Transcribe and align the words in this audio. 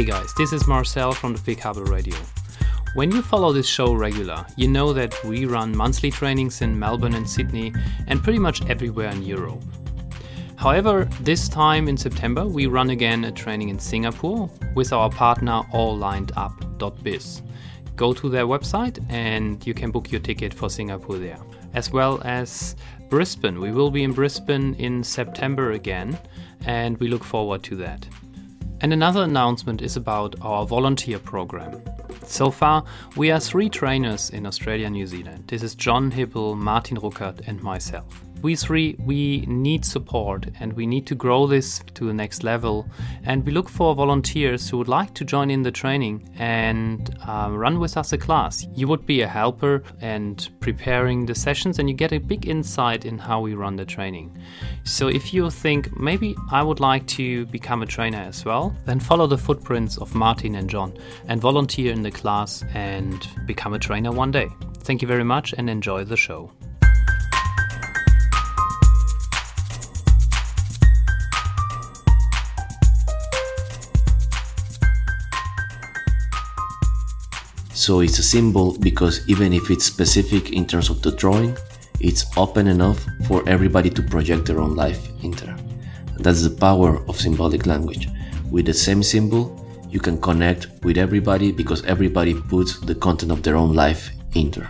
Hey 0.00 0.06
guys, 0.06 0.32
this 0.32 0.54
is 0.54 0.66
Marcel 0.66 1.12
from 1.12 1.34
the 1.34 1.40
Bikablo 1.40 1.86
Radio. 1.86 2.16
When 2.94 3.12
you 3.12 3.20
follow 3.20 3.52
this 3.52 3.68
show 3.68 3.92
regular, 3.92 4.46
you 4.56 4.66
know 4.66 4.94
that 4.94 5.14
we 5.24 5.44
run 5.44 5.76
monthly 5.76 6.10
trainings 6.10 6.62
in 6.62 6.78
Melbourne 6.78 7.12
and 7.12 7.28
Sydney 7.28 7.74
and 8.06 8.22
pretty 8.22 8.38
much 8.38 8.64
everywhere 8.64 9.10
in 9.10 9.22
Europe. 9.22 9.62
However, 10.56 11.06
this 11.20 11.50
time 11.50 11.86
in 11.86 11.98
September, 11.98 12.46
we 12.46 12.64
run 12.64 12.88
again 12.88 13.24
a 13.24 13.30
training 13.30 13.68
in 13.68 13.78
Singapore 13.78 14.50
with 14.74 14.94
our 14.94 15.10
partner 15.10 15.64
alllineup.biz. 15.74 17.42
Go 17.94 18.14
to 18.14 18.30
their 18.30 18.46
website 18.46 19.04
and 19.10 19.66
you 19.66 19.74
can 19.74 19.90
book 19.90 20.10
your 20.10 20.22
ticket 20.22 20.54
for 20.54 20.70
Singapore 20.70 21.18
there. 21.18 21.40
As 21.74 21.92
well 21.92 22.22
as 22.24 22.74
Brisbane. 23.10 23.60
We 23.60 23.70
will 23.70 23.90
be 23.90 24.04
in 24.04 24.14
Brisbane 24.14 24.76
in 24.76 25.04
September 25.04 25.72
again, 25.72 26.18
and 26.64 26.96
we 27.00 27.08
look 27.08 27.22
forward 27.22 27.62
to 27.64 27.76
that. 27.76 28.06
And 28.82 28.92
another 28.92 29.22
announcement 29.24 29.82
is 29.82 29.96
about 29.96 30.36
our 30.40 30.64
volunteer 30.64 31.18
program. 31.18 31.82
So 32.24 32.50
far, 32.50 32.84
we 33.16 33.30
are 33.30 33.40
three 33.40 33.68
trainers 33.68 34.30
in 34.30 34.46
Australia 34.46 34.86
and 34.86 34.94
New 34.94 35.06
Zealand. 35.06 35.44
This 35.48 35.62
is 35.62 35.74
John 35.74 36.10
Hippel, 36.10 36.56
Martin 36.56 36.96
Ruckert, 36.96 37.46
and 37.46 37.62
myself 37.62 38.24
we 38.42 38.56
three 38.56 38.96
we 39.04 39.44
need 39.46 39.84
support 39.84 40.46
and 40.60 40.72
we 40.72 40.86
need 40.86 41.06
to 41.06 41.14
grow 41.14 41.46
this 41.46 41.82
to 41.94 42.06
the 42.06 42.14
next 42.14 42.42
level. 42.42 42.86
And 43.24 43.44
we 43.44 43.52
look 43.52 43.68
for 43.68 43.94
volunteers 43.94 44.68
who 44.68 44.78
would 44.78 44.88
like 44.88 45.14
to 45.14 45.24
join 45.24 45.50
in 45.50 45.62
the 45.62 45.70
training 45.70 46.28
and 46.38 47.16
um, 47.26 47.56
run 47.56 47.78
with 47.78 47.96
us 47.96 48.12
a 48.12 48.18
class. 48.18 48.66
You 48.74 48.88
would 48.88 49.06
be 49.06 49.22
a 49.22 49.28
helper 49.28 49.82
and 50.00 50.48
preparing 50.60 51.26
the 51.26 51.34
sessions 51.34 51.78
and 51.78 51.88
you 51.88 51.94
get 51.94 52.12
a 52.12 52.18
big 52.18 52.48
insight 52.48 53.04
in 53.04 53.18
how 53.18 53.40
we 53.40 53.54
run 53.54 53.76
the 53.76 53.84
training. 53.84 54.36
So 54.84 55.08
if 55.08 55.34
you 55.34 55.50
think 55.50 55.98
maybe 55.98 56.34
i 56.50 56.62
would 56.62 56.80
like 56.80 57.06
to 57.06 57.46
become 57.46 57.82
a 57.82 57.86
trainer 57.86 58.18
as 58.18 58.44
well 58.44 58.74
then 58.86 59.00
follow 59.00 59.26
the 59.26 59.38
footprints 59.38 59.98
of 59.98 60.14
martin 60.14 60.54
and 60.54 60.68
john 60.68 60.92
and 61.28 61.40
volunteer 61.40 61.92
in 61.92 62.02
the 62.02 62.10
class 62.10 62.64
and 62.74 63.28
become 63.46 63.74
a 63.74 63.78
trainer 63.78 64.12
one 64.12 64.30
day. 64.30 64.48
Thank 64.80 65.02
you 65.02 65.08
very 65.08 65.24
much 65.24 65.54
and 65.56 65.68
enjoy 65.68 66.04
the 66.04 66.16
show 66.16 66.50
So 77.80 78.00
it's 78.00 78.18
a 78.18 78.22
symbol 78.22 78.76
because 78.78 79.26
even 79.26 79.54
if 79.54 79.70
it's 79.70 79.86
specific 79.86 80.52
in 80.52 80.66
terms 80.66 80.90
of 80.90 81.00
the 81.00 81.12
drawing, 81.12 81.56
it's 81.98 82.26
open 82.36 82.66
enough 82.66 83.06
for 83.26 83.42
everybody 83.48 83.88
to 83.88 84.02
project 84.02 84.44
their 84.44 84.60
own 84.60 84.76
life 84.76 85.08
into. 85.24 85.46
That's 86.18 86.42
the 86.42 86.50
power 86.50 87.02
of 87.08 87.18
symbolic 87.18 87.64
language. 87.64 88.06
With 88.50 88.66
the 88.66 88.74
same 88.74 89.02
symbol, 89.02 89.66
you 89.88 89.98
can 89.98 90.20
connect 90.20 90.68
with 90.82 90.98
everybody 90.98 91.52
because 91.52 91.82
everybody 91.86 92.34
puts 92.34 92.78
the 92.80 92.94
content 92.94 93.32
of 93.32 93.42
their 93.42 93.56
own 93.56 93.72
life 93.72 94.10
into. 94.34 94.68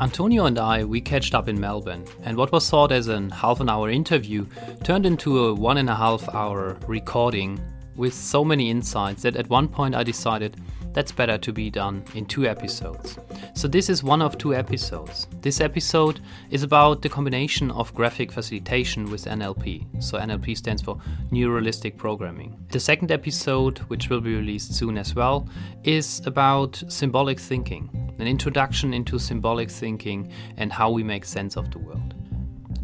Antonio 0.00 0.46
and 0.46 0.56
I, 0.56 0.84
we 0.84 1.00
catched 1.00 1.34
up 1.34 1.48
in 1.48 1.58
Melbourne, 1.58 2.04
and 2.22 2.36
what 2.36 2.52
was 2.52 2.70
thought 2.70 2.92
as 2.92 3.08
an 3.08 3.30
half 3.30 3.58
an 3.58 3.68
hour 3.68 3.90
interview 3.90 4.46
turned 4.84 5.06
into 5.06 5.46
a 5.46 5.54
one 5.54 5.78
and 5.78 5.90
a 5.90 5.96
half 5.96 6.32
hour 6.32 6.76
recording 6.86 7.58
with 7.96 8.14
so 8.14 8.44
many 8.44 8.70
insights 8.70 9.22
that 9.22 9.36
at 9.36 9.48
one 9.48 9.68
point 9.68 9.94
I 9.94 10.02
decided 10.02 10.56
that's 10.94 11.12
better 11.12 11.36
to 11.36 11.52
be 11.52 11.70
done 11.70 12.04
in 12.14 12.24
two 12.24 12.46
episodes. 12.46 13.18
So, 13.54 13.68
this 13.68 13.90
is 13.90 14.02
one 14.02 14.22
of 14.22 14.38
two 14.38 14.54
episodes. 14.54 15.26
This 15.42 15.60
episode 15.60 16.20
is 16.50 16.62
about 16.62 17.02
the 17.02 17.08
combination 17.08 17.70
of 17.72 17.92
graphic 17.94 18.30
facilitation 18.30 19.10
with 19.10 19.24
NLP. 19.24 20.02
So, 20.02 20.18
NLP 20.18 20.56
stands 20.56 20.82
for 20.82 20.98
Neuralistic 21.32 21.96
Programming. 21.96 22.56
The 22.70 22.80
second 22.80 23.10
episode, 23.10 23.78
which 23.88 24.08
will 24.08 24.20
be 24.20 24.36
released 24.36 24.74
soon 24.74 24.96
as 24.96 25.14
well, 25.14 25.48
is 25.82 26.22
about 26.26 26.82
symbolic 26.88 27.40
thinking, 27.40 27.90
an 28.18 28.28
introduction 28.28 28.94
into 28.94 29.18
symbolic 29.18 29.70
thinking 29.70 30.30
and 30.56 30.72
how 30.72 30.90
we 30.90 31.02
make 31.02 31.24
sense 31.24 31.56
of 31.56 31.72
the 31.72 31.78
world. 31.78 32.14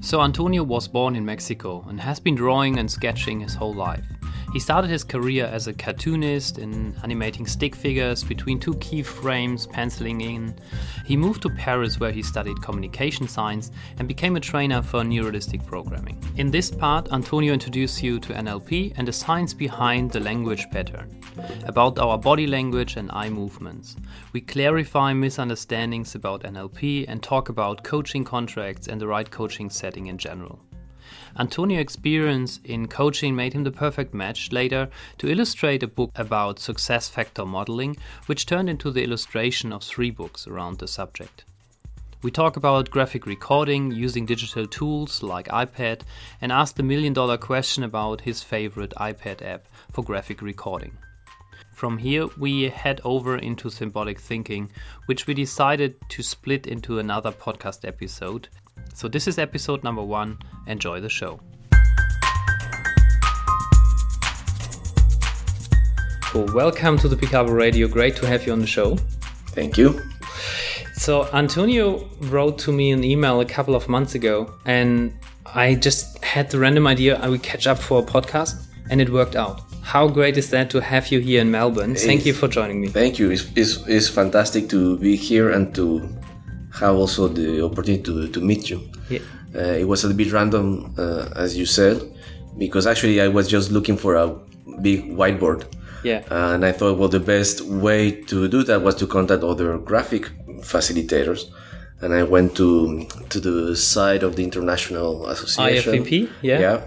So, 0.01 0.21
Antonio 0.21 0.65
was 0.65 0.89
born 0.89 1.15
in 1.15 1.25
Mexico 1.25 1.85
and 1.89 2.01
has 2.01 2.19
been 2.19 2.35
drawing 2.35 2.79
and 2.79 2.91
sketching 2.91 3.39
his 3.41 3.55
whole 3.55 3.75
life. 3.75 4.05
He 4.53 4.59
started 4.59 4.91
his 4.91 5.05
career 5.05 5.45
as 5.47 5.69
a 5.69 5.73
cartoonist 5.73 6.59
in 6.59 6.97
animating 7.05 7.47
stick 7.47 7.77
figures 7.77 8.25
between 8.25 8.59
two 8.59 8.75
key 8.75 9.01
frames, 9.01 9.69
penciling 9.69 10.21
in. 10.21 10.57
He 11.07 11.17
moved 11.17 11.43
to 11.43 11.51
Paris 11.51 12.01
where 12.01 12.11
he 12.11 12.23
studied 12.23 12.61
communication 12.61 13.29
science 13.29 13.71
and 13.99 14.09
became 14.09 14.35
a 14.35 14.41
trainer 14.41 14.83
for 14.83 15.05
neuralistic 15.05 15.65
programming. 15.67 16.21
In 16.37 16.51
this 16.51 16.69
part, 16.69 17.13
Antonio 17.13 17.53
introduces 17.53 18.03
you 18.03 18.19
to 18.19 18.33
NLP 18.33 18.95
and 18.97 19.07
the 19.07 19.13
science 19.13 19.55
behind 19.55 20.11
the 20.11 20.19
language 20.19 20.67
pattern, 20.73 21.21
about 21.67 22.01
our 22.01 22.19
body 22.19 22.49
language 22.49 22.97
and 22.97 23.09
eye 23.13 23.31
movements. 23.31 23.95
We 24.33 24.41
clarify 24.41 25.13
misunderstandings 25.13 26.17
about 26.17 26.43
NLP 26.43 27.05
and 27.07 27.23
talk 27.23 27.51
about 27.51 27.85
coaching 27.85 28.25
contracts 28.25 28.89
and 28.89 29.01
the 29.01 29.07
right 29.07 29.31
coaching 29.31 29.71
setting 29.71 30.07
in 30.07 30.19
general. 30.19 30.59
Antonio's 31.39 31.81
experience 31.81 32.61
in 32.65 32.89
coaching 32.89 33.35
made 33.35 33.53
him 33.53 33.65
the 33.65 33.71
perfect 33.71 34.15
match 34.15 34.53
later 34.53 34.89
to 35.19 35.31
illustrate 35.31 35.83
a 35.83 35.89
book 35.89 36.11
about 36.15 36.59
success 36.59 37.09
factor 37.09 37.45
modeling, 37.45 37.97
which 38.27 38.47
turned 38.47 38.69
into 38.69 38.91
the 38.91 39.03
illustration 39.05 39.73
of 39.73 39.83
three 39.83 40.11
books 40.11 40.47
around 40.47 40.79
the 40.79 40.89
subject. 40.89 41.45
We 42.23 42.31
talk 42.31 42.59
about 42.59 42.91
graphic 42.91 43.25
recording 43.25 43.93
using 43.93 44.27
digital 44.27 44.67
tools 44.67 45.23
like 45.23 45.49
iPad 45.49 46.03
and 46.43 46.53
ask 46.53 46.75
the 46.75 46.83
million 46.83 47.15
dollar 47.15 47.39
question 47.39 47.83
about 47.83 48.21
his 48.21 48.43
favorite 48.43 48.93
iPad 48.99 49.41
app 49.41 49.65
for 49.91 50.05
graphic 50.05 50.43
recording. 50.43 50.99
From 51.73 51.97
here, 51.97 52.27
we 52.37 52.65
head 52.65 53.01
over 53.05 53.39
into 53.39 53.71
symbolic 53.71 54.21
thinking, 54.21 54.71
which 55.07 55.27
we 55.27 55.33
decided 55.33 55.97
to 56.11 56.23
split 56.23 56.67
into 56.67 56.99
another 56.99 57.33
podcast 57.33 57.89
episode 57.89 58.51
so, 58.95 59.09
this 59.09 59.27
is 59.27 59.39
episode 59.39 59.83
number 59.83 60.03
one. 60.03 60.39
Enjoy 60.67 61.01
the 61.01 61.09
show. 61.09 61.41
Cool. 66.23 66.47
Welcome 66.55 66.97
to 66.99 67.09
the 67.09 67.17
Bikablo 67.17 67.57
Radio. 67.57 67.89
Great 67.89 68.15
to 68.17 68.27
have 68.27 68.47
you 68.47 68.53
on 68.53 68.61
the 68.61 68.67
show. 68.67 68.97
Thank 69.49 69.77
you. 69.77 70.01
So, 70.95 71.29
Antonio 71.33 72.09
wrote 72.21 72.59
to 72.61 72.73
me 72.73 72.93
an 72.93 73.03
email 73.03 73.41
a 73.41 73.45
couple 73.45 73.75
of 73.75 73.89
months 73.89 74.15
ago, 74.15 74.55
and 74.65 75.13
I 75.47 75.75
just 75.75 76.23
had 76.23 76.51
the 76.51 76.59
random 76.59 76.87
idea 76.87 77.19
I 77.19 77.29
would 77.29 77.43
catch 77.43 77.67
up 77.67 77.79
for 77.79 78.01
a 78.01 78.05
podcast, 78.05 78.67
and 78.91 79.01
it 79.01 79.11
worked 79.11 79.35
out. 79.35 79.63
How 79.83 80.07
great 80.07 80.37
is 80.37 80.51
that 80.51 80.71
to 80.71 80.81
have 80.81 81.09
you 81.09 81.19
here 81.19 81.41
in 81.41 81.51
Melbourne? 81.51 81.97
Thank 81.97 82.27
you 82.27 82.33
for 82.33 82.47
joining 82.47 82.81
me. 82.81 82.89
Thank 82.89 83.19
you. 83.19 83.31
It's, 83.31 83.51
it's, 83.57 83.85
it's 83.89 84.09
fantastic 84.09 84.69
to 84.69 84.99
be 84.99 85.17
here 85.17 85.51
and 85.51 85.75
to 85.75 86.09
have 86.81 86.97
also 86.97 87.29
the 87.29 87.65
opportunity 87.65 88.03
to, 88.03 88.29
to 88.29 88.41
meet 88.41 88.71
you. 88.71 88.81
Yeah. 89.09 89.21
Uh, 89.55 89.77
it 89.83 89.87
was 89.87 90.05
a 90.05 90.15
bit 90.15 90.33
random, 90.33 90.95
uh, 90.99 91.29
as 91.37 91.57
you 91.57 91.67
said, 91.67 92.01
because 92.59 92.87
actually 92.87 93.21
I 93.21 93.29
was 93.29 93.49
just 93.49 93.71
looking 93.71 93.97
for 93.97 94.15
a 94.17 94.29
big 94.81 95.11
whiteboard. 95.11 95.67
Yeah. 96.03 96.23
And 96.31 96.65
I 96.65 96.73
thought, 96.73 96.99
well, 96.99 97.09
the 97.09 97.21
best 97.21 97.61
way 97.63 98.11
to 98.23 98.49
do 98.49 98.63
that 98.65 98.83
was 98.83 98.95
to 98.97 99.07
contact 99.07 99.43
other 99.43 99.77
graphic 99.79 100.31
facilitators. 100.61 101.51
And 102.01 102.15
I 102.15 102.23
went 102.23 102.57
to 102.57 103.05
to 103.29 103.41
the 103.41 103.77
site 103.77 104.23
of 104.23 104.35
the 104.37 104.43
International 104.43 105.27
Association. 105.27 105.93
IFVP, 105.93 106.31
yeah. 106.41 106.59
Yeah. 106.59 106.81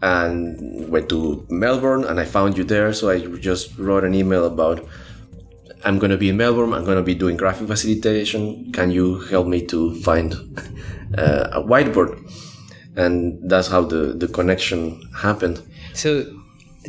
And 0.00 0.88
went 0.88 1.08
to 1.10 1.46
Melbourne 1.50 2.04
and 2.04 2.18
I 2.18 2.24
found 2.24 2.56
you 2.56 2.64
there. 2.64 2.92
So 2.94 3.10
I 3.10 3.18
just 3.36 3.76
wrote 3.76 4.04
an 4.04 4.14
email 4.14 4.46
about 4.46 4.86
I'm 5.86 5.98
going 6.00 6.10
to 6.10 6.18
be 6.18 6.28
in 6.28 6.36
Melbourne. 6.36 6.72
I'm 6.72 6.84
going 6.84 6.96
to 6.96 7.02
be 7.02 7.14
doing 7.14 7.36
graphic 7.36 7.68
facilitation. 7.68 8.72
Can 8.72 8.90
you 8.90 9.20
help 9.30 9.46
me 9.46 9.64
to 9.66 9.94
find 10.02 10.34
uh, 11.16 11.48
a 11.52 11.62
whiteboard? 11.62 12.10
And 12.96 13.48
that's 13.48 13.68
how 13.68 13.82
the, 13.82 14.12
the 14.12 14.26
connection 14.26 15.00
happened. 15.14 15.62
So, 15.94 16.24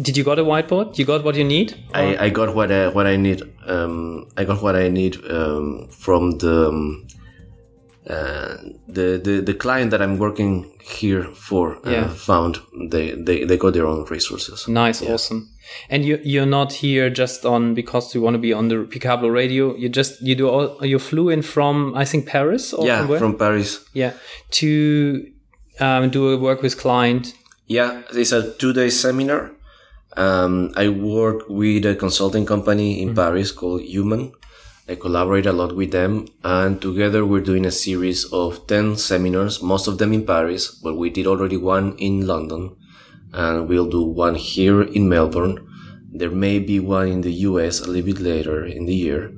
did 0.02 0.18
you 0.18 0.24
got 0.24 0.40
a 0.40 0.44
whiteboard? 0.44 0.98
You 0.98 1.06
got 1.06 1.24
what 1.24 1.36
you 1.36 1.44
need? 1.44 1.76
I, 1.94 2.26
I 2.26 2.30
got 2.30 2.56
what 2.56 2.72
I, 2.72 2.88
what 2.88 3.06
I 3.06 3.18
need. 3.18 3.44
Um, 3.68 4.28
I 4.36 4.46
got 4.46 4.64
what 4.64 4.76
I 4.76 4.90
need 4.90 5.24
um, 5.30 5.88
from 5.90 6.40
the 6.40 6.70
um, 6.70 7.08
uh, 8.10 8.56
the, 8.88 9.20
the 9.22 9.42
the 9.42 9.54
client 9.54 9.92
that 9.92 10.02
I'm 10.02 10.18
working 10.18 10.72
here 10.82 11.24
for 11.24 11.76
uh, 11.86 11.92
yeah. 11.92 12.08
found 12.08 12.60
they, 12.90 13.12
they 13.12 13.44
they 13.44 13.58
got 13.58 13.74
their 13.74 13.86
own 13.86 14.06
resources. 14.06 14.66
Nice, 14.68 15.02
yeah. 15.02 15.14
awesome. 15.14 15.50
And 15.90 16.06
you 16.06 16.20
you're 16.24 16.46
not 16.46 16.72
here 16.72 17.10
just 17.10 17.46
on 17.46 17.74
because 17.74 18.16
you 18.16 18.22
want 18.22 18.36
to 18.36 18.40
be 18.40 18.54
on 18.54 18.70
the 18.70 18.76
Bikablo 18.76 19.34
radio. 19.34 19.76
You 19.76 19.90
just 19.90 20.22
you 20.22 20.36
do 20.36 20.48
all 20.48 20.86
you 20.86 21.00
flew 21.00 21.28
in 21.28 21.42
from 21.42 21.96
I 21.96 22.06
think 22.06 22.28
Paris 22.28 22.74
or 22.74 22.88
yeah 22.88 23.06
from, 23.06 23.18
from 23.18 23.38
Paris. 23.38 23.84
Yeah, 23.94 24.14
to 24.52 25.30
um, 25.82 26.10
do 26.10 26.30
a 26.30 26.38
work 26.38 26.62
with 26.62 26.78
client. 26.78 27.34
Yeah, 27.66 28.04
it's 28.14 28.32
a 28.32 28.54
two 28.54 28.72
day 28.72 28.90
seminar. 28.90 29.52
Um, 30.16 30.72
I 30.78 30.88
work 30.88 31.44
with 31.50 31.86
a 31.86 31.94
consulting 31.96 32.46
company 32.46 33.02
in 33.02 33.10
mm 33.10 33.14
-hmm. 33.14 33.16
Paris 33.16 33.52
called 33.52 33.82
Human 33.82 34.32
I 34.90 34.96
collaborate 34.96 35.46
a 35.46 35.52
lot 35.52 35.76
with 35.76 35.92
them, 35.92 36.28
and 36.44 36.82
together 36.82 37.26
we're 37.26 37.42
doing 37.42 37.66
a 37.66 37.72
series 37.72 38.24
of 38.32 38.68
10 38.68 38.96
seminars, 38.96 39.62
most 39.62 39.88
of 39.88 39.98
them 39.98 40.14
in 40.14 40.26
Paris, 40.26 40.72
but 40.72 40.96
we 40.96 41.10
did 41.10 41.28
already 41.28 41.58
one 41.58 41.98
in 41.98 42.26
London, 42.26 42.76
and 43.34 43.68
we'll 43.68 43.90
do 43.90 44.04
one 44.04 44.36
here 44.36 44.82
in 44.82 45.10
Melbourne. 45.10 45.68
There 46.10 46.32
may 46.32 46.60
be 46.60 46.80
one 46.80 47.10
in 47.10 47.22
the 47.22 47.34
US 47.34 47.82
a 47.82 47.88
little 47.88 48.14
bit 48.14 48.22
later 48.22 48.66
in 48.66 48.86
the 48.86 48.96
year 48.96 49.34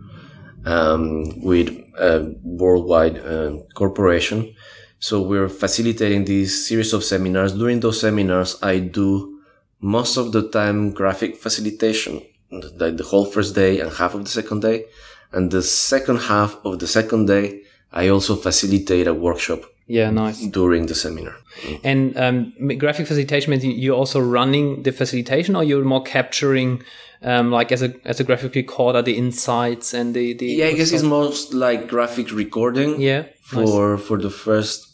um, 0.65 1.41
with 1.41 1.69
a 1.97 2.31
worldwide 2.43 3.17
uh, 3.17 3.57
corporation. 3.73 4.53
So 4.99 5.21
we're 5.21 5.49
facilitating 5.49 6.25
this 6.25 6.67
series 6.67 6.93
of 6.93 7.03
seminars. 7.03 7.53
During 7.53 7.79
those 7.79 8.01
seminars, 8.01 8.61
I 8.61 8.79
do 8.79 9.39
most 9.79 10.17
of 10.17 10.31
the 10.31 10.49
time 10.49 10.91
graphic 10.91 11.37
facilitation, 11.37 12.21
like 12.51 12.97
the 12.97 13.03
whole 13.03 13.25
first 13.25 13.55
day 13.55 13.79
and 13.79 13.91
half 13.91 14.13
of 14.13 14.25
the 14.25 14.29
second 14.29 14.61
day. 14.61 14.85
And 15.31 15.51
the 15.51 15.61
second 15.61 16.17
half 16.17 16.57
of 16.63 16.79
the 16.79 16.87
second 16.87 17.27
day, 17.27 17.61
I 17.91 18.09
also 18.09 18.35
facilitate 18.35 19.07
a 19.07 19.13
workshop 19.13 19.61
Yeah, 19.87 20.09
nice. 20.11 20.41
during 20.47 20.87
the 20.87 20.95
seminar. 20.95 21.35
And 21.83 22.15
um, 22.17 22.53
graphic 22.77 23.07
facilitation 23.07 23.51
means 23.51 23.63
you're 23.65 23.95
also 23.97 24.19
running 24.19 24.83
the 24.83 24.91
facilitation, 24.91 25.55
or 25.55 25.63
you're 25.63 25.83
more 25.83 26.03
capturing, 26.03 26.83
um, 27.21 27.51
like 27.51 27.71
as 27.71 27.81
a 27.81 27.93
as 28.05 28.19
a 28.19 28.23
graphic 28.23 28.55
recorder, 28.55 29.01
the 29.01 29.17
insights 29.17 29.93
and 29.93 30.13
the 30.13 30.33
the. 30.33 30.45
Yeah, 30.45 30.67
I 30.67 30.73
guess 30.73 30.91
it's 30.91 31.03
most 31.03 31.53
like 31.53 31.87
graphic 31.87 32.31
recording. 32.31 33.01
Yeah, 33.01 33.23
For 33.41 33.97
for 33.97 34.17
the 34.17 34.29
first 34.29 34.87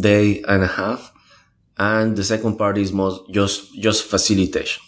day 0.00 0.42
and 0.48 0.62
a 0.62 0.66
half, 0.80 1.12
and 1.78 2.16
the 2.16 2.24
second 2.24 2.56
part 2.56 2.78
is 2.78 2.92
most 2.92 3.20
just 3.30 3.74
just 3.78 4.04
facilitation. 4.10 4.82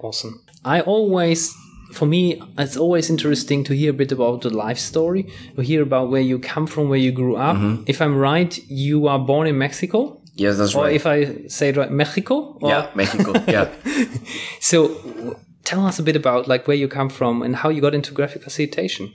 Awesome. 0.00 0.40
I 0.64 0.80
always, 0.80 1.54
for 1.92 2.06
me, 2.06 2.40
it's 2.58 2.76
always 2.76 3.10
interesting 3.10 3.64
to 3.64 3.74
hear 3.74 3.90
a 3.90 3.94
bit 3.94 4.12
about 4.12 4.42
the 4.42 4.50
life 4.50 4.78
story, 4.78 5.26
to 5.56 5.62
hear 5.62 5.82
about 5.82 6.10
where 6.10 6.20
you 6.20 6.38
come 6.38 6.66
from, 6.66 6.88
where 6.88 6.98
you 6.98 7.12
grew 7.12 7.36
up. 7.36 7.56
Mm-hmm. 7.56 7.84
If 7.86 8.00
I'm 8.02 8.16
right, 8.16 8.58
you 8.68 9.06
are 9.08 9.18
born 9.18 9.46
in 9.46 9.56
Mexico. 9.58 10.20
Yes, 10.34 10.58
that's 10.58 10.74
Or 10.74 10.84
right. 10.84 10.94
if 10.94 11.06
I 11.06 11.46
say 11.48 11.70
it 11.70 11.76
right, 11.76 11.90
Mexico? 11.90 12.58
Or- 12.60 12.70
yeah, 12.70 12.90
Mexico. 12.94 13.32
yeah. 13.48 13.68
So 14.60 15.36
tell 15.64 15.84
us 15.86 15.98
a 15.98 16.02
bit 16.02 16.16
about 16.16 16.46
like 16.48 16.66
where 16.68 16.76
you 16.76 16.88
come 16.88 17.08
from 17.10 17.42
and 17.42 17.56
how 17.56 17.68
you 17.70 17.80
got 17.80 17.94
into 17.94 18.12
graphic 18.14 18.42
facilitation. 18.42 19.12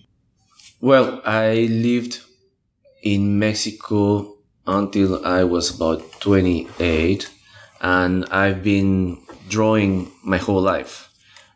Well, 0.82 1.22
I 1.26 1.68
lived 1.70 2.20
in 3.04 3.40
Mexico 3.40 4.36
until 4.68 5.26
I 5.26 5.44
was 5.44 5.74
about 5.76 6.02
28, 6.22 7.30
and 7.82 8.26
I've 8.26 8.64
been 8.64 9.22
drawing 9.50 10.12
my 10.24 10.38
whole 10.38 10.62
life. 10.62 11.10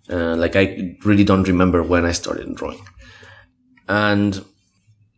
Uh, 0.10 0.36
like 0.36 0.56
I 0.56 0.96
really 1.04 1.24
don't 1.24 1.48
remember 1.48 1.84
when 1.84 2.06
I 2.06 2.14
started 2.14 2.56
drawing, 2.56 2.80
and 3.90 4.44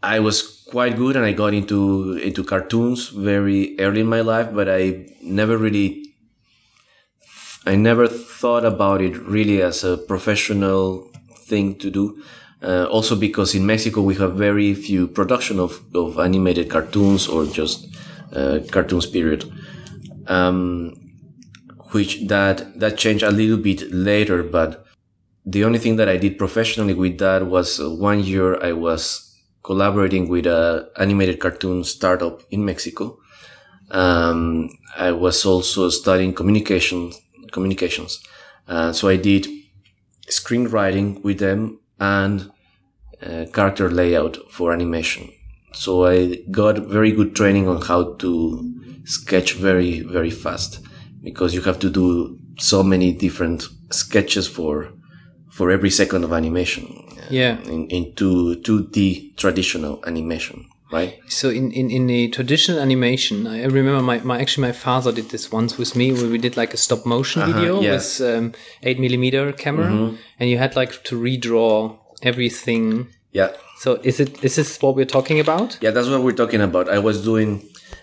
I 0.01 0.19
was 0.19 0.65
quite 0.69 0.97
good, 0.97 1.15
and 1.15 1.25
I 1.25 1.31
got 1.33 1.53
into 1.53 2.13
into 2.13 2.43
cartoons 2.43 3.09
very 3.09 3.79
early 3.79 4.01
in 4.01 4.07
my 4.07 4.21
life, 4.21 4.49
but 4.53 4.67
I 4.67 5.07
never 5.21 5.57
really 5.57 6.09
I 7.65 7.75
never 7.75 8.07
thought 8.07 8.65
about 8.65 9.01
it 9.01 9.17
really 9.17 9.61
as 9.61 9.83
a 9.83 9.97
professional 9.97 11.11
thing 11.45 11.75
to 11.75 11.89
do. 11.89 12.21
Uh, 12.61 12.85
also 12.85 13.15
because 13.15 13.55
in 13.55 13.65
Mexico 13.65 14.01
we 14.01 14.15
have 14.15 14.33
very 14.33 14.73
few 14.73 15.07
production 15.07 15.59
of, 15.59 15.79
of 15.95 16.19
animated 16.19 16.69
cartoons 16.69 17.27
or 17.27 17.45
just 17.45 17.87
uh, 18.33 18.59
cartoons 18.71 19.05
period. 19.05 19.49
Um, 20.27 20.98
which 21.91 22.27
that 22.27 22.79
that 22.79 22.97
changed 22.97 23.23
a 23.23 23.31
little 23.31 23.57
bit 23.57 23.91
later, 23.91 24.43
but 24.43 24.85
the 25.45 25.63
only 25.63 25.79
thing 25.79 25.95
that 25.95 26.09
I 26.09 26.17
did 26.17 26.37
professionally 26.37 26.93
with 26.93 27.17
that 27.19 27.47
was 27.47 27.79
uh, 27.79 27.89
one 27.89 28.23
year 28.23 28.61
I 28.63 28.73
was 28.73 29.25
collaborating 29.63 30.29
with 30.29 30.45
a 30.45 30.89
animated 30.97 31.39
cartoon 31.39 31.83
startup 31.83 32.41
in 32.51 32.65
Mexico. 32.65 33.19
Um, 33.91 34.69
I 34.97 35.11
was 35.11 35.45
also 35.45 35.89
studying 35.89 36.33
communication 36.33 37.11
communications, 37.51 38.23
uh, 38.67 38.93
so 38.93 39.07
I 39.07 39.15
did 39.15 39.47
screenwriting 40.29 41.23
with 41.23 41.39
them 41.39 41.79
and 41.99 42.51
uh, 43.25 43.45
character 43.51 43.89
layout 43.89 44.37
for 44.51 44.71
animation. 44.71 45.31
So 45.73 46.05
I 46.05 46.35
got 46.51 46.77
very 46.77 47.11
good 47.11 47.35
training 47.35 47.67
on 47.67 47.81
how 47.81 48.13
to 48.15 48.73
sketch 49.05 49.53
very 49.53 50.01
very 50.01 50.29
fast 50.29 50.85
because 51.23 51.53
you 51.53 51.61
have 51.61 51.79
to 51.79 51.89
do 51.89 52.37
so 52.57 52.83
many 52.83 53.11
different 53.11 53.67
sketches 53.91 54.47
for 54.47 54.91
for 55.51 55.71
every 55.71 55.89
second 55.89 56.23
of 56.23 56.31
animation 56.31 56.85
Yeah. 57.29 57.57
in, 57.63 57.87
in 57.89 58.13
two 58.15 58.55
2D 58.63 59.35
traditional 59.35 59.99
animation, 60.05 60.67
right? 60.91 61.19
So 61.27 61.49
in, 61.49 61.71
in, 61.71 61.89
in 61.91 62.07
the 62.07 62.29
traditional 62.29 62.79
animation, 62.79 63.45
I 63.47 63.65
remember 63.65 64.01
my, 64.01 64.19
my 64.19 64.39
actually 64.39 64.67
my 64.67 64.71
father 64.73 65.11
did 65.11 65.29
this 65.29 65.51
once 65.51 65.77
with 65.77 65.95
me 65.95 66.11
where 66.13 66.29
we 66.29 66.37
did 66.37 66.55
like 66.57 66.73
a 66.73 66.77
stop 66.77 67.05
motion 67.05 67.45
video 67.51 67.81
yeah. 67.81 67.93
with 67.93 68.21
um, 68.21 68.53
eight 68.83 68.99
millimeter 68.99 69.51
camera, 69.51 70.13
and 70.39 70.49
you 70.49 70.57
had 70.57 70.75
like 70.75 71.03
to 71.05 71.19
redraw 71.19 71.97
everything. 72.21 73.07
Yeah. 73.31 73.51
So 73.79 73.99
is 74.03 74.19
it 74.19 74.43
is 74.43 74.55
this 74.55 74.81
what 74.81 74.95
we're 74.95 75.05
talking 75.17 75.39
about? 75.39 75.77
Yeah, 75.81 75.91
that's 75.91 76.07
what 76.09 76.21
we're 76.23 76.31
talking 76.43 76.61
about. 76.61 76.89
I 76.89 76.99
was 76.99 77.23
doing 77.23 77.61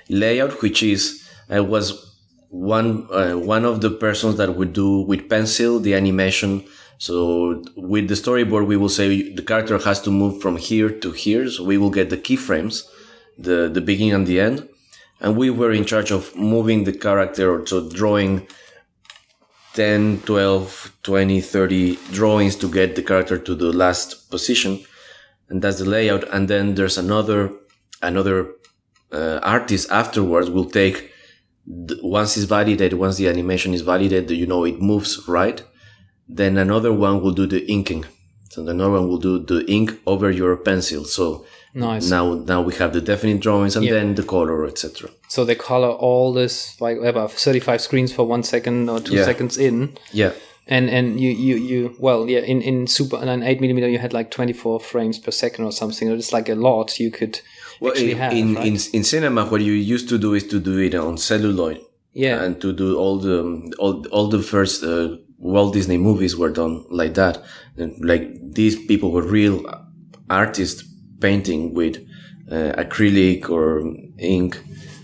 layout, 0.09 0.63
which 0.63 0.83
is 0.83 1.27
I 1.49 1.61
was 1.61 2.16
one 2.49 3.09
uh, 3.11 3.35
one 3.35 3.65
of 3.65 3.81
the 3.81 3.91
persons 3.91 4.37
that 4.37 4.57
would 4.57 4.73
do 4.73 5.01
with 5.01 5.29
pencil 5.29 5.81
the 5.81 5.95
animation. 5.95 6.65
So 6.99 7.63
with 7.77 8.09
the 8.09 8.15
storyboard, 8.15 8.67
we 8.67 8.77
will 8.77 8.89
say 8.89 9.35
the 9.35 9.43
character 9.43 9.79
has 9.79 10.01
to 10.03 10.11
move 10.11 10.41
from 10.41 10.57
here 10.57 10.91
to 10.91 11.11
here. 11.13 11.49
So 11.51 11.65
we 11.65 11.77
will 11.77 11.91
get 11.91 12.11
the 12.11 12.17
keyframes, 12.17 12.85
the 13.39 13.69
the 13.69 13.81
beginning 13.81 14.15
and 14.15 14.27
the 14.27 14.41
end, 14.41 14.69
and 15.21 15.37
we 15.37 15.51
were 15.51 15.73
in 15.73 15.85
charge 15.85 16.11
of 16.11 16.35
moving 16.37 16.85
the 16.85 16.93
character, 16.93 17.53
or 17.53 17.67
so 17.67 17.89
drawing 17.91 18.47
10, 19.75 20.23
12, 20.25 20.93
20, 21.03 21.41
30 21.41 21.99
drawings 22.13 22.57
to 22.57 22.71
get 22.71 22.97
the 22.97 23.03
character 23.03 23.37
to 23.39 23.55
the 23.55 23.73
last 23.73 24.31
position 24.31 24.81
and 25.49 25.63
that's 25.63 25.79
the 25.79 25.85
layout. 25.85 26.25
And 26.33 26.49
then 26.49 26.75
there's 26.75 26.99
another 26.99 27.53
another 28.03 28.53
uh, 29.13 29.41
artist 29.43 29.91
afterwards 29.91 30.51
will 30.51 30.69
take 30.69 31.13
once 31.67 32.37
it's 32.37 32.47
validated, 32.47 32.95
once 32.99 33.17
the 33.17 33.29
animation 33.29 33.75
is 33.75 33.83
validated, 33.83 34.31
you 34.31 34.47
know 34.47 34.65
it 34.65 34.81
moves 34.81 35.27
right. 35.29 35.63
Then 36.29 36.57
another 36.57 36.93
one 36.93 37.21
will 37.23 37.33
do 37.33 37.47
the 37.47 37.65
inking. 37.71 38.05
So 38.51 38.63
another 38.67 38.93
one 38.93 39.09
will 39.09 39.19
do 39.19 39.39
the 39.39 39.65
ink 39.71 39.99
over 40.07 40.31
your 40.31 40.57
pencil. 40.57 41.05
So 41.05 41.45
Nice. 41.75 42.09
now 42.09 42.35
now 42.35 42.63
we 42.63 42.75
have 42.77 42.93
the 42.93 43.01
definite 43.03 43.41
drawings 43.41 43.77
and 43.77 43.85
Yeah. 43.85 43.93
then 43.95 44.15
the 44.15 44.23
color, 44.23 44.65
etc. 44.67 45.11
So 45.29 45.45
they 45.45 45.55
color 45.55 45.91
all 45.91 46.33
this 46.33 46.81
like 46.81 46.99
thirty 47.31 47.61
five 47.61 47.81
screens 47.81 48.13
for 48.13 48.25
one 48.25 48.43
second 48.43 48.89
or 48.89 48.99
two 49.01 49.17
Yeah. 49.17 49.25
seconds 49.25 49.59
in. 49.59 49.91
Yeah. 50.13 50.33
And 50.69 50.91
and 50.91 51.21
you 51.21 51.31
you 51.31 51.57
you 51.57 51.97
well 52.01 52.29
yeah 52.29 52.41
in 52.41 52.61
in 52.63 52.87
super 52.89 53.17
and 53.17 53.45
eight 53.45 53.61
millimeter 53.61 53.89
you 53.89 53.99
had 54.01 54.13
like 54.13 54.31
twenty 54.31 54.53
four 54.53 54.81
frames 54.81 55.19
per 55.19 55.31
second 55.31 55.65
or 55.65 55.73
something. 55.73 56.11
It's 56.11 56.33
like 56.33 56.49
a 56.49 56.57
lot 56.57 56.99
you 56.99 57.11
could 57.13 57.41
Well, 57.81 57.93
actually 57.93 58.13
in, 58.13 58.19
have. 58.19 58.33
in, 58.33 58.55
right? 58.55 58.67
in 58.67 58.77
in 58.93 59.05
cinema, 59.05 59.45
what 59.47 59.61
you 59.61 59.73
used 59.73 60.09
to 60.09 60.19
do 60.19 60.35
is 60.35 60.45
to 60.49 60.59
do 60.61 60.79
it 60.79 60.95
on 60.95 61.19
celluloid. 61.19 61.79
yeah. 62.15 62.43
and 62.45 62.61
to 62.61 62.73
do 62.73 62.97
all 62.99 63.19
the 63.21 63.39
all, 63.79 64.05
all 64.11 64.29
the 64.29 64.43
first 64.43 64.83
uh, 64.83 65.17
Walt 65.39 65.75
Disney 65.75 65.99
movies 65.99 66.35
were 66.37 66.51
done 66.53 66.85
like 66.91 67.15
that. 67.15 67.39
And 67.77 67.93
like 68.05 68.25
these 68.55 68.77
people 68.87 69.11
were 69.13 69.23
real 69.23 69.63
artists 70.29 70.83
painting 71.21 71.75
with 71.75 71.97
uh, 72.51 72.73
acrylic 72.85 73.49
or 73.51 73.83
ink 74.19 74.59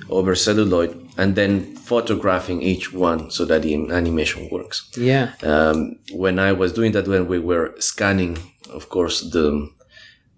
over 0.09 0.35
celluloid 0.35 1.02
and 1.17 1.35
then 1.37 1.77
photographing 1.77 2.63
each 2.63 2.93
one 2.93 3.31
so 3.31 3.45
that 3.45 3.63
the 3.63 3.75
animation 3.75 4.49
works. 4.51 4.91
yeah. 4.97 5.33
Um, 5.43 5.97
when 6.13 6.39
I 6.39 6.53
was 6.53 6.73
doing 6.73 6.93
that, 6.93 7.07
when 7.09 7.27
we 7.27 7.39
were 7.39 7.75
scanning, 7.79 8.39
of 8.71 8.89
course, 8.89 9.21
the 9.31 9.69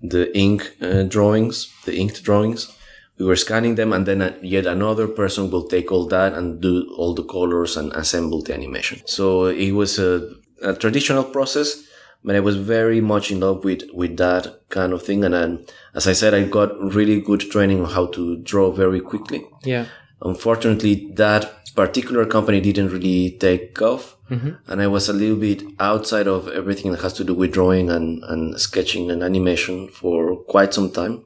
the 0.02 0.36
ink 0.36 0.76
uh, 0.82 1.02
drawings, 1.04 1.72
the 1.84 1.96
inked 1.96 2.22
drawings, 2.24 2.70
we 3.18 3.24
were 3.24 3.36
scanning 3.36 3.76
them, 3.76 3.92
and 3.92 4.04
then 4.06 4.20
uh, 4.20 4.34
yet 4.42 4.66
another 4.66 5.06
person 5.06 5.50
will 5.50 5.66
take 5.68 5.92
all 5.92 6.06
that 6.08 6.34
and 6.34 6.60
do 6.60 6.92
all 6.96 7.14
the 7.14 7.24
colors 7.24 7.76
and 7.76 7.92
assemble 7.92 8.42
the 8.42 8.52
animation. 8.52 9.00
So 9.06 9.46
it 9.46 9.72
was 9.72 9.98
a, 9.98 10.28
a 10.62 10.74
traditional 10.74 11.24
process, 11.24 11.84
but 12.24 12.34
I 12.34 12.40
was 12.40 12.56
very 12.56 13.00
much 13.00 13.30
in 13.30 13.40
love 13.40 13.64
with 13.64 13.82
with 13.94 14.16
that 14.16 14.68
kind 14.68 14.92
of 14.92 15.02
thing. 15.02 15.24
And 15.24 15.34
then, 15.34 15.64
as 15.94 16.06
I 16.08 16.12
said, 16.12 16.34
I 16.34 16.44
got 16.44 16.76
really 16.80 17.20
good 17.20 17.40
training 17.40 17.80
on 17.84 17.90
how 17.90 18.06
to 18.08 18.36
draw 18.38 18.72
very 18.72 19.00
quickly. 19.00 19.44
Yeah. 19.62 19.86
Unfortunately, 20.22 21.10
that 21.14 21.64
particular 21.74 22.24
company 22.24 22.60
didn't 22.60 22.90
really 22.90 23.32
take 23.32 23.80
off. 23.82 24.16
Mm-hmm. 24.30 24.70
And 24.70 24.80
I 24.80 24.86
was 24.86 25.08
a 25.08 25.12
little 25.12 25.36
bit 25.36 25.62
outside 25.78 26.28
of 26.28 26.48
everything 26.48 26.92
that 26.92 27.02
has 27.02 27.12
to 27.14 27.24
do 27.24 27.34
with 27.34 27.52
drawing 27.52 27.90
and, 27.90 28.22
and 28.24 28.58
sketching 28.58 29.10
and 29.10 29.22
animation 29.22 29.88
for 29.88 30.36
quite 30.36 30.72
some 30.72 30.90
time. 30.90 31.24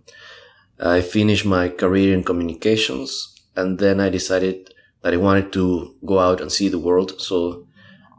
I 0.81 1.01
finished 1.01 1.45
my 1.45 1.69
career 1.69 2.15
in 2.15 2.25
communications 2.25 3.35
and 3.57 3.79
then 3.79 4.01
I 4.01 4.09
decided 4.09 4.73
that 5.03 5.13
I 5.13 5.17
wanted 5.17 5.53
to 5.53 5.95
go 6.05 6.19
out 6.19 6.41
and 6.41 6.51
see 6.51 6.69
the 6.69 6.79
world. 6.79 7.21
So 7.21 7.67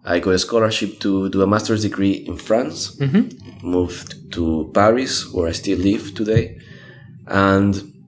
I 0.05 0.19
got 0.19 0.35
a 0.35 0.39
scholarship 0.39 0.99
to 1.01 1.29
do 1.29 1.41
a 1.41 1.47
master's 1.47 1.83
degree 1.83 2.11
in 2.11 2.37
France, 2.37 2.95
mm-hmm. 2.95 3.67
moved 3.67 4.31
to 4.33 4.71
Paris, 4.73 5.31
where 5.31 5.47
I 5.47 5.51
still 5.51 5.77
live 5.77 6.13
today. 6.13 6.57
And 7.27 7.98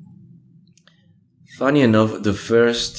funny 1.62 1.82
enough, 1.82 2.24
the 2.24 2.34
first 2.34 2.92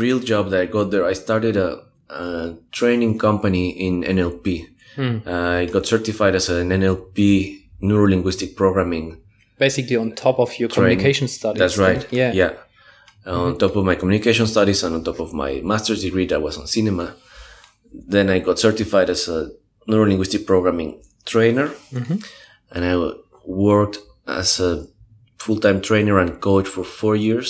real 0.00 0.18
job 0.18 0.50
that 0.50 0.60
I 0.60 0.66
got 0.66 0.90
there, 0.90 1.04
I 1.06 1.12
started 1.12 1.56
a, 1.56 1.68
a 2.10 2.56
training 2.72 3.18
company 3.26 3.64
in 3.86 4.02
NLP. 4.02 4.46
Hmm. 4.96 5.18
I 5.24 5.66
got 5.66 5.86
certified 5.86 6.34
as 6.34 6.48
an 6.48 6.70
NLP 6.70 7.16
neurolinguistic 7.80 8.56
programming. 8.56 9.06
Basically, 9.58 9.96
on 9.96 10.10
top 10.26 10.40
of 10.40 10.58
your 10.58 10.68
communication 10.68 11.28
studies. 11.28 11.60
That's 11.60 11.78
right. 11.78 12.02
Yeah. 12.10 12.32
Yeah. 12.32 12.52
On 13.26 13.56
top 13.58 13.76
of 13.76 13.84
my 13.84 13.94
communication 13.94 14.46
studies 14.48 14.82
and 14.82 14.96
on 14.96 15.04
top 15.04 15.20
of 15.20 15.32
my 15.32 15.60
master's 15.62 16.02
degree 16.02 16.26
that 16.26 16.42
was 16.42 16.58
on 16.58 16.66
cinema. 16.66 17.14
Then 17.92 18.28
I 18.28 18.40
got 18.40 18.58
certified 18.58 19.08
as 19.08 19.28
a 19.28 19.50
neurolinguistic 19.88 20.46
programming 20.46 21.00
trainer. 21.24 21.70
And 22.72 22.84
I 22.84 22.92
worked 23.46 23.98
as 24.26 24.58
a 24.58 24.88
full-time 25.44 25.80
trainer 25.80 26.18
and 26.18 26.40
coach 26.40 26.66
for 26.66 26.84
four 26.84 27.14
years. 27.14 27.48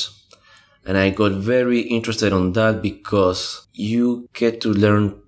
And 0.84 0.98
I 0.98 1.10
got 1.10 1.32
very 1.32 1.80
interested 1.80 2.32
on 2.32 2.52
that 2.52 2.82
because 2.82 3.66
you 3.72 4.28
get 4.34 4.60
to 4.62 4.72
learn 4.72 5.20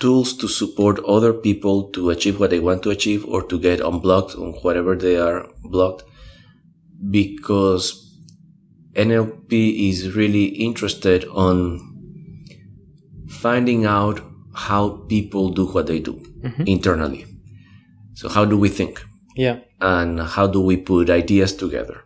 tools 0.00 0.36
to 0.38 0.48
support 0.48 0.98
other 1.04 1.32
people 1.32 1.90
to 1.90 2.10
achieve 2.10 2.40
what 2.40 2.50
they 2.50 2.60
want 2.60 2.82
to 2.82 2.90
achieve 2.90 3.24
or 3.24 3.42
to 3.44 3.58
get 3.58 3.80
unblocked 3.80 4.34
on 4.34 4.52
whatever 4.62 4.96
they 4.96 5.16
are 5.16 5.46
blocked 5.62 6.04
because 7.10 8.04
NLP 8.94 9.88
is 9.88 10.14
really 10.16 10.46
interested 10.46 11.24
on 11.26 11.80
finding 13.28 13.86
out 13.86 14.20
how 14.54 14.88
people 15.08 15.50
do 15.50 15.66
what 15.66 15.86
they 15.86 16.00
do 16.00 16.14
mm-hmm. 16.14 16.62
internally. 16.66 17.26
So 18.14 18.28
how 18.28 18.44
do 18.44 18.58
we 18.58 18.68
think? 18.68 19.04
Yeah. 19.36 19.60
And 19.80 20.20
how 20.20 20.48
do 20.48 20.60
we 20.60 20.76
put 20.76 21.10
ideas 21.10 21.54
together? 21.54 22.02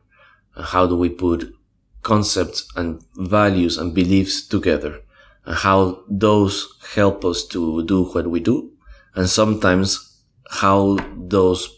And 0.55 0.65
how 0.65 0.87
do 0.87 0.97
we 0.97 1.09
put 1.09 1.55
concepts 2.03 2.71
and 2.77 3.03
values 3.17 3.79
and 3.79 3.95
beliefs 3.95 4.47
together? 4.47 5.01
And 5.45 5.57
how 5.57 6.03
those 6.09 6.79
help 6.95 7.25
us 7.25 7.47
to 7.49 7.85
do 7.85 8.05
what 8.05 8.29
we 8.29 8.41
do? 8.41 8.73
And 9.15 9.29
sometimes 9.29 10.21
how 10.51 10.99
those 11.17 11.69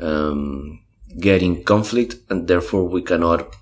um, 0.00 0.80
get 1.18 1.42
in 1.42 1.64
conflict 1.64 2.16
and 2.28 2.48
therefore 2.48 2.84
we 2.88 3.02
cannot 3.02 3.54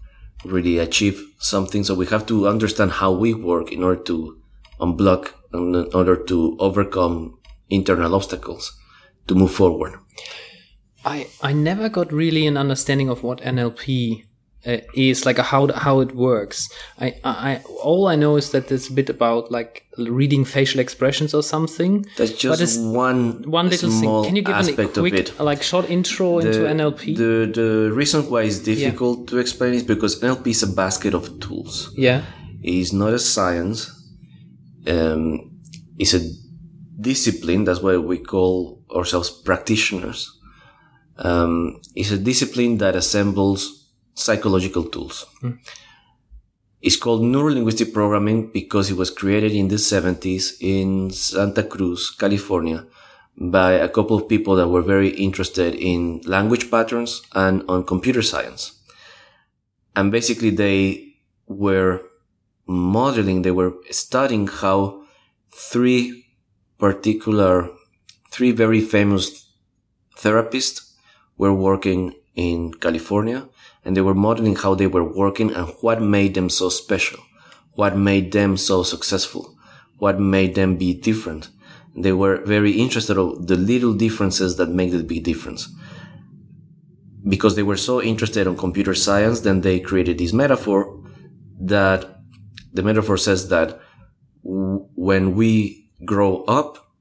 really 0.45 0.79
achieve 0.79 1.23
something. 1.39 1.85
So 1.85 1.95
we 1.95 2.07
have 2.07 2.27
to 2.27 2.49
understand 2.49 2.93
how 2.93 3.13
we 3.13 3.35
work 3.35 3.73
in 3.73 3.83
order 3.83 4.03
to 4.05 4.41
unblock 4.81 5.33
and 5.53 5.75
in 5.75 5.95
order 5.95 6.17
to 6.17 6.57
overcome 6.59 7.39
internal 7.71 8.15
obstacles 8.15 8.77
to 9.27 9.35
move 9.35 9.53
forward. 9.53 9.95
I 11.05 11.27
I 11.43 11.53
never 11.53 11.89
got 11.89 12.13
really 12.13 12.47
an 12.47 12.57
understanding 12.57 13.09
of 13.09 13.23
what 13.23 13.41
NLP 13.41 14.25
uh, 14.67 14.79
is 14.95 15.27
like 15.27 15.39
how 15.39 15.71
how 15.73 16.01
it 16.01 16.15
works. 16.15 16.69
I, 16.99 17.15
I 17.25 17.63
all 17.83 18.07
I 18.07 18.17
know 18.17 18.37
is 18.37 18.51
that 18.51 18.71
it's 18.73 18.89
a 18.89 18.93
bit 18.93 19.11
about 19.11 19.51
like 19.51 19.85
reading 19.99 20.45
facial 20.45 20.81
expressions 20.81 21.35
or 21.35 21.43
something. 21.43 22.07
That's 22.17 22.31
But 22.31 22.39
just 22.41 22.63
it's 22.63 22.79
one 22.79 23.43
one 23.51 23.69
little 23.69 23.91
thing. 23.91 24.25
Can 24.25 24.37
you 24.37 24.43
give 24.43 24.67
me 24.67 24.73
a 24.73 24.89
quick 24.89 25.39
like 25.39 25.63
short 25.63 25.91
intro 25.91 26.39
into 26.39 26.61
NLP? 26.61 27.17
The 27.17 27.51
the 27.53 27.93
reason 27.93 28.29
why 28.31 28.43
it's 28.43 28.59
difficult 28.61 29.29
to 29.29 29.39
explain 29.39 29.75
is 29.75 29.83
because 29.83 30.21
NLP 30.21 30.47
is 30.47 30.63
a 30.63 30.69
basket 30.69 31.15
of 31.15 31.39
tools. 31.41 31.93
yeah. 31.97 32.23
It's 32.67 32.95
not 32.95 33.13
a 33.13 33.19
science. 33.19 33.91
Um, 34.87 35.51
it's 35.99 36.15
a 36.15 36.21
discipline. 36.99 37.65
That's 37.65 37.83
why 37.83 37.99
we 37.99 38.17
call 38.19 38.83
ourselves 38.97 39.29
practitioners. 39.31 40.31
Um, 41.17 41.81
it's 41.95 42.11
a 42.11 42.19
discipline 42.19 42.79
that 42.79 42.97
assembles 42.97 43.91
psychological 44.15 44.85
tools. 44.85 45.27
It's 46.81 46.97
called 46.97 47.23
neurolinguistic 47.23 47.93
programming 47.93 48.51
because 48.53 48.91
it 48.91 48.97
was 48.97 49.11
created 49.11 49.53
in 49.53 49.69
the 49.69 49.77
70s 49.77 50.55
in 50.61 51.11
Santa 51.11 51.63
Cruz, 51.63 52.11
California, 52.11 52.87
by 53.37 53.73
a 53.73 53.89
couple 53.89 54.17
of 54.17 54.29
people 54.29 54.55
that 54.57 54.69
were 54.69 54.83
very 54.83 55.09
interested 55.09 55.75
in 55.75 56.21
language 56.25 56.71
patterns 56.71 57.23
and 57.35 57.65
on 57.69 57.85
computer 57.85 58.23
science. 58.23 58.81
And 59.97 60.13
basically 60.13 60.51
they 60.51 61.15
were 61.47 62.03
modeling, 62.67 63.43
they 63.43 63.51
were 63.51 63.75
studying 63.91 64.47
how 64.47 65.05
three 65.53 66.27
particular, 66.79 67.71
three 68.31 68.53
very 68.53 68.81
famous 68.81 69.49
therapists 70.19 70.94
were 71.37 71.53
working 71.53 72.15
in 72.35 72.73
California 72.75 73.49
and 73.85 73.97
they 73.97 74.01
were 74.01 74.15
modeling 74.15 74.57
how 74.57 74.75
they 74.75 74.87
were 74.87 75.05
working 75.05 75.53
and 75.53 75.69
what 75.81 76.01
made 76.01 76.35
them 76.35 76.49
so 76.49 76.69
special, 76.69 77.21
what 77.73 77.97
made 77.97 78.33
them 78.33 78.57
so 78.57 78.83
successful, 78.83 79.57
what 79.99 80.19
made 80.19 80.55
them 80.55 80.77
be 80.77 80.95
different. 80.95 81.51
They 81.97 82.13
were 82.13 82.45
very 82.45 82.73
interested 82.73 83.19
of 83.19 83.47
the 83.47 83.57
little 83.57 83.95
differences 83.95 84.57
that 84.57 84.69
make 84.69 84.91
the 84.91 85.03
big 85.03 85.23
difference. 85.23 85.69
Because 87.27 87.57
they 87.57 87.63
were 87.63 87.77
so 87.77 88.03
interested 88.03 88.47
in 88.47 88.57
computer 88.57 88.95
science, 88.95 89.41
then 89.41 89.61
they 89.61 89.81
created 89.81 90.19
this 90.19 90.33
metaphor 90.33 91.03
that 91.61 92.21
the 92.73 92.83
metaphor 92.83 93.17
says 93.17 93.49
that 93.49 93.81
when 94.43 95.35
we 95.35 95.89
grow 96.05 96.45
up, 96.45 96.93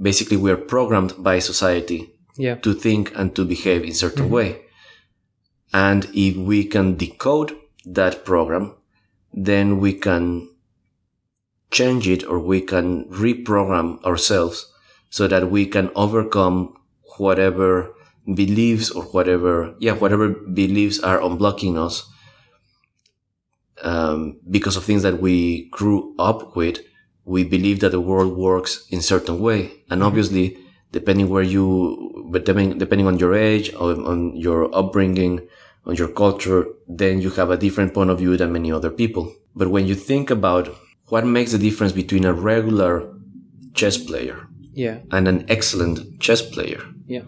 basically 0.00 0.36
we 0.36 0.50
are 0.50 0.56
programmed 0.56 1.14
by 1.18 1.38
society 1.38 2.11
Yeah. 2.36 2.56
to 2.56 2.74
think 2.74 3.12
and 3.14 3.34
to 3.36 3.44
behave 3.44 3.84
in 3.84 3.94
certain 3.94 4.30
way. 4.30 4.62
And 5.72 6.08
if 6.14 6.36
we 6.36 6.64
can 6.64 6.96
decode 6.96 7.56
that 7.84 8.24
program, 8.24 8.74
then 9.32 9.80
we 9.80 9.94
can 9.94 10.48
change 11.70 12.06
it 12.06 12.24
or 12.24 12.38
we 12.38 12.60
can 12.60 13.06
reprogram 13.06 14.02
ourselves 14.04 14.72
so 15.10 15.26
that 15.26 15.50
we 15.50 15.66
can 15.66 15.90
overcome 15.94 16.74
whatever 17.18 17.94
beliefs 18.34 18.90
or 18.90 19.04
whatever, 19.04 19.74
yeah, 19.78 19.92
whatever 19.92 20.28
beliefs 20.28 21.00
are 21.00 21.18
unblocking 21.18 21.76
us 21.76 22.06
um, 23.82 24.38
because 24.50 24.76
of 24.76 24.84
things 24.84 25.02
that 25.02 25.20
we 25.20 25.68
grew 25.70 26.14
up 26.18 26.56
with. 26.56 26.78
We 27.24 27.44
believe 27.44 27.80
that 27.80 27.90
the 27.90 28.00
world 28.00 28.36
works 28.36 28.86
in 28.90 29.00
certain 29.00 29.38
way, 29.38 29.84
and 29.90 30.02
obviously, 30.02 30.58
depending 30.90 31.28
where 31.28 31.42
you, 31.42 32.11
but 32.32 32.44
depending 32.48 32.78
depending 32.84 33.06
on 33.10 33.18
your 33.22 33.34
age, 33.50 33.66
on, 33.84 33.94
on 34.12 34.18
your 34.46 34.60
upbringing, 34.80 35.34
on 35.88 35.94
your 36.00 36.08
culture, 36.22 36.60
then 37.02 37.14
you 37.24 37.30
have 37.38 37.50
a 37.50 37.56
different 37.64 37.90
point 37.96 38.10
of 38.10 38.18
view 38.22 38.36
than 38.36 38.52
many 38.58 38.70
other 38.72 38.90
people. 39.02 39.24
But 39.58 39.68
when 39.74 39.86
you 39.90 39.94
think 40.10 40.30
about 40.30 40.64
what 41.12 41.26
makes 41.36 41.52
the 41.52 41.58
difference 41.66 41.92
between 42.02 42.24
a 42.24 42.32
regular 42.52 42.94
chess 43.78 43.96
player 44.08 44.36
Yeah. 44.82 44.96
and 45.16 45.24
an 45.32 45.38
excellent 45.56 45.96
chess 46.24 46.40
player, 46.54 46.80
Yeah. 47.14 47.24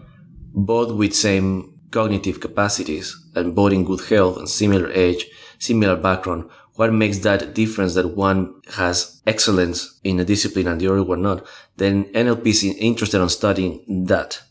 both 0.71 0.89
with 0.99 1.13
same 1.13 1.47
cognitive 1.91 2.37
capacities 2.39 3.05
and 3.35 3.53
both 3.59 3.71
in 3.77 3.83
good 3.89 4.01
health 4.11 4.35
and 4.39 4.47
similar 4.49 4.89
age, 5.05 5.21
similar 5.59 5.95
background, 6.07 6.41
what 6.79 6.91
makes 7.01 7.19
that 7.19 7.53
difference 7.61 7.93
that 7.93 8.17
one 8.27 8.39
has 8.79 8.95
excellence 9.25 9.79
in 10.03 10.19
a 10.19 10.25
discipline 10.33 10.67
and 10.67 10.79
the 10.81 10.87
other 10.91 11.03
one 11.03 11.21
not, 11.21 11.45
then 11.77 12.05
NLP 12.13 12.47
is 12.49 12.63
interested 12.89 13.21
in 13.21 13.29
studying 13.29 13.73
that 14.13 14.41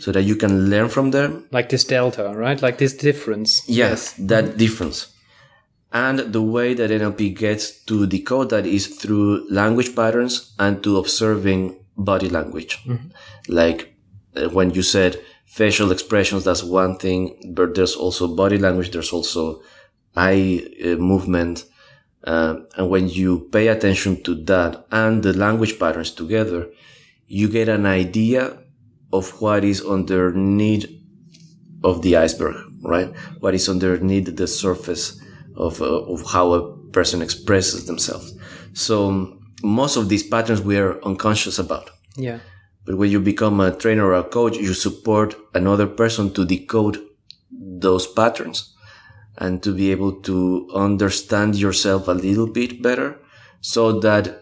so 0.00 0.12
that 0.12 0.22
you 0.22 0.36
can 0.36 0.68
learn 0.68 0.88
from 0.88 1.10
them 1.12 1.44
Like 1.52 1.68
this 1.68 1.84
delta, 1.84 2.32
right? 2.34 2.60
Like 2.60 2.78
this 2.78 2.94
difference. 2.94 3.62
Yes, 3.68 4.12
that 4.18 4.56
difference. 4.56 5.12
And 5.92 6.32
the 6.32 6.42
way 6.42 6.74
that 6.74 6.90
NLP 6.90 7.36
gets 7.36 7.84
to 7.84 8.06
decode 8.06 8.50
that 8.50 8.66
is 8.66 8.86
through 8.86 9.48
language 9.50 9.94
patterns 9.96 10.54
and 10.58 10.82
to 10.84 10.98
observing 10.98 11.84
body 11.96 12.28
language. 12.28 12.78
Like 13.48 13.96
uh, 14.36 14.48
when 14.50 14.70
you 14.70 14.82
said 14.82 15.20
facial 15.46 15.90
expressions, 15.90 16.44
that's 16.44 16.62
one 16.62 16.96
thing, 16.96 17.52
but 17.54 17.74
there's 17.74 17.96
also 17.96 18.28
body 18.28 18.58
language, 18.58 18.90
there's 18.92 19.12
also 19.12 19.62
eye 20.16 20.64
uh, 20.84 20.96
movement. 20.96 21.64
Uh, 22.22 22.54
and 22.76 22.88
when 22.90 23.08
you 23.08 23.48
pay 23.50 23.68
attention 23.68 24.22
to 24.22 24.34
that 24.44 24.86
and 24.92 25.22
the 25.22 25.32
language 25.32 25.78
patterns 25.78 26.12
together, 26.12 26.68
you 27.26 27.48
get 27.48 27.68
an 27.68 27.86
idea 27.86 28.58
of 29.12 29.40
what 29.40 29.64
is 29.64 29.82
underneath 29.82 30.86
of 31.82 32.02
the 32.02 32.16
iceberg, 32.16 32.56
right? 32.82 33.14
What 33.40 33.54
is 33.54 33.68
underneath 33.68 34.36
the 34.36 34.46
surface 34.46 35.20
of, 35.56 35.80
uh, 35.80 35.84
of 35.84 36.24
how 36.32 36.52
a 36.52 36.76
person 36.92 37.22
expresses 37.22 37.86
themselves. 37.86 38.34
So 38.72 39.38
most 39.62 39.96
of 39.96 40.08
these 40.08 40.22
patterns 40.22 40.60
we 40.60 40.78
are 40.78 41.02
unconscious 41.04 41.58
about. 41.58 41.90
Yeah. 42.16 42.38
But 42.84 42.96
when 42.96 43.10
you 43.10 43.20
become 43.20 43.60
a 43.60 43.74
trainer 43.74 44.06
or 44.06 44.14
a 44.14 44.24
coach, 44.24 44.56
you 44.56 44.74
support 44.74 45.36
another 45.54 45.86
person 45.86 46.32
to 46.34 46.44
decode 46.44 46.98
those 47.50 48.06
patterns 48.06 48.74
and 49.38 49.62
to 49.62 49.74
be 49.74 49.90
able 49.90 50.20
to 50.22 50.68
understand 50.74 51.56
yourself 51.56 52.08
a 52.08 52.12
little 52.12 52.46
bit 52.46 52.82
better 52.82 53.18
so 53.60 54.00
that 54.00 54.39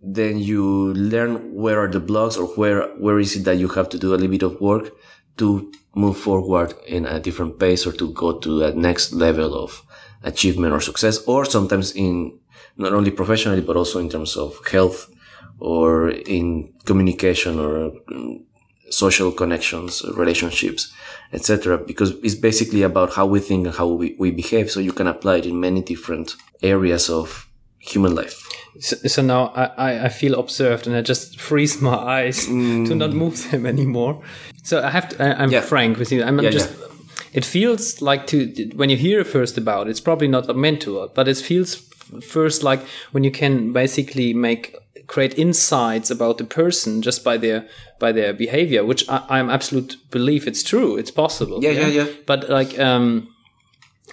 then 0.00 0.38
you 0.38 0.92
learn 0.94 1.54
where 1.54 1.80
are 1.80 1.88
the 1.88 2.00
blocks 2.00 2.36
or 2.36 2.46
where, 2.54 2.88
where 2.96 3.18
is 3.18 3.36
it 3.36 3.44
that 3.44 3.58
you 3.58 3.68
have 3.68 3.88
to 3.90 3.98
do 3.98 4.10
a 4.10 4.16
little 4.16 4.28
bit 4.28 4.42
of 4.42 4.60
work 4.60 4.92
to 5.38 5.72
move 5.94 6.16
forward 6.16 6.74
in 6.86 7.06
a 7.06 7.18
different 7.18 7.58
pace 7.58 7.86
or 7.86 7.92
to 7.92 8.12
go 8.12 8.38
to 8.38 8.58
that 8.60 8.76
next 8.76 9.12
level 9.12 9.54
of 9.54 9.82
achievement 10.22 10.72
or 10.72 10.80
success. 10.80 11.18
Or 11.26 11.44
sometimes 11.44 11.92
in, 11.92 12.38
not 12.76 12.92
only 12.92 13.10
professionally, 13.10 13.60
but 13.60 13.76
also 13.76 13.98
in 13.98 14.08
terms 14.08 14.36
of 14.36 14.64
health 14.66 15.10
or 15.58 16.10
in 16.10 16.72
communication 16.84 17.58
or 17.58 17.92
um, 18.12 18.44
social 18.90 19.32
connections, 19.32 20.02
relationships, 20.14 20.92
etc. 21.32 21.78
Because 21.78 22.10
it's 22.22 22.34
basically 22.34 22.82
about 22.82 23.14
how 23.14 23.26
we 23.26 23.40
think 23.40 23.66
and 23.66 23.74
how 23.74 23.88
we, 23.88 24.14
we 24.18 24.30
behave. 24.30 24.70
So 24.70 24.80
you 24.80 24.92
can 24.92 25.06
apply 25.06 25.38
it 25.38 25.46
in 25.46 25.60
many 25.60 25.82
different 25.82 26.36
areas 26.62 27.10
of 27.10 27.47
human 27.78 28.14
life. 28.14 28.42
So, 28.80 28.96
so 28.96 29.22
now 29.22 29.46
I, 29.48 30.04
I 30.06 30.08
feel 30.08 30.38
observed 30.38 30.86
and 30.86 30.94
I 30.94 31.02
just 31.02 31.40
freeze 31.40 31.80
my 31.80 31.94
eyes 31.94 32.46
mm. 32.46 32.86
to 32.88 32.94
not 32.94 33.12
move 33.12 33.50
them 33.50 33.66
anymore. 33.66 34.22
So 34.62 34.82
I 34.82 34.90
have 34.90 35.08
to, 35.10 35.22
I, 35.22 35.42
am 35.42 35.50
yeah. 35.50 35.60
frank 35.60 35.98
with 35.98 36.12
you. 36.12 36.22
I'm, 36.22 36.38
yeah, 36.40 36.50
just, 36.50 36.70
yeah. 36.78 36.86
it 37.32 37.44
feels 37.44 38.00
like 38.02 38.26
to, 38.28 38.70
when 38.76 38.90
you 38.90 38.96
hear 38.96 39.24
first 39.24 39.58
about 39.58 39.86
it, 39.86 39.90
it's 39.90 40.00
probably 40.00 40.28
not 40.28 40.54
meant 40.56 40.82
to, 40.82 41.10
but 41.14 41.28
it 41.28 41.38
feels 41.38 41.76
first 42.22 42.62
like 42.62 42.80
when 43.12 43.24
you 43.24 43.30
can 43.30 43.72
basically 43.72 44.32
make 44.32 44.74
create 45.08 45.38
insights 45.38 46.10
about 46.10 46.38
the 46.38 46.44
person 46.44 47.02
just 47.02 47.24
by 47.24 47.36
their 47.36 47.66
by 47.98 48.12
their 48.12 48.32
behavior, 48.32 48.84
which 48.84 49.08
I, 49.08 49.40
am 49.40 49.50
absolute 49.50 49.96
believe 50.10 50.46
it's 50.46 50.62
true. 50.62 50.96
It's 50.96 51.10
possible. 51.10 51.62
Yeah, 51.62 51.70
yeah, 51.70 51.86
yeah. 51.86 52.04
yeah. 52.04 52.12
But 52.26 52.48
like, 52.48 52.78
um, 52.78 53.34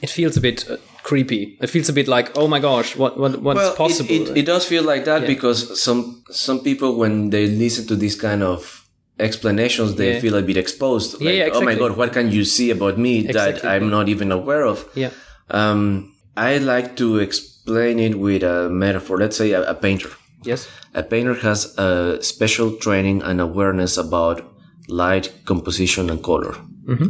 it 0.01 0.09
feels 0.09 0.35
a 0.37 0.41
bit 0.41 0.67
uh, 0.69 0.77
creepy. 1.05 1.55
It 1.61 1.69
feels 1.69 1.87
a 1.87 1.93
bit 1.93 2.07
like, 2.07 2.35
oh 2.35 2.47
my 2.47 2.59
gosh, 2.59 2.97
what 2.97 3.17
what 3.17 3.39
what's 3.41 3.57
well, 3.57 3.75
possible? 3.75 4.11
It, 4.11 4.29
it, 4.29 4.37
it, 4.39 4.45
does 4.45 4.65
feel 4.65 4.83
like 4.83 5.05
that 5.05 5.21
yeah. 5.21 5.27
because 5.27 5.79
some 5.79 6.23
some 6.31 6.59
people 6.59 6.95
when 6.97 7.29
they 7.29 7.45
listen 7.47 7.85
to 7.87 7.95
this 7.95 8.19
kind 8.19 8.41
of 8.41 8.87
explanations, 9.19 9.95
they 9.95 10.13
yeah. 10.13 10.19
feel 10.19 10.35
a 10.35 10.41
bit 10.41 10.57
exposed. 10.57 11.13
Like, 11.13 11.21
yeah, 11.21 11.45
exactly. 11.45 11.61
oh 11.61 11.65
my 11.65 11.75
god, 11.75 11.95
what 11.95 12.11
can 12.11 12.31
you 12.31 12.43
see 12.43 12.71
about 12.71 12.97
me 12.97 13.19
exactly. 13.19 13.61
that 13.61 13.71
I'm 13.71 13.89
not 13.89 14.09
even 14.09 14.31
aware 14.31 14.65
of? 14.65 14.83
Yeah. 14.95 15.11
Um, 15.51 16.15
I 16.35 16.57
like 16.57 16.97
to 16.97 17.19
explain 17.19 17.99
it 17.99 18.17
with 18.19 18.41
a 18.43 18.67
metaphor. 18.69 19.17
Let's 19.17 19.37
say 19.37 19.51
a, 19.51 19.61
a 19.61 19.75
painter. 19.75 20.09
Yes. 20.43 20.67
A 20.95 21.03
painter 21.03 21.35
has 21.35 21.77
a 21.77 22.17
special 22.23 22.77
training 22.77 23.21
and 23.21 23.39
awareness 23.39 23.97
about 23.97 24.41
light, 24.87 25.31
composition, 25.45 26.09
and 26.09 26.23
color. 26.23 26.53
Mm-hmm. 26.89 27.09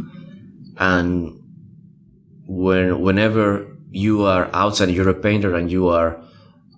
And 0.78 1.42
when 2.46 3.00
whenever 3.00 3.75
you 3.90 4.24
are 4.24 4.50
outside, 4.52 4.90
you're 4.90 5.08
a 5.08 5.14
painter, 5.14 5.54
and 5.54 5.70
you 5.70 5.88
are 5.88 6.20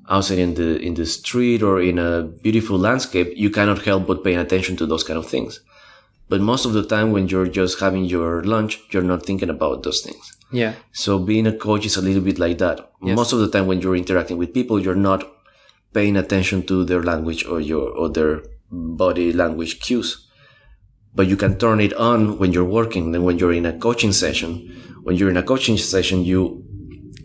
outside 0.08 0.38
in 0.38 0.54
the 0.54 0.78
in 0.80 0.94
the 0.94 1.06
street 1.06 1.62
or 1.62 1.80
in 1.80 1.98
a 1.98 2.22
beautiful 2.22 2.78
landscape, 2.78 3.32
you 3.36 3.50
cannot 3.50 3.82
help 3.82 4.06
but 4.06 4.24
paying 4.24 4.38
attention 4.38 4.76
to 4.76 4.86
those 4.86 5.04
kind 5.04 5.18
of 5.18 5.26
things. 5.26 5.60
But 6.28 6.40
most 6.40 6.66
of 6.66 6.74
the 6.74 6.84
time, 6.84 7.12
when 7.12 7.28
you're 7.28 7.46
just 7.46 7.80
having 7.80 8.04
your 8.04 8.42
lunch, 8.44 8.80
you're 8.90 9.02
not 9.02 9.24
thinking 9.24 9.48
about 9.48 9.82
those 9.82 10.02
things. 10.02 10.36
Yeah. 10.52 10.74
So 10.92 11.18
being 11.18 11.46
a 11.46 11.56
coach 11.56 11.86
is 11.86 11.96
a 11.96 12.02
little 12.02 12.20
bit 12.22 12.38
like 12.38 12.58
that. 12.58 12.90
Yes. 13.02 13.16
Most 13.16 13.32
of 13.32 13.38
the 13.38 13.48
time, 13.48 13.66
when 13.66 13.80
you're 13.80 13.96
interacting 13.96 14.36
with 14.36 14.52
people, 14.52 14.78
you're 14.78 14.94
not 14.94 15.26
paying 15.94 16.16
attention 16.16 16.66
to 16.66 16.84
their 16.84 17.02
language 17.02 17.44
or 17.46 17.60
your 17.60 17.90
or 17.90 18.10
their 18.10 18.42
body 18.70 19.32
language 19.32 19.80
cues. 19.80 20.26
But 21.14 21.26
you 21.26 21.36
can 21.36 21.58
turn 21.58 21.80
it 21.80 21.94
on 21.94 22.38
when 22.38 22.52
you're 22.52 22.64
working. 22.64 23.12
Then 23.12 23.24
when 23.24 23.38
you're 23.38 23.54
in 23.54 23.66
a 23.66 23.78
coaching 23.78 24.12
session, 24.12 24.68
when 25.02 25.16
you're 25.16 25.30
in 25.30 25.38
a 25.38 25.42
coaching 25.42 25.78
session, 25.78 26.24
you 26.24 26.67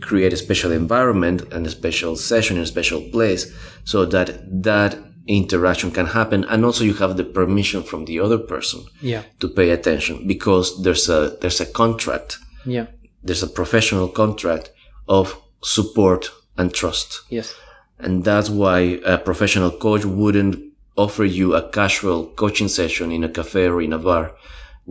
create 0.04 0.34
a 0.34 0.38
special 0.38 0.72
environment 0.72 1.42
and 1.52 1.66
a 1.66 1.70
special 1.70 2.16
session 2.16 2.58
in 2.58 2.64
a 2.64 2.68
special 2.68 3.02
place 3.12 3.52
so 3.84 4.06
that 4.06 4.28
that 4.64 4.98
interaction 5.28 5.92
can 5.92 6.06
happen. 6.08 6.44
And 6.46 6.66
also 6.66 6.84
you 6.84 6.94
have 6.96 7.18
the 7.18 7.24
permission 7.24 7.84
from 7.84 8.06
the 8.06 8.20
other 8.20 8.38
person 8.38 8.86
yeah. 9.02 9.24
to 9.40 9.48
pay 9.48 9.70
attention 9.72 10.28
because 10.28 10.84
there's 10.84 11.10
a 11.10 11.38
there's 11.42 11.62
a 11.62 11.66
contract. 11.66 12.38
Yeah. 12.66 12.88
There's 13.24 13.44
a 13.44 13.48
professional 13.48 14.10
contract 14.10 14.72
of 15.08 15.42
support 15.64 16.30
and 16.58 16.74
trust. 16.74 17.22
Yes. 17.30 17.56
And 17.98 18.24
that's 18.24 18.50
why 18.50 19.00
a 19.06 19.18
professional 19.18 19.72
coach 19.72 20.04
wouldn't 20.04 20.56
offer 20.98 21.24
you 21.24 21.56
a 21.56 21.70
casual 21.70 22.28
coaching 22.36 22.68
session 22.68 23.12
in 23.12 23.24
a 23.24 23.30
cafe 23.30 23.68
or 23.68 23.82
in 23.82 23.94
a 23.94 23.98
bar 23.98 24.36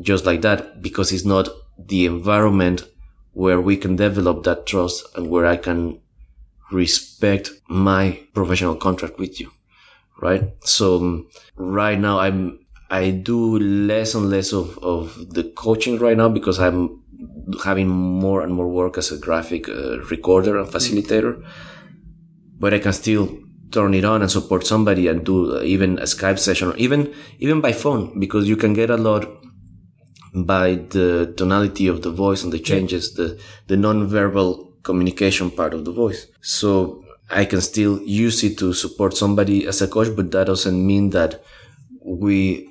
just 0.01 0.25
like 0.25 0.41
that 0.43 0.83
because 0.83 1.13
it's 1.13 1.25
not 1.25 1.49
the 1.79 2.07
environment 2.07 2.85
where 3.33 3.61
we 3.61 3.77
can 3.77 3.97
develop 3.97 4.45
that 4.45 4.67
trust 4.67 5.05
and 5.17 5.31
where 5.31 5.47
I 5.47 5.57
can 5.57 6.01
respect 6.71 7.51
my 7.69 8.21
professional 8.35 8.77
contract 8.77 9.19
with 9.19 9.41
you. 9.41 9.51
Right. 10.21 10.53
So 10.65 10.97
um, 10.97 11.29
right 11.57 11.99
now 11.99 12.21
I'm, 12.21 12.61
I 12.91 13.11
do 13.11 13.59
less 13.59 14.15
and 14.15 14.31
less 14.31 14.53
of, 14.53 14.79
of 14.79 15.31
the 15.31 15.45
coaching 15.45 15.99
right 15.99 16.17
now 16.17 16.29
because 16.29 16.61
I'm 16.61 17.03
having 17.65 17.89
more 17.89 18.43
and 18.43 18.55
more 18.55 18.69
work 18.69 18.99
as 18.99 19.11
a 19.11 19.19
graphic 19.19 19.69
uh, 19.69 19.99
recorder 20.11 20.59
and 20.59 20.69
facilitator 20.69 21.45
but 22.63 22.73
I 22.73 22.79
can 22.79 22.93
still 22.93 23.39
turn 23.73 23.93
it 23.93 24.05
on 24.05 24.23
and 24.23 24.31
support 24.31 24.65
somebody 24.65 25.09
and 25.09 25.27
do 25.27 25.61
even 25.63 25.99
a 25.99 26.03
Skype 26.03 26.39
session 26.39 26.69
or 26.69 26.77
even, 26.77 27.13
even 27.41 27.61
by 27.61 27.73
phone 27.73 28.21
because 28.21 28.49
you 28.49 28.57
can 28.57 28.73
get 28.73 28.89
a 28.89 28.97
lot 28.97 29.27
by 30.35 30.75
the 30.75 31.33
tonality 31.37 31.87
of 31.87 32.03
the 32.03 32.11
voice 32.11 32.43
and 32.43 32.53
the 32.53 32.59
changes, 32.59 33.15
the, 33.15 33.39
the 33.67 33.77
non-verbal 33.77 34.73
communication 34.83 35.51
part 35.51 35.75
of 35.75 35.85
the 35.85 35.93
voice. 35.93 36.27
So 36.41 37.05
I 37.31 37.45
can 37.45 37.61
still 37.61 38.01
use 38.03 38.43
it 38.43 38.59
to 38.59 38.73
support 38.73 39.17
somebody 39.17 39.67
as 39.67 39.83
a 39.83 39.89
coach, 39.89 40.09
but 40.17 40.31
that 40.33 40.47
doesn't 40.47 40.87
mean 40.87 41.11
that 41.11 41.43
we 42.05 42.69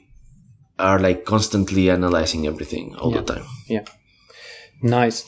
are 0.79 0.99
like 0.99 1.25
constantly 1.25 1.89
analyzing 1.89 2.47
everything 2.47 2.95
all 2.95 3.11
yeah. 3.11 3.21
the 3.21 3.33
time. 3.33 3.45
Yeah. 3.67 3.85
Nice 4.81 5.25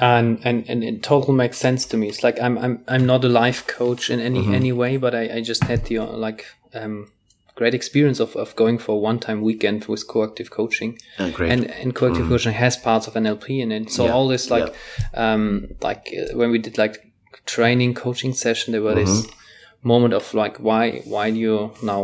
and 0.00 0.40
and 0.44 0.68
and 0.68 0.82
it 0.82 1.02
totally 1.02 1.36
makes 1.36 1.58
sense 1.58 1.84
to 1.84 1.96
me. 1.96 2.08
It's 2.08 2.24
like 2.24 2.40
I'm 2.40 2.56
I'm 2.58 2.82
I'm 2.88 3.06
not 3.06 3.24
a 3.24 3.28
life 3.28 3.66
coach 3.66 4.10
in 4.10 4.18
any 4.18 4.40
mm-hmm. 4.40 4.54
any 4.54 4.72
way, 4.72 4.96
but 4.96 5.14
I 5.14 5.36
I 5.36 5.40
just 5.42 5.62
had 5.64 5.84
the 5.84 6.00
like 6.00 6.46
um 6.74 7.12
great 7.60 7.74
experience 7.74 8.20
of, 8.20 8.34
of 8.36 8.56
going 8.56 8.78
for 8.78 8.92
a 8.92 8.98
one 8.98 9.18
time 9.18 9.42
weekend 9.42 9.84
with 9.84 10.08
coactive 10.08 10.50
coaching. 10.50 10.98
Oh. 11.18 11.26
And 11.54 11.70
and 11.82 11.94
coactive 11.94 12.24
mm. 12.24 12.30
coaching 12.30 12.54
has 12.54 12.78
parts 12.78 13.06
of 13.06 13.12
NLP 13.12 13.60
in 13.60 13.70
it. 13.70 13.90
So 13.90 14.06
yeah. 14.06 14.12
all 14.12 14.28
this 14.28 14.50
like 14.50 14.68
yeah. 14.68 15.34
um 15.34 15.44
like 15.82 16.02
uh, 16.20 16.34
when 16.38 16.50
we 16.50 16.58
did 16.58 16.78
like 16.78 16.94
training 17.44 17.92
coaching 17.92 18.32
session, 18.32 18.72
there 18.72 18.80
were 18.80 18.94
mm-hmm. 18.94 19.04
this 19.04 19.26
moment 19.82 20.14
of 20.14 20.32
like 20.32 20.56
why 20.56 21.02
why 21.04 21.30
do 21.30 21.38
you 21.38 21.70
now 21.82 22.02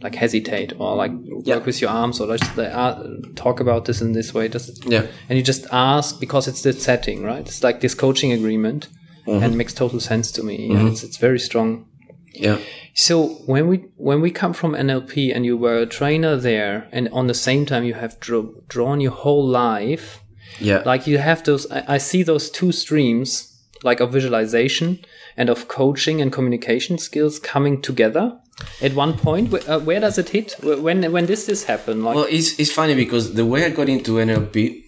like 0.00 0.14
hesitate 0.14 0.72
or 0.78 0.96
like 0.96 1.12
yeah. 1.44 1.56
work 1.56 1.66
with 1.66 1.82
your 1.82 1.90
arms 1.90 2.18
or 2.18 2.34
just 2.34 2.58
uh, 2.58 3.04
talk 3.36 3.60
about 3.60 3.84
this 3.84 4.00
in 4.00 4.12
this 4.12 4.34
way 4.34 4.48
just 4.48 4.84
yeah 4.84 5.06
and 5.28 5.38
you 5.38 5.44
just 5.44 5.64
ask 5.70 6.18
because 6.18 6.48
it's 6.48 6.62
the 6.62 6.72
setting 6.72 7.22
right 7.22 7.46
it's 7.46 7.62
like 7.62 7.80
this 7.80 7.94
coaching 7.94 8.32
agreement 8.32 8.88
mm-hmm. 9.26 9.44
and 9.44 9.56
makes 9.56 9.72
total 9.72 10.00
sense 10.00 10.32
to 10.32 10.42
me 10.42 10.70
mm-hmm. 10.70 10.88
it's, 10.88 11.04
it's 11.04 11.18
very 11.18 11.38
strong 11.38 11.86
yeah. 12.34 12.58
So 12.94 13.28
when 13.46 13.68
we 13.68 13.84
when 13.96 14.20
we 14.20 14.30
come 14.30 14.52
from 14.52 14.72
nlp 14.72 15.34
and 15.34 15.46
you 15.46 15.56
were 15.56 15.78
a 15.78 15.86
trainer 15.86 16.36
there 16.36 16.88
and 16.92 17.08
on 17.10 17.26
the 17.26 17.34
same 17.34 17.64
time 17.64 17.84
you 17.84 17.94
have 17.94 18.18
drawn 18.20 19.00
your 19.00 19.12
whole 19.12 19.46
life 19.46 20.22
yeah. 20.60 20.82
like 20.84 21.06
you 21.06 21.18
have 21.18 21.42
those 21.44 21.70
I, 21.70 21.94
I 21.94 21.98
see 21.98 22.22
those 22.22 22.50
two 22.50 22.72
streams 22.72 23.48
like 23.82 24.00
of 24.00 24.12
visualization 24.12 25.00
and 25.36 25.48
of 25.48 25.68
coaching 25.68 26.20
and 26.20 26.30
communication 26.30 26.98
skills 26.98 27.38
coming 27.38 27.80
together 27.80 28.38
at 28.80 28.94
one 28.94 29.14
point. 29.14 29.50
Where, 29.50 29.70
uh, 29.70 29.78
where 29.78 30.00
does 30.00 30.18
it 30.18 30.28
hit? 30.28 30.54
When 30.62 31.10
when 31.10 31.26
does 31.26 31.46
this 31.46 31.64
happen? 31.64 32.04
Like 32.04 32.14
well 32.14 32.26
it's, 32.28 32.58
it's 32.58 32.70
funny 32.70 32.94
because 32.94 33.34
the 33.34 33.46
way 33.46 33.64
i 33.64 33.70
got 33.70 33.88
into 33.88 34.12
nlp 34.12 34.82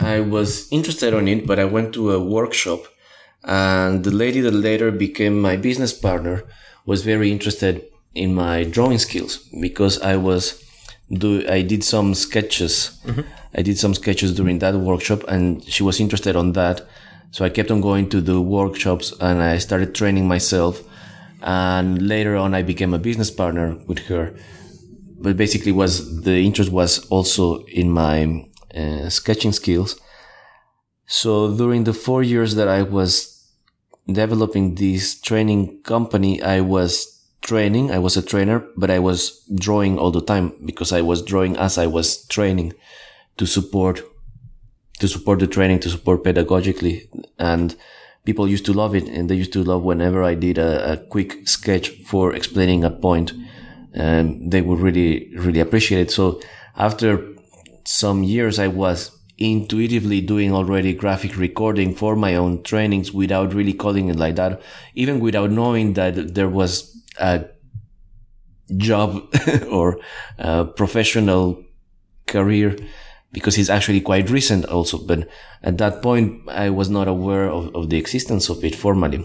i 0.00 0.20
was 0.20 0.70
interested 0.70 1.14
on 1.14 1.28
it 1.28 1.46
but 1.46 1.58
i 1.58 1.64
went 1.64 1.94
to 1.94 2.12
a 2.12 2.22
workshop 2.22 2.80
and 3.44 4.04
the 4.04 4.10
lady 4.10 4.40
that 4.40 4.52
later 4.52 4.90
became 4.90 5.40
my 5.40 5.56
business 5.56 5.92
partner 5.92 6.44
was 6.90 7.00
very 7.12 7.28
interested 7.36 7.74
in 8.14 8.34
my 8.44 8.56
drawing 8.74 9.00
skills 9.06 9.32
because 9.66 9.94
i 10.12 10.14
was 10.28 10.42
do 11.22 11.30
i 11.48 11.60
did 11.72 11.82
some 11.94 12.08
sketches 12.14 12.74
mm-hmm. 13.06 13.24
i 13.58 13.62
did 13.68 13.78
some 13.84 13.94
sketches 14.00 14.30
during 14.38 14.58
that 14.58 14.74
workshop 14.90 15.20
and 15.34 15.44
she 15.74 15.82
was 15.88 16.00
interested 16.04 16.34
on 16.42 16.52
that 16.52 16.76
so 17.30 17.44
i 17.44 17.50
kept 17.56 17.70
on 17.70 17.80
going 17.80 18.06
to 18.08 18.20
the 18.20 18.40
workshops 18.40 19.06
and 19.20 19.42
i 19.42 19.58
started 19.58 19.94
training 19.94 20.26
myself 20.26 20.82
and 21.42 22.02
later 22.02 22.36
on 22.36 22.54
I 22.54 22.62
became 22.62 22.94
a 22.94 22.98
business 22.98 23.30
partner 23.30 23.76
with 23.86 24.00
her. 24.06 24.34
But 25.20 25.36
basically, 25.36 25.72
was 25.72 26.22
the 26.22 26.38
interest 26.38 26.70
was 26.70 27.06
also 27.08 27.64
in 27.66 27.90
my 27.90 28.46
uh, 28.74 29.08
sketching 29.08 29.52
skills. 29.52 30.00
So 31.06 31.54
during 31.56 31.84
the 31.84 31.92
four 31.92 32.22
years 32.22 32.54
that 32.54 32.68
I 32.68 32.82
was 32.82 33.37
developing 34.10 34.74
this 34.74 35.20
training 35.20 35.82
company, 35.82 36.42
I 36.42 36.60
was 36.60 37.18
training. 37.42 37.90
I 37.90 37.98
was 37.98 38.16
a 38.16 38.22
trainer, 38.22 38.66
but 38.76 38.90
I 38.90 38.98
was 38.98 39.44
drawing 39.54 39.98
all 39.98 40.10
the 40.10 40.22
time 40.22 40.52
because 40.64 40.92
I 40.92 41.02
was 41.02 41.22
drawing 41.22 41.56
as 41.56 41.78
I 41.78 41.86
was 41.86 42.26
training 42.26 42.74
to 43.36 43.46
support, 43.46 44.02
to 44.98 45.08
support 45.08 45.38
the 45.38 45.46
training, 45.46 45.80
to 45.80 45.90
support 45.90 46.24
pedagogically. 46.24 47.08
And 47.38 47.76
people 48.24 48.48
used 48.48 48.66
to 48.66 48.72
love 48.72 48.94
it 48.94 49.08
and 49.08 49.28
they 49.28 49.36
used 49.36 49.52
to 49.52 49.62
love 49.62 49.82
whenever 49.82 50.22
I 50.22 50.34
did 50.34 50.58
a, 50.58 50.92
a 50.92 50.96
quick 50.96 51.46
sketch 51.46 51.90
for 52.04 52.34
explaining 52.34 52.84
a 52.84 52.90
point. 52.90 53.32
And 53.94 54.50
they 54.50 54.62
would 54.62 54.80
really, 54.80 55.30
really 55.36 55.60
appreciate 55.60 56.00
it. 56.00 56.10
So 56.10 56.40
after 56.76 57.26
some 57.84 58.22
years, 58.22 58.58
I 58.58 58.68
was 58.68 59.17
intuitively 59.38 60.20
doing 60.20 60.52
already 60.52 60.92
graphic 60.92 61.36
recording 61.36 61.94
for 61.94 62.16
my 62.16 62.34
own 62.34 62.62
trainings 62.64 63.12
without 63.12 63.54
really 63.54 63.72
calling 63.72 64.08
it 64.08 64.16
like 64.16 64.34
that, 64.36 64.60
even 64.94 65.20
without 65.20 65.50
knowing 65.50 65.94
that 65.94 66.34
there 66.34 66.48
was 66.48 67.00
a 67.20 67.44
job 68.76 69.32
or 69.70 70.00
a 70.38 70.64
professional 70.64 71.64
career 72.26 72.76
because 73.32 73.56
it's 73.56 73.70
actually 73.70 74.00
quite 74.00 74.28
recent 74.28 74.64
also. 74.66 74.98
But 74.98 75.28
at 75.62 75.78
that 75.78 76.02
point, 76.02 76.48
I 76.48 76.70
was 76.70 76.90
not 76.90 77.06
aware 77.06 77.48
of, 77.48 77.74
of 77.76 77.90
the 77.90 77.96
existence 77.96 78.48
of 78.48 78.64
it 78.64 78.74
formally. 78.74 79.24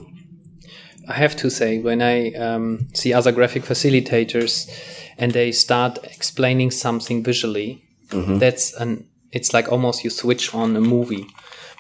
I 1.08 1.14
have 1.14 1.36
to 1.38 1.50
say, 1.50 1.80
when 1.80 2.02
I 2.02 2.32
um, 2.34 2.88
see 2.94 3.14
other 3.14 3.32
graphic 3.32 3.64
facilitators 3.64 4.70
and 5.18 5.32
they 5.32 5.52
start 5.52 6.00
explaining 6.04 6.72
something 6.72 7.24
visually, 7.24 7.84
mm-hmm. 8.10 8.38
that's 8.38 8.74
an 8.76 9.06
it's 9.34 9.54
like 9.54 9.72
almost 9.72 10.04
you 10.04 10.10
switch 10.10 10.54
on 10.54 10.76
a 10.76 10.82
movie 10.82 11.26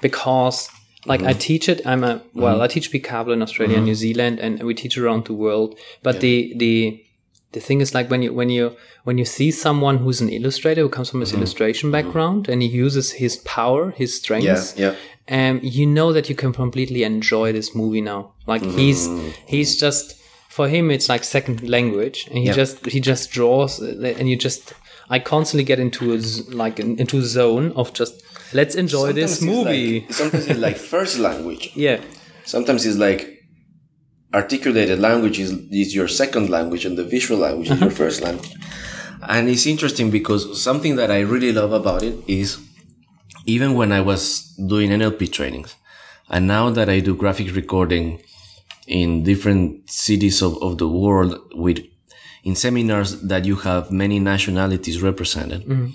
because 0.01 0.69
like 1.05 1.19
mm-hmm. 1.19 1.29
I 1.29 1.33
teach 1.33 1.69
it. 1.69 1.85
I'm 1.85 2.03
a 2.03 2.21
well, 2.33 2.55
mm-hmm. 2.55 2.63
I 2.63 2.67
teach 2.67 2.91
Bikablo 2.91 3.33
in 3.33 3.41
Australia 3.41 3.77
and 3.77 3.85
New 3.85 3.91
mm-hmm. 3.91 3.99
Zealand, 3.99 4.39
and 4.39 4.61
we 4.63 4.73
teach 4.73 4.97
around 4.97 5.25
the 5.25 5.33
world. 5.33 5.77
But 6.01 6.15
yeah. 6.15 6.21
the 6.21 6.53
the 6.57 7.05
the 7.53 7.59
thing 7.59 7.81
is 7.81 7.93
like 7.93 8.09
when 8.09 8.21
you 8.21 8.33
when 8.33 8.49
you 8.49 8.75
when 9.03 9.17
you 9.17 9.25
see 9.25 9.51
someone 9.51 9.97
who's 9.97 10.21
an 10.21 10.29
illustrator 10.29 10.81
who 10.81 10.89
comes 10.89 11.09
from 11.09 11.19
this 11.19 11.29
mm-hmm. 11.29 11.39
illustration 11.39 11.91
mm-hmm. 11.91 12.07
background 12.07 12.49
and 12.49 12.61
he 12.61 12.67
uses 12.67 13.11
his 13.11 13.37
power 13.37 13.91
his 13.91 14.15
strengths 14.15 14.77
yeah, 14.77 14.91
yeah. 14.91 14.95
Um, 15.29 15.61
you 15.63 15.85
know 15.85 16.11
that 16.11 16.27
you 16.29 16.35
can 16.35 16.51
completely 16.51 17.03
enjoy 17.03 17.53
this 17.53 17.73
movie 17.73 18.01
now. 18.01 18.33
Like 18.45 18.61
mm. 18.61 18.77
he's 18.77 19.07
he's 19.45 19.79
just 19.79 20.19
for 20.49 20.67
him 20.67 20.91
it's 20.91 21.07
like 21.07 21.23
second 21.23 21.67
language, 21.67 22.27
and 22.27 22.37
he 22.37 22.45
yeah. 22.45 22.53
just 22.53 22.85
he 22.85 22.99
just 22.99 23.31
draws, 23.31 23.79
and 23.79 24.29
you 24.29 24.35
just 24.35 24.73
I 25.13 25.19
constantly 25.19 25.63
get 25.63 25.80
into 25.80 26.13
a 26.15 26.17
like 26.63 26.80
into 26.80 27.19
a 27.19 27.21
zone 27.21 27.71
of 27.76 27.93
just 27.93 28.13
let's 28.52 28.73
enjoy 28.73 29.08
sometimes 29.10 29.15
this 29.15 29.41
movie. 29.43 29.99
Like, 29.99 30.13
sometimes 30.13 30.47
it's 30.47 30.60
like 30.60 30.78
first 30.78 31.19
language. 31.19 31.71
Yeah. 31.86 32.02
Sometimes 32.45 32.84
it's 32.88 32.97
like 32.97 33.21
articulated 34.34 34.97
language 34.99 35.38
is, 35.39 35.52
is 35.71 35.93
your 35.93 36.08
second 36.08 36.49
language 36.49 36.84
and 36.88 36.97
the 36.97 37.04
visual 37.04 37.39
language 37.39 37.69
is 37.69 37.80
your 37.80 37.89
uh-huh. 37.89 38.02
first 38.04 38.21
language. 38.21 38.56
And 39.30 39.47
it's 39.49 39.67
interesting 39.67 40.10
because 40.10 40.41
something 40.62 40.95
that 40.95 41.12
I 41.12 41.19
really 41.19 41.52
love 41.52 41.73
about 41.73 42.02
it 42.02 42.15
is 42.28 42.60
even 43.45 43.76
when 43.76 43.91
I 43.91 44.02
was 44.02 44.23
doing 44.73 44.89
NLP 44.89 45.32
trainings, 45.32 45.76
and 46.28 46.47
now 46.47 46.71
that 46.71 46.89
I 46.89 46.99
do 47.02 47.15
graphic 47.15 47.56
recording 47.56 48.23
in 48.88 49.23
different 49.23 49.89
cities 49.91 50.41
of, 50.41 50.62
of 50.63 50.80
the 50.80 50.89
world 50.89 51.39
with 51.54 51.80
in 52.43 52.56
seminars 52.56 53.21
that 53.21 53.45
you 53.45 53.56
have 53.58 53.91
many 53.91 54.19
nationalities 54.19 55.01
represented, 55.01 55.62
mm-hmm. 55.63 55.89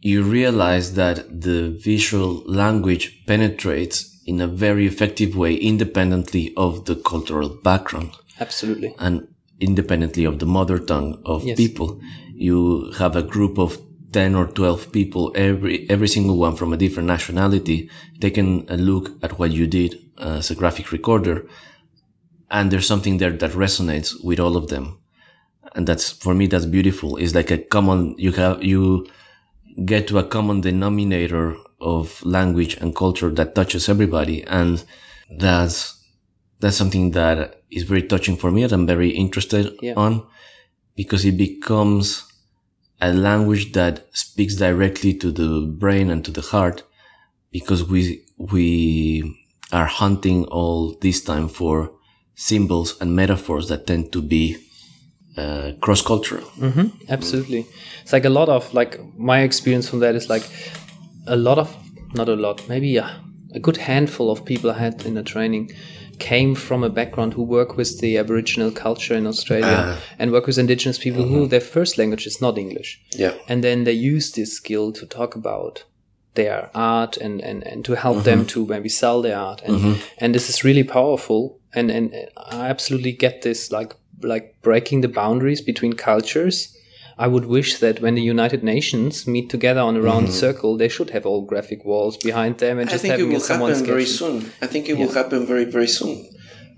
you 0.00 0.22
realize 0.22 0.94
that 0.94 1.40
the 1.40 1.70
visual 1.82 2.42
language 2.46 3.24
penetrates 3.26 4.20
in 4.26 4.40
a 4.40 4.46
very 4.46 4.86
effective 4.86 5.36
way, 5.36 5.54
independently 5.54 6.52
of 6.56 6.84
the 6.84 6.96
cultural 6.96 7.48
background. 7.48 8.10
Absolutely. 8.38 8.94
And 8.98 9.26
independently 9.58 10.24
of 10.24 10.38
the 10.38 10.46
mother 10.46 10.78
tongue 10.78 11.20
of 11.24 11.44
yes. 11.44 11.56
people. 11.56 12.00
You 12.34 12.92
have 12.98 13.16
a 13.16 13.22
group 13.22 13.58
of 13.58 13.78
10 14.12 14.34
or 14.34 14.46
12 14.46 14.92
people, 14.92 15.32
every, 15.34 15.88
every 15.88 16.08
single 16.08 16.36
one 16.36 16.56
from 16.56 16.72
a 16.72 16.76
different 16.76 17.06
nationality, 17.06 17.90
taking 18.20 18.66
a 18.68 18.76
look 18.76 19.12
at 19.22 19.38
what 19.38 19.52
you 19.52 19.66
did 19.66 19.98
as 20.18 20.50
a 20.50 20.54
graphic 20.54 20.90
recorder. 20.92 21.46
And 22.50 22.70
there's 22.70 22.86
something 22.86 23.18
there 23.18 23.32
that 23.32 23.52
resonates 23.52 24.22
with 24.24 24.40
all 24.40 24.56
of 24.56 24.68
them. 24.68 24.98
And 25.74 25.86
that's, 25.86 26.10
for 26.10 26.34
me, 26.34 26.46
that's 26.46 26.66
beautiful. 26.66 27.16
It's 27.16 27.34
like 27.34 27.50
a 27.50 27.58
common, 27.58 28.16
you 28.18 28.32
have, 28.32 28.62
you 28.62 29.06
get 29.84 30.08
to 30.08 30.18
a 30.18 30.24
common 30.24 30.60
denominator 30.60 31.56
of 31.80 32.24
language 32.24 32.74
and 32.74 32.94
culture 32.94 33.30
that 33.30 33.54
touches 33.54 33.88
everybody. 33.88 34.42
And 34.44 34.84
that's, 35.38 36.04
that's 36.58 36.76
something 36.76 37.12
that 37.12 37.62
is 37.70 37.84
very 37.84 38.02
touching 38.02 38.36
for 38.36 38.50
me 38.50 38.62
that 38.62 38.72
I'm 38.72 38.86
very 38.86 39.10
interested 39.10 39.78
yeah. 39.80 39.94
on 39.96 40.26
because 40.96 41.24
it 41.24 41.36
becomes 41.36 42.26
a 43.00 43.12
language 43.12 43.72
that 43.72 44.06
speaks 44.12 44.56
directly 44.56 45.14
to 45.14 45.30
the 45.30 45.66
brain 45.66 46.10
and 46.10 46.24
to 46.24 46.30
the 46.30 46.42
heart 46.42 46.82
because 47.50 47.84
we, 47.84 48.22
we 48.36 49.40
are 49.72 49.86
hunting 49.86 50.44
all 50.46 50.96
this 51.00 51.22
time 51.22 51.48
for 51.48 51.92
symbols 52.40 52.96
and 53.00 53.14
metaphors 53.14 53.68
that 53.68 53.86
tend 53.86 54.10
to 54.12 54.22
be 54.22 54.56
uh, 55.36 55.72
cross 55.80 56.02
cultural. 56.02 56.46
Mm-hmm, 56.58 56.88
absolutely. 57.08 57.66
It's 58.02 58.12
like 58.12 58.24
a 58.24 58.30
lot 58.30 58.48
of, 58.48 58.72
like, 58.72 58.98
my 59.18 59.42
experience 59.42 59.88
from 59.90 60.00
that 60.00 60.14
is 60.14 60.28
like 60.30 60.46
a 61.26 61.36
lot 61.36 61.58
of, 61.58 61.68
not 62.14 62.28
a 62.28 62.34
lot, 62.34 62.66
maybe 62.66 62.96
a, 62.96 63.06
a 63.54 63.60
good 63.60 63.76
handful 63.76 64.30
of 64.30 64.44
people 64.44 64.70
I 64.70 64.78
had 64.78 65.04
in 65.04 65.14
the 65.14 65.22
training 65.22 65.72
came 66.18 66.54
from 66.54 66.82
a 66.84 66.88
background 66.88 67.34
who 67.34 67.42
work 67.42 67.76
with 67.76 68.00
the 68.00 68.18
Aboriginal 68.18 68.70
culture 68.70 69.16
in 69.16 69.26
Australia 69.26 69.78
uh, 69.78 69.96
and 70.18 70.32
work 70.32 70.46
with 70.46 70.58
Indigenous 70.58 70.98
people 70.98 71.24
mm-hmm. 71.24 71.34
who 71.34 71.46
their 71.46 71.60
first 71.74 71.98
language 71.98 72.26
is 72.26 72.40
not 72.40 72.58
English. 72.58 73.00
Yeah. 73.12 73.34
And 73.48 73.62
then 73.62 73.84
they 73.84 73.92
use 74.14 74.32
this 74.32 74.52
skill 74.52 74.92
to 74.92 75.06
talk 75.06 75.34
about 75.34 75.84
their 76.34 76.70
art 76.74 77.16
and, 77.16 77.40
and, 77.40 77.66
and 77.66 77.84
to 77.84 77.94
help 77.94 78.16
mm-hmm. 78.16 78.24
them 78.24 78.46
to 78.46 78.66
maybe 78.66 78.88
sell 78.88 79.22
their 79.22 79.38
art. 79.38 79.62
And, 79.62 79.76
mm-hmm. 79.76 80.00
and 80.18 80.34
this 80.34 80.48
is 80.48 80.64
really 80.64 80.84
powerful. 80.84 81.58
And, 81.72 81.90
and 81.90 82.14
I 82.36 82.68
absolutely 82.68 83.12
get 83.12 83.42
this, 83.42 83.70
like, 83.70 83.94
like 84.22 84.56
breaking 84.62 85.00
the 85.00 85.08
boundaries 85.08 85.60
between 85.60 85.94
cultures 85.94 86.76
I 87.20 87.26
would 87.26 87.44
wish 87.44 87.78
that 87.80 88.00
when 88.00 88.14
the 88.14 88.22
United 88.22 88.64
Nations 88.64 89.26
meet 89.26 89.50
together 89.50 89.82
on 89.82 89.94
a 89.94 90.00
round 90.00 90.28
mm-hmm. 90.28 90.44
circle, 90.44 90.78
they 90.78 90.88
should 90.88 91.10
have 91.10 91.26
all 91.26 91.42
graphic 91.42 91.84
walls 91.84 92.16
behind 92.16 92.56
them 92.58 92.78
and 92.78 92.88
just 92.88 93.04
I 93.04 93.08
think 93.08 93.20
it 93.20 93.24
will 93.24 93.46
happen 93.46 93.84
very 93.84 94.06
soon. 94.06 94.36
I 94.62 94.66
think 94.66 94.88
it 94.88 94.96
yeah. 94.96 95.04
will 95.04 95.12
happen 95.12 95.46
very 95.46 95.66
very 95.66 95.86
soon. 95.86 96.16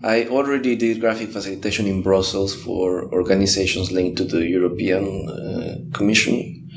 I 0.02 0.26
already 0.26 0.74
did 0.74 1.00
graphic 1.00 1.30
facilitation 1.30 1.86
in 1.86 2.02
Brussels 2.02 2.52
for 2.64 3.04
organizations 3.14 3.92
linked 3.92 4.16
to 4.18 4.24
the 4.24 4.44
European 4.44 5.04
uh, 5.30 5.96
Commission. 5.96 6.68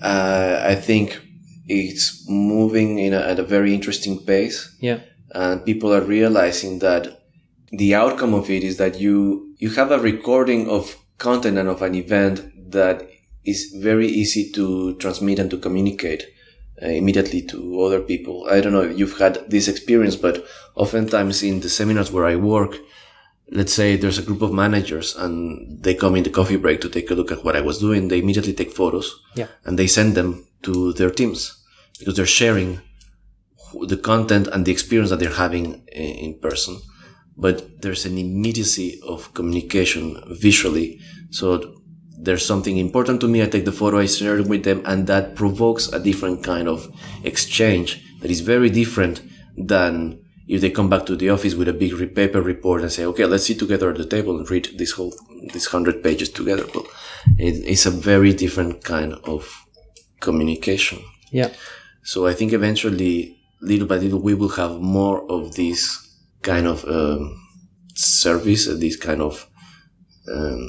Uh, 0.00 0.62
I 0.64 0.76
think 0.76 1.20
it's 1.66 2.28
moving 2.28 2.98
in 2.98 3.12
a, 3.14 3.20
at 3.20 3.38
a 3.38 3.42
very 3.42 3.74
interesting 3.74 4.18
pace. 4.18 4.74
Yeah. 4.80 5.00
And 5.30 5.64
people 5.64 5.92
are 5.92 6.02
realizing 6.02 6.78
that 6.80 7.22
the 7.70 7.94
outcome 7.94 8.34
of 8.34 8.50
it 8.50 8.62
is 8.62 8.76
that 8.76 9.00
you, 9.00 9.54
you 9.58 9.70
have 9.70 9.90
a 9.90 9.98
recording 9.98 10.68
of 10.68 10.96
content 11.18 11.58
and 11.58 11.68
of 11.68 11.82
an 11.82 11.94
event 11.94 12.70
that 12.70 13.08
is 13.44 13.74
very 13.76 14.06
easy 14.06 14.50
to 14.52 14.94
transmit 14.96 15.38
and 15.38 15.50
to 15.50 15.58
communicate 15.58 16.24
uh, 16.82 16.86
immediately 16.86 17.42
to 17.42 17.82
other 17.82 18.00
people. 18.00 18.46
I 18.50 18.60
don't 18.60 18.72
know 18.72 18.82
if 18.82 18.98
you've 18.98 19.18
had 19.18 19.48
this 19.50 19.68
experience, 19.68 20.16
but 20.16 20.44
oftentimes 20.74 21.42
in 21.42 21.60
the 21.60 21.68
seminars 21.68 22.10
where 22.10 22.26
I 22.26 22.36
work, 22.36 22.76
let's 23.50 23.72
say 23.72 23.96
there's 23.96 24.18
a 24.18 24.22
group 24.22 24.42
of 24.42 24.52
managers 24.52 25.14
and 25.16 25.82
they 25.82 25.94
come 25.94 26.16
in 26.16 26.24
the 26.24 26.30
coffee 26.30 26.56
break 26.56 26.80
to 26.80 26.88
take 26.88 27.10
a 27.10 27.14
look 27.14 27.30
at 27.30 27.44
what 27.44 27.56
I 27.56 27.60
was 27.60 27.78
doing. 27.78 28.08
They 28.08 28.18
immediately 28.20 28.54
take 28.54 28.72
photos 28.72 29.20
yeah. 29.34 29.48
and 29.64 29.78
they 29.78 29.86
send 29.86 30.14
them 30.14 30.46
to 30.64 30.92
their 30.94 31.10
teams 31.10 31.64
because 31.98 32.16
they're 32.16 32.26
sharing 32.26 32.80
the 33.86 33.96
content 33.96 34.46
and 34.48 34.64
the 34.64 34.72
experience 34.72 35.10
that 35.10 35.18
they're 35.18 35.30
having 35.30 35.84
in 35.88 36.38
person 36.40 36.80
but 37.36 37.82
there's 37.82 38.06
an 38.06 38.18
immediacy 38.18 39.00
of 39.06 39.32
communication 39.34 40.22
visually. 40.28 41.00
So 41.30 41.80
there's 42.18 42.46
something 42.46 42.78
important 42.78 43.20
to 43.20 43.28
me. 43.28 43.42
I 43.42 43.46
take 43.46 43.64
the 43.64 43.72
photo, 43.72 43.98
I 43.98 44.06
share 44.06 44.38
it 44.38 44.46
with 44.46 44.64
them, 44.64 44.82
and 44.84 45.06
that 45.08 45.34
provokes 45.34 45.88
a 45.88 45.98
different 45.98 46.44
kind 46.44 46.68
of 46.68 46.88
exchange 47.24 48.02
that 48.20 48.30
is 48.30 48.40
very 48.40 48.70
different 48.70 49.22
than 49.56 50.20
if 50.46 50.60
they 50.60 50.70
come 50.70 50.90
back 50.90 51.06
to 51.06 51.16
the 51.16 51.30
office 51.30 51.54
with 51.54 51.68
a 51.68 51.72
big 51.72 52.14
paper 52.14 52.40
report 52.40 52.82
and 52.82 52.92
say, 52.92 53.04
okay, 53.06 53.24
let's 53.24 53.46
sit 53.46 53.58
together 53.58 53.90
at 53.90 53.96
the 53.96 54.06
table 54.06 54.38
and 54.38 54.50
read 54.50 54.68
this 54.76 54.92
whole, 54.92 55.14
these 55.52 55.66
hundred 55.66 56.02
pages 56.02 56.30
together. 56.30 56.66
Well, 56.74 56.86
it, 57.38 57.64
it's 57.66 57.86
a 57.86 57.90
very 57.90 58.32
different 58.32 58.84
kind 58.84 59.14
of 59.24 59.63
communication. 60.24 60.98
Yeah. 61.30 61.50
So 62.02 62.26
I 62.26 62.34
think 62.34 62.52
eventually, 62.52 63.38
little 63.60 63.86
by 63.86 63.96
little, 63.96 64.20
we 64.20 64.34
will 64.34 64.54
have 64.62 64.80
more 64.80 65.30
of 65.30 65.54
this 65.54 65.80
kind 66.42 66.66
of 66.66 66.84
um, 66.84 67.22
service, 67.94 68.68
uh, 68.68 68.76
this 68.78 68.96
kind 68.96 69.22
of 69.22 69.46
um, 70.28 70.62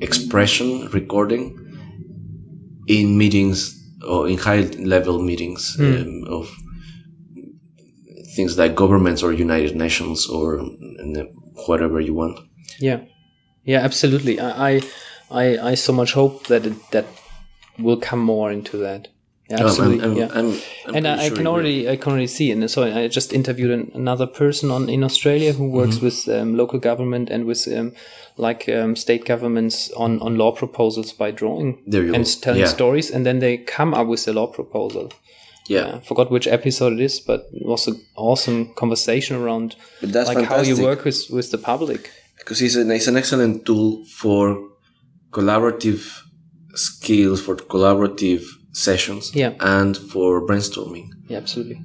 expression 0.00 0.88
recording 0.90 1.44
in 2.86 3.16
meetings 3.16 3.58
or 4.06 4.28
in 4.28 4.38
high 4.38 4.62
level 4.94 5.22
meetings 5.22 5.76
mm. 5.78 6.02
um, 6.02 6.32
of 6.32 6.50
things 8.36 8.58
like 8.58 8.74
governments 8.74 9.22
or 9.22 9.32
United 9.32 9.76
Nations 9.76 10.26
or 10.26 10.60
whatever 11.66 12.00
you 12.00 12.14
want. 12.14 12.38
Yeah, 12.80 13.00
yeah, 13.64 13.80
absolutely. 13.80 14.40
I, 14.40 14.82
I, 15.30 15.58
I 15.70 15.74
so 15.74 15.92
much 15.92 16.12
hope 16.12 16.46
that 16.48 16.66
it, 16.66 16.90
that 16.90 17.06
will 17.78 17.96
come 17.98 18.20
more 18.20 18.52
into 18.52 18.76
that 18.78 19.08
Yeah, 19.50 19.64
absolutely. 19.64 20.04
I'm, 20.04 20.10
I'm, 20.12 20.16
yeah. 20.16 20.28
I'm, 20.38 20.48
I'm 20.88 20.94
and 20.96 21.06
I, 21.08 21.26
I 21.26 21.28
can 21.28 21.36
sure 21.44 21.46
already 21.48 21.88
I 21.92 21.96
can 21.96 22.12
already 22.12 22.26
see 22.38 22.50
and 22.52 22.70
so 22.70 22.82
I 22.84 23.08
just 23.08 23.32
interviewed 23.32 23.70
an, 23.78 23.90
another 23.94 24.26
person 24.26 24.70
on 24.70 24.88
in 24.88 25.02
Australia 25.04 25.52
who 25.52 25.66
works 25.80 25.96
Mm-hmm. 25.96 26.04
with 26.06 26.28
um, 26.40 26.56
local 26.56 26.78
government 26.78 27.30
and 27.30 27.44
with 27.44 27.66
um, 27.78 27.92
like 28.36 28.68
um, 28.68 28.96
state 28.96 29.24
governments 29.32 29.90
on 29.96 30.20
on 30.26 30.36
law 30.38 30.52
proposals 30.52 31.12
by 31.12 31.30
drawing 31.40 31.68
There 31.92 32.04
you 32.06 32.14
and 32.14 32.24
go. 32.24 32.30
telling 32.40 32.60
Yeah. 32.60 32.68
stories 32.78 33.10
and 33.14 33.24
then 33.26 33.38
they 33.40 33.58
come 33.76 33.92
up 34.00 34.06
with 34.06 34.28
a 34.28 34.32
law 34.32 34.46
proposal. 34.46 35.06
Yeah, 35.68 35.96
I 35.96 36.00
forgot 36.08 36.30
which 36.30 36.46
episode 36.46 36.92
it 36.92 37.00
is, 37.00 37.20
but 37.26 37.40
it 37.52 37.66
was 37.66 37.86
an 37.88 37.96
awesome 38.16 38.74
conversation 38.74 39.36
around 39.36 39.76
But 40.00 40.12
that's 40.12 40.28
like 40.28 40.48
how 40.48 40.62
you 40.62 40.76
work 40.82 41.04
with 41.04 41.20
with 41.30 41.50
the 41.50 41.58
public. 41.58 42.10
because 42.38 42.60
it's 42.64 42.76
an, 42.76 42.90
it's 42.90 43.08
an 43.08 43.16
excellent 43.16 43.64
tool 43.64 44.04
for 44.20 44.42
collaborative 45.32 46.22
skills, 46.74 47.40
for 47.40 47.56
collaborative 47.56 48.42
sessions, 48.72 49.32
Yeah. 49.34 49.52
and 49.60 49.96
for 49.96 50.46
brainstorming. 50.46 51.08
Yeah, 51.28 51.38
absolutely. 51.38 51.80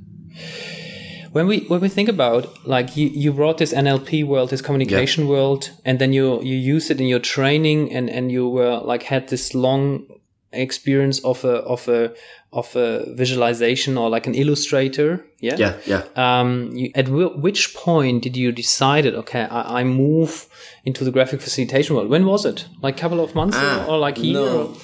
When 1.32 1.46
we 1.48 1.60
when 1.68 1.80
we 1.82 1.90
think 1.90 2.10
about 2.10 2.48
like 2.68 2.98
you, 2.98 3.08
you 3.08 3.32
brought 3.34 3.58
this 3.60 3.72
NLP 3.74 4.24
world, 4.26 4.50
this 4.50 4.62
communication 4.64 5.28
world, 5.28 5.70
and 5.86 6.00
then 6.00 6.12
you 6.12 6.42
you 6.42 6.56
use 6.76 6.90
it 6.90 7.00
in 7.00 7.08
your 7.08 7.20
training, 7.20 7.94
and 7.96 8.10
and 8.10 8.32
you 8.32 8.50
were 8.50 8.82
like 8.84 9.04
had 9.04 9.28
this 9.28 9.54
long 9.54 10.06
experience 10.52 11.20
of 11.24 11.46
a 11.46 11.58
of 11.76 11.88
a 11.88 12.12
of 12.52 12.76
a 12.76 13.14
visualization 13.14 13.98
or 13.98 14.10
like 14.10 14.26
an 14.26 14.34
illustrator. 14.34 15.24
Yeah. 15.40 15.56
Yeah, 15.58 15.78
yeah. 15.86 16.04
Um. 16.16 16.72
You, 16.74 16.92
at 16.96 17.06
w- 17.06 17.38
which 17.38 17.74
point 17.76 18.24
did 18.24 18.36
you 18.36 18.52
decided? 18.52 19.16
Okay, 19.16 19.42
I, 19.44 19.82
I 19.82 19.84
move 19.84 20.48
into 20.84 21.04
the 21.04 21.12
graphic 21.12 21.42
facilitation 21.42 21.96
world. 21.96 22.10
When 22.10 22.26
was 22.26 22.46
it? 22.46 22.66
Like 22.82 22.98
a 22.98 23.02
couple 23.02 23.20
of 23.20 23.36
months 23.36 23.58
ago, 23.58 23.86
or 23.88 23.98
like 23.98 24.18
a 24.18 24.22
year? 24.22 24.40
Ah, 24.40 24.44
no, 24.44 24.78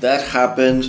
that 0.00 0.22
happened 0.28 0.84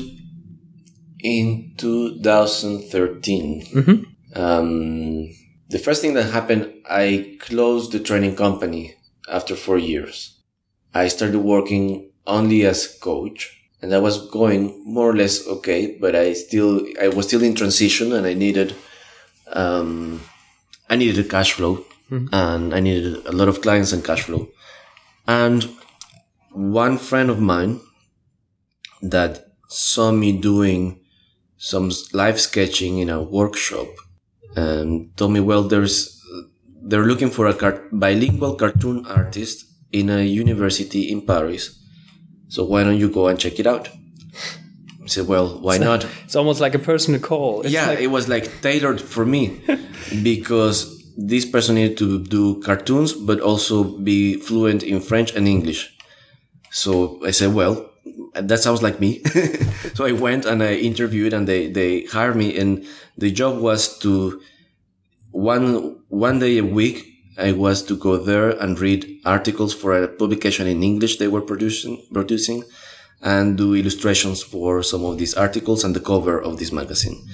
in 1.19 1.73
2013. 1.77 3.65
Mm-hmm. 3.73 4.41
Um, 4.41 5.29
the 5.69 5.79
first 5.79 6.01
thing 6.01 6.13
that 6.13 6.31
happened, 6.31 6.71
I 6.89 7.37
closed 7.39 7.91
the 7.91 7.99
training 7.99 8.35
company 8.35 8.95
after 9.29 9.55
four 9.55 9.77
years. 9.77 10.39
I 10.93 11.07
started 11.09 11.39
working 11.39 12.11
only 12.27 12.65
as 12.65 12.87
coach 12.87 13.64
and 13.81 13.93
I 13.93 13.99
was 13.99 14.29
going 14.29 14.81
more 14.85 15.09
or 15.09 15.15
less 15.15 15.47
okay, 15.47 15.97
but 15.99 16.15
I 16.15 16.33
still, 16.33 16.85
I 17.01 17.07
was 17.09 17.27
still 17.27 17.43
in 17.43 17.55
transition 17.55 18.13
and 18.13 18.25
I 18.25 18.33
needed, 18.33 18.75
um, 19.47 20.21
I 20.89 20.95
needed 20.95 21.25
a 21.25 21.29
cash 21.29 21.53
flow 21.53 21.85
and 22.31 22.73
I 22.73 22.79
needed 22.79 23.25
a 23.25 23.31
lot 23.31 23.47
of 23.47 23.61
clients 23.61 23.91
and 23.91 24.03
cash 24.03 24.23
flow. 24.23 24.49
And 25.27 25.69
one 26.51 26.97
friend 26.97 27.29
of 27.29 27.39
mine 27.39 27.79
that 29.01 29.45
saw 29.67 30.11
me 30.11 30.39
doing 30.39 30.99
some 31.57 31.91
live 32.13 32.39
sketching 32.39 32.99
in 32.99 33.09
a 33.09 33.21
workshop 33.21 33.87
and 34.55 35.15
told 35.17 35.31
me, 35.33 35.39
well, 35.39 35.63
there's, 35.63 36.21
they're 36.81 37.05
looking 37.05 37.29
for 37.29 37.47
a 37.47 37.53
car- 37.53 37.83
bilingual 37.91 38.55
cartoon 38.55 39.05
artist 39.05 39.65
in 39.91 40.09
a 40.09 40.21
university 40.21 41.11
in 41.11 41.25
Paris. 41.25 41.79
So 42.55 42.63
why 42.63 42.85
don't 42.85 42.97
you 42.97 43.09
go 43.09 43.27
and 43.27 43.37
check 43.37 43.59
it 43.59 43.67
out? 43.67 43.89
I 45.03 45.07
said, 45.07 45.27
well, 45.27 45.59
why 45.59 45.77
not? 45.77 46.07
It's 46.23 46.37
almost 46.37 46.61
like 46.61 46.73
a 46.73 46.79
personal 46.79 47.19
call. 47.19 47.63
It's 47.63 47.73
yeah, 47.73 47.87
like- 47.87 47.99
it 47.99 48.07
was 48.07 48.29
like 48.29 48.61
tailored 48.61 49.01
for 49.01 49.25
me 49.25 49.59
because 50.23 51.03
this 51.17 51.43
person 51.43 51.75
needed 51.75 51.97
to 51.97 52.23
do 52.23 52.61
cartoons, 52.61 53.11
but 53.11 53.41
also 53.41 53.83
be 53.83 54.39
fluent 54.39 54.83
in 54.83 55.01
French 55.01 55.35
and 55.35 55.49
English. 55.49 55.93
So 56.71 57.19
I 57.25 57.31
said, 57.31 57.53
well, 57.53 57.91
that 58.33 58.61
sounds 58.61 58.81
like 58.81 59.01
me. 59.01 59.21
so 59.93 60.05
I 60.05 60.13
went 60.13 60.45
and 60.45 60.63
I 60.63 60.75
interviewed 60.75 61.33
and 61.33 61.45
they, 61.45 61.69
they 61.69 62.05
hired 62.05 62.37
me 62.37 62.57
and 62.57 62.85
the 63.17 63.31
job 63.31 63.59
was 63.59 63.99
to 63.99 64.41
one, 65.31 65.97
one 66.07 66.39
day 66.39 66.59
a 66.59 66.63
week. 66.63 67.14
I 67.37 67.51
was 67.51 67.83
to 67.83 67.97
go 67.97 68.17
there 68.17 68.49
and 68.49 68.79
read 68.79 69.21
articles 69.25 69.73
for 69.73 70.01
a 70.01 70.07
publication 70.07 70.67
in 70.67 70.83
English 70.83 71.17
they 71.17 71.27
were 71.27 71.41
producing, 71.41 72.01
producing 72.13 72.63
and 73.21 73.57
do 73.57 73.73
illustrations 73.73 74.43
for 74.43 74.83
some 74.83 75.03
of 75.03 75.17
these 75.17 75.33
articles 75.33 75.83
and 75.83 75.95
the 75.95 75.99
cover 75.99 76.41
of 76.41 76.59
this 76.59 76.71
magazine. 76.71 77.27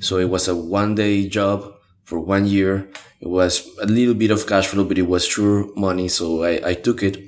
So 0.00 0.18
it 0.18 0.28
was 0.28 0.48
a 0.48 0.56
one 0.56 0.94
day 0.94 1.28
job 1.28 1.72
for 2.04 2.18
one 2.20 2.46
year. 2.46 2.88
It 3.20 3.28
was 3.28 3.68
a 3.80 3.86
little 3.86 4.14
bit 4.14 4.30
of 4.30 4.46
cash 4.46 4.66
flow, 4.66 4.84
but 4.84 4.98
it 4.98 5.08
was 5.08 5.26
sure 5.26 5.68
money. 5.76 6.08
So 6.08 6.42
I, 6.42 6.70
I 6.70 6.74
took 6.74 7.02
it 7.02 7.18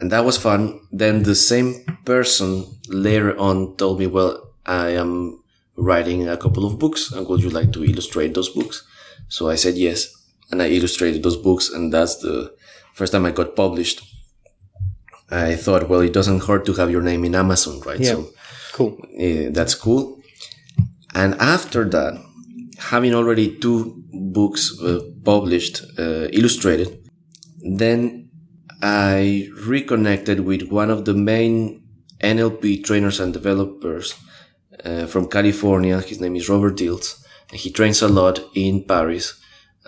and 0.00 0.10
that 0.12 0.24
was 0.24 0.36
fun. 0.38 0.80
Then 0.92 1.22
the 1.22 1.34
same 1.34 1.84
person 2.04 2.66
later 2.88 3.36
on 3.38 3.76
told 3.76 3.98
me, 4.00 4.06
well, 4.06 4.54
I 4.66 4.90
am 4.90 5.42
writing 5.76 6.28
a 6.28 6.36
couple 6.36 6.66
of 6.66 6.78
books 6.78 7.12
and 7.12 7.26
would 7.28 7.42
you 7.42 7.50
like 7.50 7.72
to 7.72 7.84
illustrate 7.84 8.34
those 8.34 8.48
books? 8.48 8.84
So 9.28 9.48
I 9.48 9.56
said 9.56 9.76
yes. 9.76 10.17
And 10.50 10.62
I 10.62 10.68
illustrated 10.68 11.22
those 11.22 11.36
books 11.36 11.70
and 11.70 11.92
that's 11.92 12.16
the 12.16 12.54
first 12.94 13.12
time 13.12 13.26
I 13.26 13.30
got 13.30 13.54
published. 13.54 14.02
I 15.30 15.56
thought, 15.56 15.88
well, 15.88 16.00
it 16.00 16.14
doesn't 16.14 16.44
hurt 16.44 16.64
to 16.66 16.72
have 16.74 16.90
your 16.90 17.02
name 17.02 17.24
in 17.24 17.34
Amazon, 17.34 17.80
right? 17.80 18.00
Yeah. 18.00 18.12
So 18.12 18.30
cool. 18.72 18.98
uh, 19.20 19.50
that's 19.50 19.74
cool. 19.74 20.22
And 21.14 21.34
after 21.34 21.84
that, 21.90 22.14
having 22.78 23.14
already 23.14 23.58
two 23.58 24.02
books 24.12 24.80
uh, 24.80 25.00
published, 25.24 25.82
uh, 25.98 26.28
illustrated, 26.32 27.06
then 27.60 28.30
I 28.80 29.48
reconnected 29.66 30.40
with 30.40 30.70
one 30.70 30.90
of 30.90 31.04
the 31.04 31.14
main 31.14 31.82
NLP 32.20 32.84
trainers 32.84 33.20
and 33.20 33.32
developers 33.32 34.14
uh, 34.84 35.06
from 35.06 35.28
California. 35.28 36.00
His 36.00 36.20
name 36.20 36.36
is 36.36 36.48
Robert 36.48 36.76
Dilts. 36.76 37.24
He 37.52 37.70
trains 37.70 38.02
a 38.02 38.08
lot 38.08 38.40
in 38.54 38.84
Paris. 38.84 39.40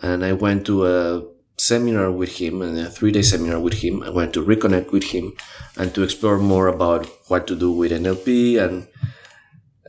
And 0.03 0.25
I 0.25 0.33
went 0.33 0.67
to 0.67 0.87
a 0.87 1.23
seminar 1.57 2.11
with 2.11 2.39
him 2.39 2.63
and 2.63 2.79
a 2.79 2.91
three 2.91 3.13
day 3.13 3.23
seminar 3.23 3.61
with 3.61 3.75
him. 3.75 4.03
I 4.03 4.11
went 4.11 4.33
to 4.35 4.45
reconnect 4.45 4.93
with 4.93 5.05
him 5.05 5.35
and 5.77 5.95
to 5.95 6.03
explore 6.03 6.39
more 6.39 6.69
about 6.69 7.07
what 7.29 7.47
to 7.49 7.57
do 7.57 7.71
with 7.71 7.93
NLP 7.93 8.59
and 8.59 8.89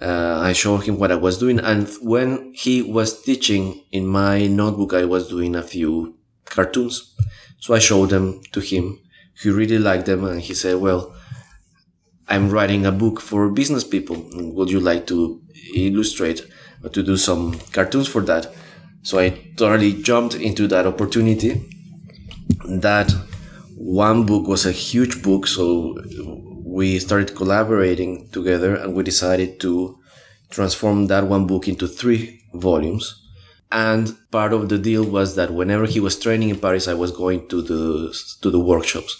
uh, 0.02 0.40
I 0.42 0.54
showed 0.54 0.80
him 0.80 0.98
what 0.98 1.12
I 1.12 1.16
was 1.16 1.38
doing. 1.38 1.60
And 1.60 1.88
when 2.02 2.54
he 2.56 2.82
was 2.82 3.22
teaching 3.22 3.86
in 3.92 4.08
my 4.08 4.48
notebook, 4.48 4.94
I 4.94 5.06
was 5.06 5.30
doing 5.30 5.56
a 5.56 5.62
few 5.64 6.18
cartoons. 6.46 7.16
So 7.60 7.74
I 7.74 7.80
showed 7.80 8.10
them 8.10 8.42
to 8.52 8.60
him. 8.60 9.00
He 9.42 9.50
really 9.50 9.78
liked 9.78 10.08
them 10.08 10.26
and 10.26 10.42
he 10.42 10.54
said, 10.54 10.78
well, 10.78 11.16
I'm 12.28 12.50
writing 12.50 12.86
a 12.86 12.92
book 12.92 13.22
for 13.22 13.50
business 13.50 13.84
people. 13.84 14.18
Would 14.34 14.72
you 14.72 14.80
like 14.80 15.06
to 15.08 15.42
illustrate 15.76 16.42
or 16.84 16.90
to 16.90 17.04
do 17.04 17.18
some 17.18 17.60
cartoons 17.72 18.08
for 18.08 18.22
that? 18.22 18.54
So 19.04 19.20
I 19.20 19.30
totally 19.58 19.94
jumped 20.02 20.36
into 20.36 20.68
that 20.68 20.86
opportunity. 20.86 21.68
That 22.66 23.12
one 23.76 24.26
book 24.26 24.48
was 24.48 24.66
a 24.66 24.72
huge 24.72 25.24
book. 25.24 25.48
So 25.48 25.98
we 26.64 27.00
started 27.00 27.36
collaborating 27.36 28.30
together 28.30 28.76
and 28.76 28.94
we 28.94 29.04
decided 29.04 29.60
to 29.62 29.98
transform 30.50 31.08
that 31.08 31.28
one 31.28 31.48
book 31.48 31.68
into 31.68 31.88
three 31.88 32.42
volumes. 32.54 33.18
And 33.72 34.16
part 34.32 34.54
of 34.54 34.70
the 34.70 34.78
deal 34.78 35.04
was 35.04 35.36
that 35.36 35.54
whenever 35.54 35.86
he 35.86 36.00
was 36.00 36.20
training 36.20 36.50
in 36.50 36.60
Paris, 36.60 36.88
I 36.88 36.94
was 36.94 37.12
going 37.12 37.48
to 37.48 37.62
the, 37.62 38.16
to 38.42 38.52
the 38.52 38.60
workshops 38.60 39.18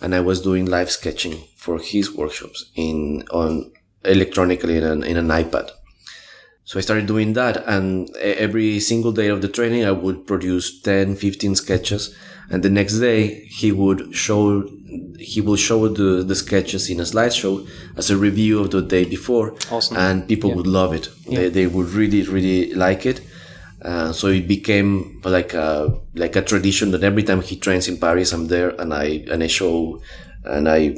and 0.00 0.14
I 0.14 0.20
was 0.20 0.42
doing 0.42 0.66
live 0.66 0.90
sketching 0.90 1.42
for 1.56 1.78
his 1.78 2.14
workshops 2.14 2.70
in, 2.76 3.24
on 3.30 3.72
electronically 4.04 4.76
in 4.76 4.84
an, 4.84 5.02
in 5.02 5.16
an 5.16 5.28
iPad. 5.28 5.70
So 6.64 6.78
I 6.78 6.82
started 6.82 7.06
doing 7.06 7.34
that 7.34 7.62
and 7.68 8.14
every 8.16 8.80
single 8.80 9.12
day 9.12 9.28
of 9.28 9.42
the 9.42 9.48
training, 9.48 9.84
I 9.84 9.90
would 9.90 10.26
produce 10.26 10.80
10, 10.80 11.16
15 11.16 11.56
sketches. 11.56 12.14
And 12.50 12.62
the 12.62 12.70
next 12.70 12.98
day 12.98 13.44
he 13.46 13.70
would 13.70 14.14
show, 14.14 14.66
he 15.18 15.40
will 15.42 15.56
show 15.56 15.88
the, 15.88 16.22
the 16.22 16.34
sketches 16.34 16.88
in 16.88 17.00
a 17.00 17.02
slideshow 17.02 17.66
as 17.96 18.10
a 18.10 18.16
review 18.16 18.60
of 18.60 18.70
the 18.70 18.80
day 18.80 19.04
before. 19.04 19.54
Awesome. 19.70 19.96
And 19.96 20.26
people 20.26 20.54
would 20.54 20.66
love 20.66 20.94
it. 20.94 21.08
They, 21.26 21.48
they 21.50 21.66
would 21.66 21.90
really, 21.90 22.22
really 22.22 22.72
like 22.74 23.04
it. 23.04 23.20
Uh, 23.82 24.12
so 24.12 24.28
it 24.28 24.48
became 24.48 25.20
like 25.24 25.52
a, 25.52 26.00
like 26.14 26.36
a 26.36 26.42
tradition 26.42 26.90
that 26.92 27.04
every 27.04 27.22
time 27.22 27.42
he 27.42 27.56
trains 27.56 27.88
in 27.88 27.98
Paris, 27.98 28.32
I'm 28.32 28.46
there 28.46 28.70
and 28.80 28.94
I, 28.94 29.24
and 29.30 29.42
I 29.42 29.48
show, 29.48 30.00
and 30.44 30.66
I, 30.66 30.96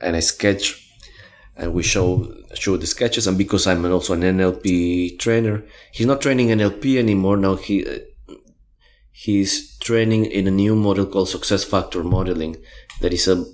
and 0.00 0.16
I 0.16 0.20
sketch 0.20 0.83
and 1.56 1.72
we 1.72 1.82
show 1.82 2.34
show 2.54 2.76
the 2.76 2.86
sketches. 2.86 3.26
And 3.26 3.38
because 3.38 3.66
i'm 3.66 3.84
also 3.84 4.14
an 4.14 4.22
nlp 4.22 5.18
trainer 5.18 5.62
he's 5.92 6.06
not 6.06 6.20
training 6.20 6.48
nlp 6.48 6.98
anymore. 6.98 7.36
Now 7.36 7.56
he 7.56 7.86
uh, 7.86 7.98
he's 9.12 9.76
training 9.78 10.26
in 10.26 10.46
a 10.46 10.50
new 10.50 10.74
model 10.74 11.06
called 11.06 11.28
success 11.28 11.64
factor 11.64 12.02
modeling. 12.02 12.56
That 13.00 13.12
is 13.12 13.28
a 13.28 13.44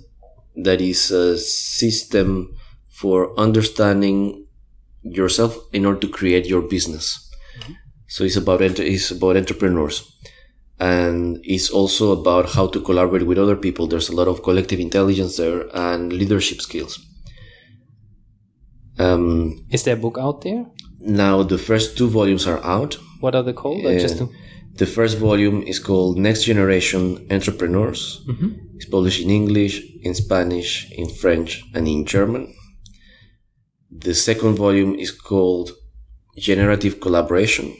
that 0.55 0.81
is 0.81 1.11
a 1.11 1.37
system 1.37 2.55
for 2.89 3.37
understanding 3.39 4.45
yourself 5.03 5.57
in 5.71 5.85
order 5.85 5.99
to 5.99 6.07
create 6.07 6.45
your 6.45 6.61
business. 6.61 7.29
So 8.07 8.23
it's 8.23 8.35
about 8.35 8.61
it's 8.61 9.11
about 9.11 9.37
entrepreneurs. 9.37 10.07
And 10.79 11.39
it's 11.43 11.69
also 11.69 12.11
about 12.11 12.53
how 12.53 12.65
to 12.65 12.81
collaborate 12.81 13.27
with 13.27 13.37
other 13.37 13.55
people. 13.55 13.85
There's 13.85 14.09
a 14.09 14.15
lot 14.15 14.27
of 14.27 14.41
collective 14.41 14.79
intelligence 14.79 15.37
there 15.37 15.69
and 15.75 16.11
leadership 16.11 16.59
skills 16.59 16.97
Um, 18.99 19.65
Is 19.71 19.83
there 19.83 19.95
a 19.95 19.99
book 19.99 20.17
out 20.19 20.41
there? 20.41 20.65
now 20.99 21.41
the 21.41 21.57
first 21.57 21.97
two 21.97 22.07
volumes 22.09 22.45
are 22.47 22.63
out. 22.63 22.97
What 23.21 23.33
are 23.35 23.41
they 23.43 23.53
called? 23.53 23.83
Like, 23.83 23.99
just 23.99 24.17
to, 24.19 24.29
The 24.75 24.85
first 24.85 25.17
volume 25.17 25.63
is 25.63 25.79
called 25.79 26.17
Next 26.17 26.43
Generation 26.43 27.25
Entrepreneurs. 27.31 28.21
It's 28.75 28.85
published 28.85 29.21
in 29.23 29.29
English, 29.29 29.81
in 30.03 30.13
Spanish, 30.13 30.91
in 30.91 31.09
French, 31.09 31.63
and 31.73 31.87
in 31.87 32.05
German. 32.05 32.53
The 33.91 34.13
second 34.13 34.55
volume 34.55 34.95
is 34.95 35.11
called 35.11 35.71
Generative 36.37 36.99
Collaboration 37.01 37.75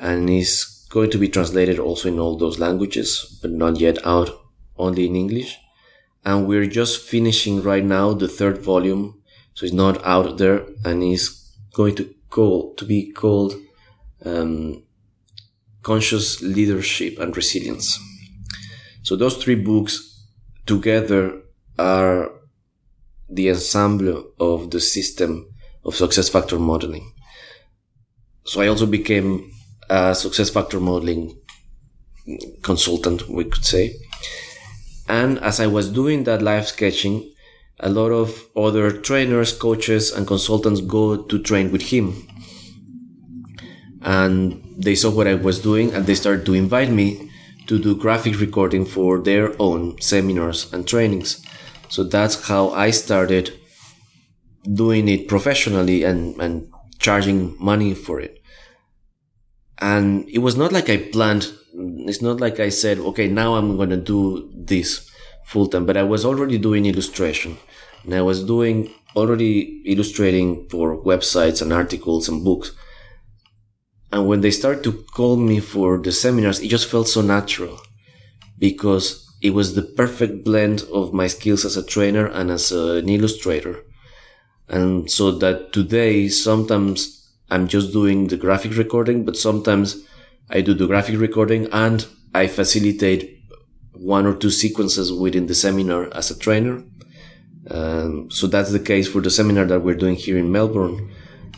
and 0.00 0.28
is 0.28 0.86
going 0.90 1.10
to 1.10 1.18
be 1.18 1.28
translated 1.28 1.78
also 1.78 2.08
in 2.08 2.18
all 2.18 2.36
those 2.36 2.58
languages, 2.58 3.38
but 3.42 3.50
not 3.50 3.80
yet 3.80 3.98
out, 4.06 4.30
only 4.76 5.06
in 5.06 5.14
English. 5.16 5.56
And 6.24 6.46
we're 6.48 6.66
just 6.66 7.00
finishing 7.00 7.62
right 7.62 7.84
now 7.84 8.12
the 8.14 8.28
third 8.28 8.58
volume, 8.58 9.22
so 9.54 9.64
it's 9.64 9.74
not 9.74 10.04
out 10.04 10.38
there 10.38 10.66
and 10.84 11.02
is 11.02 11.56
going 11.74 11.94
to 11.96 12.14
call 12.30 12.74
to 12.74 12.84
be 12.84 13.12
called 13.12 13.54
um, 14.24 14.82
conscious 15.82 16.42
leadership 16.42 17.18
and 17.18 17.36
resilience. 17.36 17.98
So 19.02 19.16
those 19.16 19.36
three 19.42 19.54
books 19.54 20.26
together 20.66 21.42
are 21.78 22.30
the 23.28 23.50
ensemble 23.50 24.32
of 24.38 24.70
the 24.70 24.80
system 24.80 25.46
of 25.84 25.94
success 25.94 26.28
factor 26.28 26.58
modeling. 26.58 27.12
So 28.44 28.60
I 28.60 28.68
also 28.68 28.86
became 28.86 29.50
a 29.88 30.14
success 30.14 30.50
factor 30.50 30.80
modeling 30.80 31.38
consultant, 32.62 33.28
we 33.28 33.44
could 33.44 33.64
say. 33.64 33.96
And 35.08 35.38
as 35.40 35.60
I 35.60 35.66
was 35.66 35.90
doing 35.90 36.24
that 36.24 36.42
live 36.42 36.66
sketching, 36.66 37.33
a 37.80 37.88
lot 37.88 38.10
of 38.10 38.48
other 38.56 38.90
trainers, 38.90 39.52
coaches, 39.52 40.12
and 40.12 40.26
consultants 40.26 40.80
go 40.80 41.22
to 41.22 41.38
train 41.42 41.72
with 41.72 41.82
him 41.82 42.26
and 44.04 44.62
they 44.76 44.94
saw 44.94 45.10
what 45.10 45.26
I 45.26 45.34
was 45.34 45.60
doing 45.60 45.92
and 45.92 46.06
they 46.06 46.14
started 46.14 46.44
to 46.46 46.54
invite 46.54 46.90
me 46.90 47.30
to 47.66 47.78
do 47.78 47.96
graphic 47.96 48.38
recording 48.38 48.84
for 48.84 49.18
their 49.18 49.50
own 49.60 50.00
seminars 50.00 50.70
and 50.72 50.86
trainings. 50.86 51.42
So 51.88 52.04
that's 52.04 52.48
how 52.48 52.70
I 52.70 52.90
started 52.90 53.58
doing 54.70 55.08
it 55.08 55.26
professionally 55.26 56.04
and, 56.04 56.38
and 56.40 56.70
charging 56.98 57.56
money 57.58 57.94
for 57.94 58.20
it. 58.20 58.38
And 59.78 60.28
it 60.28 60.38
was 60.38 60.56
not 60.56 60.72
like 60.72 60.90
I 60.90 60.98
planned. 60.98 61.50
It's 61.72 62.22
not 62.22 62.40
like 62.40 62.60
I 62.60 62.68
said, 62.68 62.98
okay, 62.98 63.28
now 63.28 63.54
I'm 63.54 63.76
going 63.76 63.90
to 63.90 63.96
do 63.96 64.50
this 64.54 65.10
full 65.44 65.68
time, 65.68 65.86
but 65.86 65.96
I 65.96 66.02
was 66.02 66.24
already 66.24 66.58
doing 66.58 66.86
illustration 66.86 67.56
and 68.04 68.14
I 68.14 68.22
was 68.22 68.44
doing 68.44 68.90
already 69.16 69.82
illustrating 69.84 70.68
for 70.68 71.02
websites 71.02 71.62
and 71.62 71.72
articles 71.72 72.28
and 72.28 72.44
books. 72.44 72.72
And 74.12 74.28
when 74.28 74.40
they 74.40 74.50
started 74.50 74.84
to 74.84 75.04
call 75.14 75.36
me 75.36 75.60
for 75.60 75.98
the 75.98 76.12
seminars, 76.12 76.60
it 76.60 76.68
just 76.68 76.88
felt 76.88 77.08
so 77.08 77.20
natural 77.20 77.80
because 78.58 79.24
it 79.42 79.50
was 79.50 79.74
the 79.74 79.82
perfect 79.82 80.44
blend 80.44 80.82
of 80.92 81.12
my 81.12 81.26
skills 81.26 81.64
as 81.64 81.76
a 81.76 81.84
trainer 81.84 82.26
and 82.26 82.50
as 82.50 82.72
an 82.72 83.08
illustrator. 83.08 83.84
And 84.68 85.10
so 85.10 85.30
that 85.32 85.72
today, 85.72 86.28
sometimes 86.28 87.28
I'm 87.50 87.68
just 87.68 87.92
doing 87.92 88.28
the 88.28 88.36
graphic 88.36 88.76
recording, 88.76 89.24
but 89.24 89.36
sometimes 89.36 90.04
I 90.48 90.60
do 90.60 90.74
the 90.74 90.86
graphic 90.86 91.18
recording 91.18 91.68
and 91.72 92.06
I 92.34 92.46
facilitate 92.46 93.43
one 93.94 94.26
or 94.26 94.34
two 94.34 94.50
sequences 94.50 95.12
within 95.12 95.46
the 95.46 95.54
seminar 95.54 96.12
as 96.14 96.30
a 96.30 96.38
trainer. 96.38 96.82
Um, 97.70 98.30
so 98.30 98.46
that's 98.46 98.70
the 98.72 98.78
case 98.80 99.08
for 99.08 99.20
the 99.20 99.30
seminar 99.30 99.64
that 99.66 99.80
we're 99.80 99.94
doing 99.94 100.16
here 100.16 100.36
in 100.38 100.52
Melbourne 100.52 101.10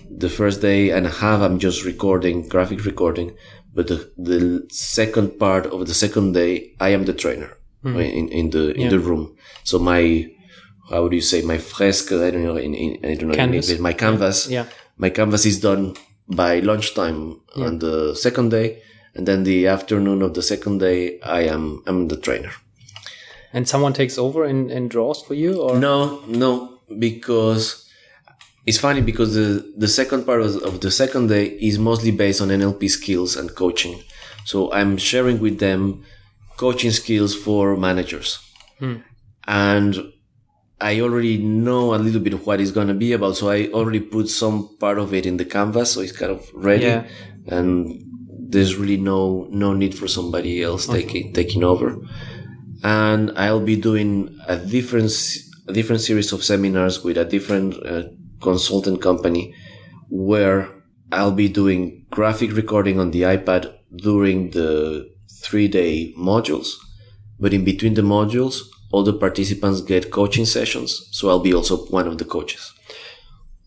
the 0.09 0.29
first 0.31 0.62
day 0.62 0.90
and 0.90 1.05
a 1.07 1.11
half 1.11 1.40
I'm 1.42 1.59
just 1.59 1.85
recording, 1.85 2.49
graphic 2.49 2.85
recording, 2.85 3.37
but 3.75 3.88
the, 3.88 4.11
the 4.16 4.66
second 4.70 5.38
part 5.38 5.66
of 5.66 5.87
the 5.87 5.94
second 5.94 6.33
day 6.33 6.72
I 6.81 6.90
am 6.90 7.05
the 7.05 7.12
trainer 7.12 7.51
in, 7.85 8.29
in 8.31 8.51
the 8.51 8.72
in 8.75 8.81
Yeah. 8.83 8.88
the 8.88 8.99
room. 8.99 9.37
So 9.64 9.79
my 9.79 10.31
how 10.90 11.07
do 11.09 11.16
you 11.16 11.22
say 11.22 11.42
my 11.42 11.59
fresque? 11.59 12.12
I 12.12 12.31
don't 12.31 12.44
know 12.44 12.57
in, 12.57 12.75
in 12.75 13.05
I 13.05 13.14
don't 13.14 13.29
know 13.29 13.35
Canvas. 13.35 13.68
English. 13.68 13.81
My 13.83 13.92
canvas. 13.92 14.49
yeah. 14.49 14.66
My 14.96 15.11
canvas 15.11 15.44
is 15.44 15.61
done 15.61 15.94
by 16.29 16.61
lunchtime 16.61 17.40
on 17.57 17.79
the 17.79 18.14
second 18.16 18.51
day, 18.51 18.83
and 19.16 19.26
then 19.26 19.44
the 19.44 19.66
afternoon 19.66 20.22
of 20.22 20.35
the 20.35 20.42
second 20.42 20.79
day 20.79 21.20
I 21.20 21.42
am 21.42 21.83
I'm 21.87 22.09
the 22.09 22.16
trainer. 22.16 22.52
And 23.52 23.66
someone 23.66 23.94
takes 23.94 24.18
over 24.18 24.44
and, 24.44 24.70
and 24.70 24.90
draws 24.90 25.22
for 25.22 25.35
you, 25.35 25.62
or 25.62 25.79
No, 25.79 26.22
no, 26.26 26.81
because 26.98 27.87
it's 28.66 28.79
funny 28.79 29.00
because 29.00 29.35
the, 29.35 29.72
the 29.76 29.88
second 29.88 30.26
part 30.26 30.42
of, 30.42 30.57
of 30.62 30.81
the 30.81 30.90
second 30.90 31.29
day 31.29 31.46
is 31.46 31.79
mostly 31.79 32.11
based 32.11 32.40
on 32.40 32.48
NLP 32.48 32.90
skills 32.90 33.37
and 33.37 33.55
coaching. 33.55 34.02
So 34.44 34.72
I'm 34.72 34.96
sharing 34.96 35.40
with 35.40 35.59
them 35.61 36.05
coaching 36.57 36.90
skills 36.90 37.35
for 37.35 37.76
managers. 37.76 38.40
Hmm. 38.79 38.96
And 39.46 40.12
I 40.81 41.00
already 41.00 41.38
know 41.38 41.94
a 41.94 41.96
little 41.96 42.20
bit 42.20 42.35
of 42.35 42.46
what 42.46 42.61
it's 42.61 42.72
going 42.72 42.88
to 42.88 42.94
be 42.94 43.12
about. 43.12 43.37
So 43.37 43.48
I 43.48 43.68
already 43.68 44.00
put 44.00 44.29
some 44.29 44.76
part 44.79 44.98
of 44.98 45.14
it 45.14 45.26
in 45.26 45.37
the 45.37 45.44
canvas. 45.44 45.92
So 45.92 46.00
it's 46.00 46.12
kind 46.12 46.33
of 46.33 46.50
ready. 46.52 46.85
Yeah. 46.85 47.07
And 47.46 48.02
there's 48.50 48.76
really 48.76 48.96
no, 48.96 49.46
no 49.50 49.72
need 49.72 49.94
for 49.94 50.09
somebody 50.09 50.62
else 50.62 50.87
taking, 50.87 51.32
taking 51.32 51.64
over 51.64 51.96
and 52.82 53.32
I'll 53.37 53.61
be 53.61 53.76
doing 53.76 54.38
a 54.46 54.56
different 54.56 55.12
a 55.68 55.72
different 55.72 56.02
series 56.02 56.32
of 56.32 56.44
seminars 56.44 57.02
with 57.02 57.16
a 57.16 57.24
different 57.24 57.74
uh, 57.85 58.04
consultant 58.40 59.02
company 59.02 59.54
where 60.11 60.68
I'll 61.11 61.32
be 61.32 61.48
doing 61.48 62.06
graphic 62.11 62.52
recording 62.52 63.00
on 63.00 63.11
the 63.11 63.22
iPad 63.22 63.72
during 63.96 64.50
the 64.50 65.09
three 65.42 65.68
day 65.68 66.14
modules, 66.16 66.68
but 67.40 67.52
in 67.52 67.64
between 67.64 67.94
the 67.94 68.02
modules, 68.02 68.61
all 68.92 69.02
the 69.02 69.12
participants 69.12 69.80
get 69.80 70.11
coaching 70.11 70.44
sessions. 70.44 71.09
So 71.11 71.28
I'll 71.28 71.40
be 71.40 71.54
also 71.54 71.87
one 71.87 72.06
of 72.06 72.18
the 72.18 72.24
coaches. 72.24 72.72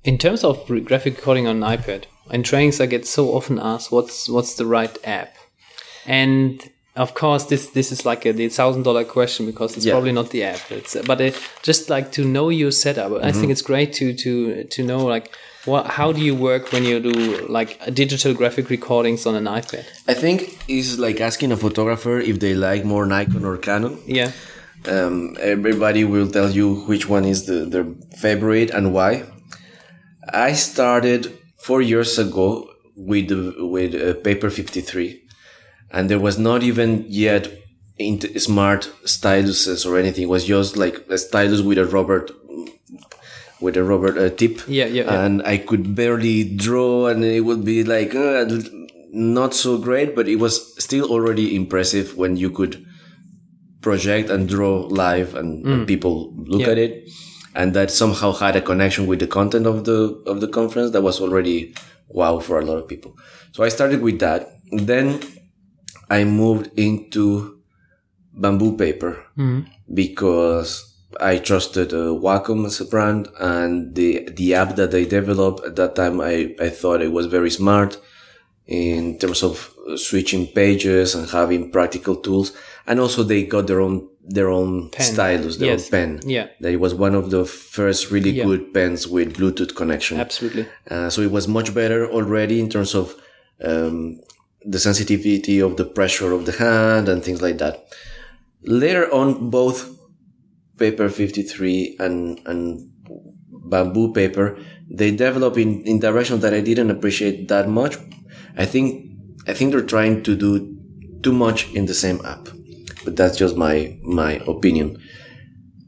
in 0.03 0.17
terms 0.17 0.43
of 0.43 0.65
graphic 0.85 1.17
recording 1.17 1.47
on 1.47 1.59
iPad, 1.59 2.05
in 2.31 2.43
trainings 2.43 2.79
I 2.81 2.85
get 2.85 3.05
so 3.07 3.29
often 3.35 3.59
asked, 3.59 3.91
"What's 3.91 4.27
what's 4.29 4.55
the 4.55 4.65
right 4.65 4.95
app?" 5.03 5.35
And 6.05 6.61
of 6.95 7.13
course, 7.13 7.45
this 7.45 7.69
this 7.69 7.91
is 7.91 8.05
like 8.05 8.25
a 8.25 8.33
the 8.33 8.49
thousand 8.49 8.83
dollar 8.83 9.03
question 9.05 9.45
because 9.45 9.77
it's 9.77 9.85
Yeah. 9.85 9.93
probably 9.93 10.11
not 10.11 10.29
the 10.31 10.43
app. 10.43 10.71
It's 10.71 10.95
but 11.05 11.21
it, 11.21 11.35
just 11.63 11.89
like 11.89 12.11
to 12.13 12.23
know 12.23 12.49
your 12.49 12.71
setup. 12.71 13.11
I 13.23 13.31
think 13.31 13.51
it's 13.51 13.61
great 13.61 13.93
to 13.93 14.13
to 14.13 14.63
to 14.63 14.83
know 14.83 15.05
like 15.05 15.29
what 15.65 15.87
how 15.87 16.11
do 16.11 16.21
you 16.21 16.35
work 16.35 16.71
when 16.71 16.83
you 16.83 16.99
do 16.99 17.11
like 17.47 17.77
digital 17.93 18.33
graphic 18.33 18.69
recordings 18.69 19.25
on 19.25 19.35
an 19.35 19.45
iPad? 19.45 19.85
I 20.07 20.13
think 20.13 20.57
it's 20.67 20.97
like 20.97 21.21
asking 21.21 21.51
a 21.51 21.57
photographer 21.57 22.19
if 22.19 22.39
they 22.39 22.53
like 22.53 22.83
more 22.85 23.05
Nikon 23.05 23.45
or 23.45 23.57
Canon. 23.57 23.97
Yeah, 24.07 24.31
um, 24.87 25.35
everybody 25.39 26.03
will 26.03 26.27
tell 26.29 26.49
you 26.49 26.75
which 26.87 27.07
one 27.09 27.25
is 27.25 27.45
the, 27.45 27.65
their 27.65 27.85
favorite 28.17 28.71
and 28.71 28.93
why. 28.93 29.23
I 30.33 30.53
started 30.53 31.37
four 31.69 31.81
years 31.93 32.17
ago 32.25 32.47
with 33.11 33.29
with 33.75 33.93
uh, 33.95 34.13
Paper 34.27 34.49
53, 34.49 35.07
and 35.91 36.09
there 36.09 36.19
was 36.27 36.37
not 36.37 36.63
even 36.63 37.05
yet 37.07 37.47
int- 37.97 38.41
smart 38.41 38.89
styluses 39.05 39.85
or 39.85 39.97
anything. 40.01 40.23
It 40.23 40.33
was 40.35 40.45
just 40.45 40.77
like 40.83 40.97
a 41.09 41.17
stylus 41.17 41.61
with 41.61 41.77
a 41.77 41.85
rubber 41.85 42.19
with 43.61 43.75
a 43.77 43.83
rubber 43.83 44.11
uh, 44.17 44.29
tip. 44.29 44.61
Yeah, 44.67 44.85
yeah, 44.87 45.03
yeah. 45.05 45.23
And 45.25 45.41
I 45.43 45.57
could 45.57 45.95
barely 45.95 46.37
draw, 46.55 47.07
and 47.07 47.23
it 47.23 47.41
would 47.41 47.63
be 47.65 47.83
like 47.83 48.15
uh, 48.15 48.45
not 49.11 49.53
so 49.53 49.77
great, 49.77 50.15
but 50.15 50.27
it 50.27 50.37
was 50.37 50.55
still 50.83 51.05
already 51.11 51.55
impressive 51.55 52.15
when 52.17 52.37
you 52.37 52.49
could 52.49 52.85
project 53.81 54.29
and 54.29 54.47
draw 54.49 54.87
live 54.91 55.35
and, 55.35 55.65
and 55.65 55.87
people 55.87 56.33
look 56.35 56.61
Mm. 56.61 56.65
Yeah. 56.65 56.71
at 56.71 56.77
it 56.77 56.93
and 57.55 57.73
that 57.73 57.91
somehow 57.91 58.31
had 58.31 58.55
a 58.55 58.61
connection 58.61 59.07
with 59.07 59.19
the 59.19 59.27
content 59.27 59.65
of 59.65 59.85
the 59.85 60.21
of 60.25 60.41
the 60.41 60.47
conference 60.47 60.91
that 60.91 61.01
was 61.01 61.19
already 61.21 61.73
wow 62.07 62.39
for 62.39 62.59
a 62.59 62.65
lot 62.65 62.77
of 62.77 62.87
people. 62.87 63.15
So 63.51 63.63
i 63.63 63.69
started 63.69 64.01
with 64.01 64.19
that. 64.19 64.49
Then 64.71 65.19
i 66.09 66.23
moved 66.23 66.69
into 66.77 67.59
bamboo 68.33 68.77
paper 68.77 69.23
because 69.93 70.95
i 71.19 71.37
trusted 71.37 71.91
uh, 71.93 72.13
wacom 72.25 72.65
as 72.65 72.79
a 72.81 72.85
brand 72.85 73.27
and 73.39 73.95
the 73.95 74.29
the 74.35 74.53
app 74.53 74.75
that 74.75 74.91
they 74.91 75.05
developed. 75.05 75.65
At 75.65 75.75
that 75.77 75.95
time 75.95 76.21
i 76.21 76.55
i 76.59 76.69
thought 76.69 77.01
it 77.01 77.11
was 77.11 77.25
very 77.25 77.49
smart 77.51 77.97
in 78.67 79.17
terms 79.17 79.41
of 79.43 79.73
switching 79.95 80.45
pages 80.47 81.15
and 81.15 81.27
having 81.29 81.71
practical 81.71 82.15
tools. 82.15 82.53
And 82.85 82.99
also 82.99 83.23
they 83.23 83.43
got 83.45 83.65
their 83.67 83.81
own, 83.81 84.08
their 84.35 84.49
own 84.49 84.89
Pen. 84.91 85.05
stylus, 85.13 85.57
their 85.57 85.71
Yes. 85.73 85.85
own 85.85 85.91
pen. 85.91 86.09
Yeah. 86.35 86.47
That 86.61 86.71
it 86.73 86.79
was 86.85 86.93
one 86.93 87.15
of 87.15 87.25
the 87.35 87.43
first 87.45 88.01
really 88.11 88.31
Yeah. 88.31 88.45
good 88.49 88.63
pens 88.75 89.07
with 89.15 89.33
Bluetooth 89.37 89.73
connection. 89.75 90.19
absolutely. 90.19 90.65
Uh, 90.93 91.09
so 91.09 91.21
it 91.21 91.31
was 91.37 91.47
much 91.47 91.73
better 91.73 92.01
already 92.17 92.57
in 92.59 92.69
terms 92.69 92.93
of, 92.95 93.15
um, 93.69 94.19
the 94.73 94.79
sensitivity 94.79 95.57
of 95.67 95.71
the 95.77 95.85
pressure 95.97 96.31
of 96.37 96.41
the 96.45 96.51
hand 96.65 97.07
and 97.09 97.23
things 97.23 97.41
like 97.41 97.57
that. 97.63 97.75
Later 98.81 99.05
on, 99.19 99.49
both 99.49 99.77
paper 100.77 101.07
53 101.09 101.95
and, 101.99 102.39
and 102.45 102.89
bamboo 103.71 104.11
paper, 104.13 104.57
they 104.89 105.11
develop 105.11 105.57
in, 105.57 105.81
in 105.83 105.99
direction 105.99 106.39
that 106.41 106.53
I 106.53 106.61
didn't 106.61 106.91
appreciate 106.91 107.47
that 107.47 107.69
much. 107.69 107.97
I 108.57 108.65
think, 108.65 108.87
I 109.47 109.53
think 109.53 109.71
they're 109.71 109.81
trying 109.95 110.23
to 110.23 110.35
do 110.35 110.75
too 111.23 111.31
much 111.33 111.71
in 111.73 111.85
the 111.85 111.93
same 111.93 112.19
app, 112.25 112.49
but 113.03 113.15
that's 113.15 113.37
just 113.37 113.55
my, 113.55 113.97
my 114.03 114.33
opinion. 114.47 115.01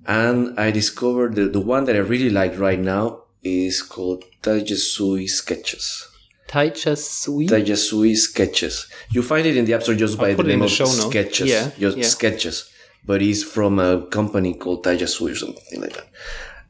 And 0.05 0.59
I 0.59 0.71
discovered 0.71 1.35
the, 1.35 1.47
the 1.47 1.59
one 1.59 1.85
that 1.85 1.95
I 1.95 1.99
really 1.99 2.29
like 2.29 2.57
right 2.57 2.79
now 2.79 3.23
is 3.43 3.81
called 3.81 4.23
Tayasui 4.41 5.29
Sketches. 5.29 6.07
Tayasui? 6.47 7.47
Tayasui 7.47 8.15
Sketches. 8.15 8.87
You 9.11 9.23
find 9.23 9.45
it 9.47 9.55
in 9.55 9.65
the 9.65 9.73
App 9.73 9.83
Store 9.83 9.95
just 9.95 10.17
by 10.17 10.33
the 10.33 10.43
name 10.43 10.59
the 10.59 10.65
of. 10.65 10.71
Sketches. 10.71 11.49
Yeah, 11.49 11.69
Just 11.79 11.97
yeah. 11.97 12.03
Sketches. 12.03 12.69
But 13.05 13.21
it's 13.21 13.43
from 13.43 13.79
a 13.79 14.05
company 14.07 14.53
called 14.53 14.83
Tayasui 14.83 15.31
or 15.31 15.35
something 15.35 15.81
like 15.81 15.93
that. 15.93 16.07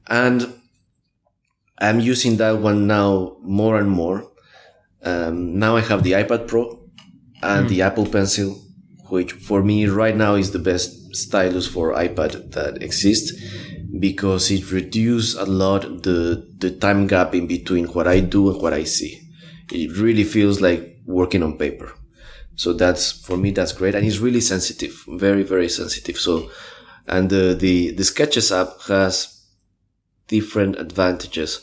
And 0.07 0.53
I'm 1.77 1.99
using 1.99 2.37
that 2.37 2.59
one 2.59 2.85
now 2.87 3.37
more 3.41 3.77
and 3.79 3.89
more. 3.89 4.31
Um, 5.03 5.57
now 5.57 5.77
I 5.77 5.81
have 5.81 6.03
the 6.03 6.11
iPad 6.11 6.47
Pro 6.47 6.79
and 7.41 7.67
the 7.67 7.81
Apple 7.81 8.05
Pencil, 8.05 8.61
which 9.11 9.33
for 9.33 9.61
me 9.61 9.85
right 9.87 10.15
now 10.15 10.35
is 10.35 10.51
the 10.51 10.59
best 10.59 11.13
stylus 11.13 11.67
for 11.67 11.93
iPad 11.93 12.51
that 12.53 12.81
exists 12.81 13.33
because 13.99 14.49
it 14.49 14.71
reduces 14.71 15.35
a 15.35 15.45
lot 15.45 15.81
the 16.03 16.47
the 16.59 16.71
time 16.71 17.07
gap 17.07 17.35
in 17.35 17.45
between 17.45 17.85
what 17.87 18.07
I 18.07 18.21
do 18.21 18.49
and 18.49 18.61
what 18.61 18.73
I 18.73 18.85
see. 18.85 19.21
It 19.71 19.97
really 19.97 20.23
feels 20.23 20.61
like 20.61 20.97
working 21.05 21.43
on 21.43 21.57
paper. 21.57 21.91
So 22.55 22.73
that's 22.73 23.11
for 23.11 23.35
me 23.37 23.51
that's 23.51 23.73
great 23.73 23.95
and 23.95 24.05
it's 24.05 24.19
really 24.19 24.41
sensitive, 24.41 25.03
very 25.07 25.43
very 25.43 25.67
sensitive. 25.69 26.17
So 26.17 26.49
and 27.05 27.29
the 27.29 27.53
the, 27.53 27.91
the 27.91 28.05
Sketches 28.05 28.51
app 28.51 28.69
has 28.87 29.45
different 30.27 30.79
advantages. 30.79 31.59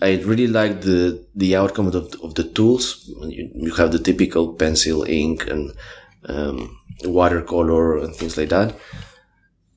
I 0.00 0.16
really 0.22 0.46
like 0.46 0.80
the 0.80 1.26
the 1.34 1.54
outcome 1.56 1.88
of 1.88 1.94
of 2.22 2.34
the 2.34 2.44
tools. 2.44 3.12
You, 3.28 3.50
you 3.54 3.74
have 3.74 3.92
the 3.92 3.98
typical 3.98 4.54
pencil, 4.54 5.04
ink, 5.04 5.46
and 5.46 5.74
um, 6.30 6.78
watercolor 7.04 7.98
and 7.98 8.14
things 8.14 8.36
like 8.36 8.48
that. 8.50 8.76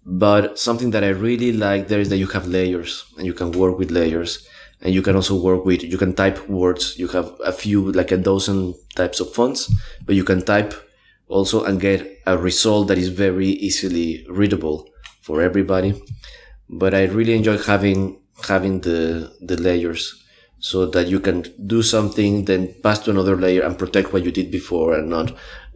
But 0.06 0.60
something 0.60 0.92
that 0.92 1.04
I 1.04 1.10
really 1.10 1.54
like 1.54 1.88
there 1.88 2.00
is 2.00 2.10
that 2.10 2.18
you 2.18 2.28
have 2.28 2.48
layers 2.48 3.06
and 3.18 3.26
you 3.26 3.34
can 3.34 3.52
work 3.52 3.78
with 3.78 3.92
layers 3.92 4.46
and 4.82 4.94
you 4.94 5.02
can 5.02 5.16
also 5.16 5.42
work 5.42 5.64
with, 5.66 5.82
you 5.84 5.98
can 5.98 6.14
type 6.14 6.50
words. 6.50 7.00
You 7.00 7.08
have 7.10 7.32
a 7.44 7.54
few, 7.54 7.92
like 7.94 8.12
a 8.12 8.18
dozen 8.18 8.76
types 8.96 9.22
of 9.22 9.34
fonts, 9.34 9.74
but 10.06 10.16
you 10.16 10.26
can 10.26 10.42
type 10.42 10.74
also 11.30 11.64
and 11.64 11.80
get 11.80 12.22
a 12.28 12.38
result 12.38 12.90
that 12.90 12.98
is 12.98 13.08
very 13.10 13.48
easily 13.48 14.26
readable 14.30 14.90
for 15.22 15.42
everybody. 15.42 16.02
But 16.70 16.94
I 16.94 17.06
really 17.06 17.34
enjoy 17.34 17.58
having, 17.58 18.20
having 18.46 18.82
the, 18.82 19.34
the 19.40 19.56
layers 19.56 20.23
so 20.70 20.86
that 20.96 21.08
you 21.14 21.20
can 21.20 21.44
do 21.68 21.82
something, 21.84 22.46
then 22.46 22.74
pass 22.84 23.00
to 23.00 23.12
another 23.12 23.36
layer 23.36 23.64
and 23.66 23.78
protect 23.78 24.14
what 24.14 24.24
you 24.24 24.32
did 24.32 24.50
before 24.50 24.94
and 24.98 25.10
not 25.10 25.28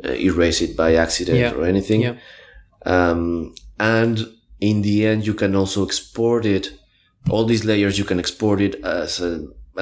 uh, 0.06 0.14
erase 0.30 0.62
it 0.62 0.78
by 0.78 0.96
accident 0.96 1.38
Yeah. 1.38 1.52
or 1.58 1.66
anything. 1.66 2.02
Yeah. 2.04 2.16
Um, 2.86 3.54
and 3.80 4.16
in 4.62 4.82
the 4.84 5.06
end, 5.06 5.28
you 5.28 5.34
can 5.34 5.56
also 5.56 5.84
export 5.86 6.46
it. 6.46 6.66
All 7.30 7.46
these 7.46 7.66
layers, 7.66 7.98
you 8.00 8.06
can 8.06 8.20
export 8.20 8.62
it 8.62 8.76
as 8.84 9.20
a 9.20 9.32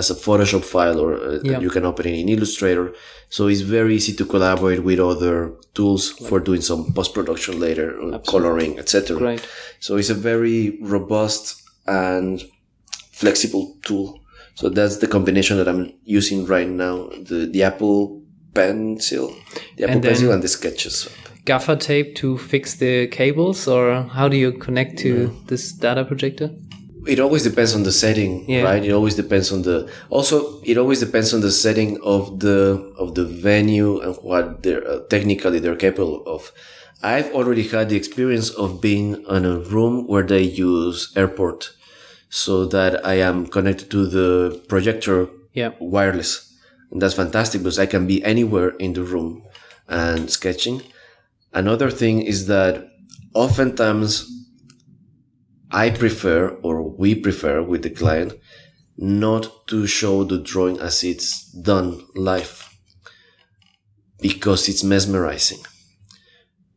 as 0.01 0.09
a 0.11 0.15
Photoshop 0.15 0.63
file, 0.73 0.99
or 0.99 1.11
uh, 1.13 1.39
Yeah. 1.43 1.61
you 1.65 1.69
can 1.69 1.85
open 1.85 2.05
it 2.07 2.15
in 2.21 2.27
Illustrator. 2.27 2.87
So 3.29 3.47
it's 3.51 3.61
very 3.61 3.93
easy 3.95 4.13
to 4.15 4.25
collaborate 4.25 4.83
with 4.83 4.99
other 4.99 5.35
tools 5.73 6.09
for 6.27 6.39
doing 6.41 6.61
some 6.61 6.81
post 6.93 7.13
production 7.13 7.59
later, 7.59 7.87
uh, 8.01 8.17
coloring, 8.33 8.71
etc. 8.81 9.17
Great. 9.17 9.41
So 9.79 9.95
it's 9.99 10.09
a 10.09 10.19
very 10.31 10.79
robust 10.95 11.61
and 11.87 12.43
flexible 13.11 13.77
tool. 13.87 14.19
So 14.55 14.69
that's 14.69 14.97
the 14.97 15.07
combination 15.07 15.57
that 15.57 15.67
I'm 15.67 15.93
using 16.03 16.45
right 16.45 16.67
now: 16.67 17.09
the 17.29 17.47
the 17.51 17.63
Apple 17.63 18.21
Pencil, 18.53 19.35
the 19.77 19.83
Apple 19.83 19.95
And 19.95 20.03
Pencil, 20.03 20.31
and 20.31 20.41
the 20.41 20.47
Sketches. 20.47 21.09
Gaffer 21.45 21.75
tape 21.75 22.15
to 22.15 22.37
fix 22.37 22.75
the 22.75 23.07
cables, 23.07 23.67
or 23.67 24.03
how 24.17 24.27
do 24.27 24.35
you 24.37 24.51
connect 24.53 24.97
to 24.99 25.29
this 25.47 25.71
data 25.73 26.03
projector? 26.03 26.49
It 27.07 27.19
always 27.19 27.43
depends 27.43 27.75
on 27.75 27.83
the 27.83 27.91
setting, 27.91 28.49
Yeah. 28.49 28.63
right? 28.63 28.83
It 28.83 28.91
always 28.91 29.13
depends 29.15 29.51
on 29.51 29.61
the. 29.61 29.87
Also, 30.09 30.59
it 30.63 30.77
always 30.77 30.99
depends 31.01 31.33
on 31.35 31.41
the 31.41 31.51
setting 31.51 31.99
of 32.01 32.39
the 32.39 32.91
of 32.97 33.13
the 33.13 33.25
venue 33.25 33.99
and 33.99 34.15
what 34.23 34.63
they're 34.63 34.81
uh, 34.87 34.99
technically 35.09 35.59
they're 35.59 35.75
capable 35.87 36.23
of. 36.25 36.51
I've 37.03 37.29
already 37.35 37.67
had 37.67 37.89
the 37.89 37.95
experience 37.97 38.49
of 38.49 38.81
being 38.81 39.23
in 39.29 39.45
a 39.45 39.59
room 39.59 40.07
where 40.07 40.23
they 40.25 40.41
use 40.41 41.11
airport, 41.15 41.69
so 42.30 42.65
that 42.65 43.05
I 43.05 43.15
am 43.15 43.47
connected 43.47 43.89
to 43.91 44.05
the 44.07 44.61
projector 44.67 45.28
Yeah. 45.53 45.71
wireless. 45.80 46.51
And 46.91 47.01
that's 47.01 47.13
fantastic 47.15 47.61
because 47.61 47.80
I 47.80 47.86
can 47.86 48.07
be 48.07 48.23
anywhere 48.23 48.69
in 48.80 48.93
the 48.93 49.03
room 49.03 49.43
and 49.88 50.30
sketching. 50.30 50.82
Another 51.53 51.89
thing 51.89 52.21
is 52.21 52.47
that 52.47 52.88
oftentimes 53.34 54.26
I 55.71 55.89
prefer 55.89 56.49
or 56.61 56.84
we 56.84 57.15
prefer 57.15 57.61
with 57.63 57.84
the 57.84 57.89
client 57.89 58.34
not 58.97 59.67
to 59.67 59.88
show 59.88 60.23
the 60.23 60.38
drawing 60.38 60.80
as 60.80 61.03
it's 61.03 61.43
done 61.51 62.01
live 62.15 62.69
because 64.21 64.69
it's 64.69 64.84
mesmerizing. 64.84 65.59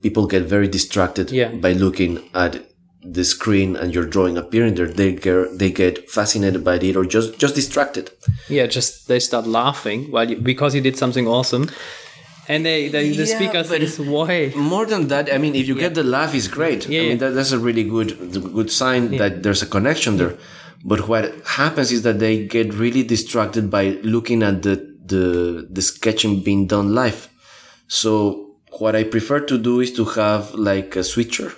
People 0.03 0.27
get 0.27 0.45
very 0.45 0.69
distracted 0.69 1.31
Yeah. 1.31 1.51
by 1.55 1.73
looking 1.73 2.29
at 2.35 2.68
the 3.03 3.25
screen 3.25 3.77
and 3.77 3.95
your 3.95 4.05
drawing 4.05 4.37
appearing 4.37 4.75
there. 4.75 4.89
They 4.89 5.13
get, 5.13 5.59
they 5.59 5.71
get 5.71 6.11
fascinated 6.11 6.65
by 6.65 6.77
it 6.77 6.97
or 6.97 7.05
just, 7.05 7.39
just 7.39 7.55
distracted. 7.55 8.11
Yeah, 8.49 8.67
just 8.67 9.09
they 9.09 9.21
start 9.21 9.47
laughing 9.47 10.11
while 10.11 10.29
you, 10.29 10.37
because 10.37 10.75
you 10.75 10.81
did 10.81 10.97
something 10.97 11.27
awesome, 11.27 11.71
and 12.49 12.65
they, 12.65 12.89
they 12.89 13.11
the 13.11 13.25
Yeah, 13.25 13.37
speaker 13.37 13.63
says 13.65 14.01
why. 14.01 14.53
More 14.57 14.87
than 14.87 15.09
that, 15.09 15.33
I 15.33 15.39
mean, 15.39 15.55
if 15.55 15.69
you 15.69 15.75
get 15.75 15.95
the 15.95 16.03
laugh, 16.03 16.35
is 16.35 16.49
great. 16.49 16.89
Yeah, 16.89 17.01
I 17.01 17.03
yeah. 17.03 17.09
mean, 17.11 17.19
that, 17.19 17.35
that's 17.35 17.53
a 17.53 17.59
really 17.59 17.85
good, 17.85 18.33
good 18.55 18.71
sign 18.71 19.17
that 19.19 19.43
there's 19.43 19.63
a 19.63 19.67
connection 19.67 20.17
there. 20.17 20.37
But 20.85 21.09
what 21.09 21.35
happens 21.47 21.93
is 21.93 22.03
that 22.03 22.19
they 22.19 22.47
get 22.47 22.73
really 22.73 23.03
distracted 23.03 23.71
by 23.71 23.99
looking 24.03 24.43
at 24.43 24.63
the, 24.63 24.77
the, 25.05 25.69
the 25.71 25.83
sketching 25.83 26.43
being 26.43 26.67
done 26.67 26.95
live. 26.95 27.29
So 27.87 28.57
what 28.79 28.95
I 28.95 29.05
prefer 29.05 29.41
to 29.41 29.59
do 29.59 29.81
is 29.81 29.93
to 29.95 30.05
have 30.05 30.55
like 30.55 30.97
a 30.97 31.03
switcher 31.03 31.53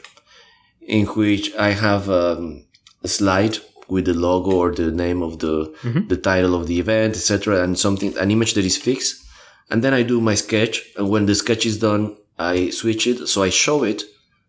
in 0.91 1.07
which 1.07 1.55
I 1.55 1.71
have 1.71 2.11
um, 2.11 2.65
a 3.05 3.09
slide 3.09 3.59
with 3.89 4.07
the 4.07 4.15
logo 4.15 4.51
or 4.51 4.73
the 4.73 4.91
name 4.91 5.23
of 5.23 5.39
the, 5.39 5.73
the 6.09 6.17
title 6.17 6.55
of 6.55 6.67
the 6.67 6.81
event, 6.81 7.15
etc. 7.15 7.63
and 7.63 7.79
something, 7.79 8.17
an 8.19 8.31
image 8.31 8.55
that 8.55 8.65
is 8.65 8.77
fixed. 8.77 9.25
And 9.71 9.85
then 9.85 9.95
I 9.95 10.03
do 10.03 10.21
my 10.21 10.35
sketch. 10.35 10.83
And 10.97 11.09
when 11.09 11.27
the 11.27 11.35
sketch 11.37 11.65
is 11.65 11.79
done, 11.79 12.17
I 12.39 12.71
switch 12.71 13.07
it. 13.07 13.29
So 13.29 13.43
I 13.45 13.51
show 13.51 13.85
it 13.85 14.03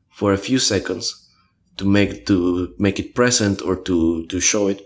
for 0.09 0.33
a 0.33 0.37
few 0.37 0.57
seconds 0.57 1.29
to 1.77 1.85
make, 1.85 2.25
to 2.25 2.73
make 2.79 2.99
it 2.99 3.13
present 3.13 3.61
or 3.61 3.75
to, 3.75 4.25
to 4.25 4.39
show 4.39 4.67
it. 4.67 4.85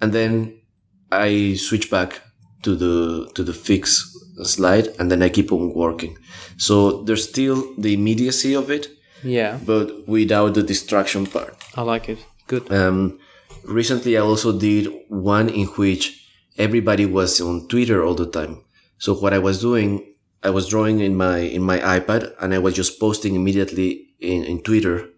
And 0.00 0.12
then 0.12 0.60
I 1.10 1.54
switch 1.54 1.90
back 1.90 2.20
to 2.62 2.76
the, 2.76 3.28
to 3.34 3.42
the 3.42 3.54
fix 3.54 4.16
slide 4.44 4.88
and 4.98 5.10
then 5.10 5.20
I 5.22 5.30
keep 5.30 5.50
on 5.52 5.74
working. 5.74 6.16
So 6.58 7.02
there's 7.02 7.28
still 7.28 7.74
the 7.76 7.92
immediacy 7.92 8.54
of 8.54 8.70
it, 8.70 8.88
Yeah, 9.22 9.58
but 9.64 10.08
without 10.08 10.54
the 10.54 10.62
distraction 10.62 11.26
part. 11.26 11.56
I 11.74 11.82
like 11.82 12.08
it. 12.08 12.18
Good. 12.46 12.72
Um, 12.72 13.18
recently, 13.64 14.16
I 14.16 14.20
also 14.20 14.58
did 14.58 14.88
one 15.08 15.48
in 15.48 15.66
which 15.68 16.28
everybody 16.58 17.06
was 17.06 17.40
on 17.40 17.68
Twitter 17.68 18.04
all 18.04 18.14
the 18.14 18.30
time. 18.30 18.64
So 18.98 19.14
what 19.14 19.32
I 19.32 19.38
was 19.38 19.60
doing, 19.60 20.14
I 20.42 20.50
was 20.50 20.68
drawing 20.68 21.00
in 21.00 21.16
my 21.16 21.38
in 21.38 21.62
my 21.62 21.78
iPad, 21.78 22.32
and 22.40 22.54
I 22.54 22.58
was 22.58 22.74
just 22.74 23.00
posting 23.00 23.34
immediately 23.34 24.08
in, 24.20 24.44
in 24.44 24.62
Twitter 24.62 25.08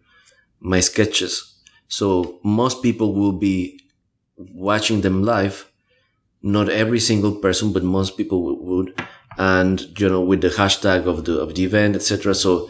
my 0.60 0.80
sketches. 0.80 1.60
So 1.88 2.40
most 2.44 2.82
people 2.82 3.14
will 3.14 3.32
be 3.32 3.80
watching 4.36 5.00
them 5.02 5.22
live. 5.24 5.68
Not 6.42 6.68
every 6.68 7.00
single 7.00 7.36
person, 7.36 7.72
but 7.72 7.84
most 7.84 8.16
people 8.16 8.56
would, 8.64 9.00
and 9.38 9.80
you 9.98 10.08
know, 10.08 10.20
with 10.20 10.40
the 10.40 10.48
hashtag 10.48 11.06
of 11.06 11.24
the 11.24 11.38
of 11.38 11.54
the 11.54 11.64
event, 11.64 11.94
etc. 11.94 12.34
So 12.34 12.68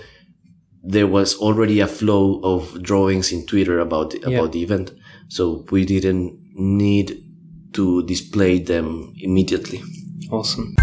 there 0.83 1.07
was 1.07 1.37
already 1.37 1.80
a 1.80 1.87
flow 1.87 2.41
of 2.43 2.83
drawings 2.83 3.33
in 3.33 3.47
Twitter 3.47 3.78
about 3.78 4.11
the, 4.11 4.18
Yeah. 4.20 4.39
about 4.39 4.53
the 4.53 4.62
event, 4.62 4.93
so 5.28 5.64
we 5.70 5.85
didn't 5.85 6.39
need 6.55 7.22
to 7.72 8.03
display 8.05 8.59
them 8.59 9.14
immediately. 9.18 9.80
Awesome. 10.30 10.74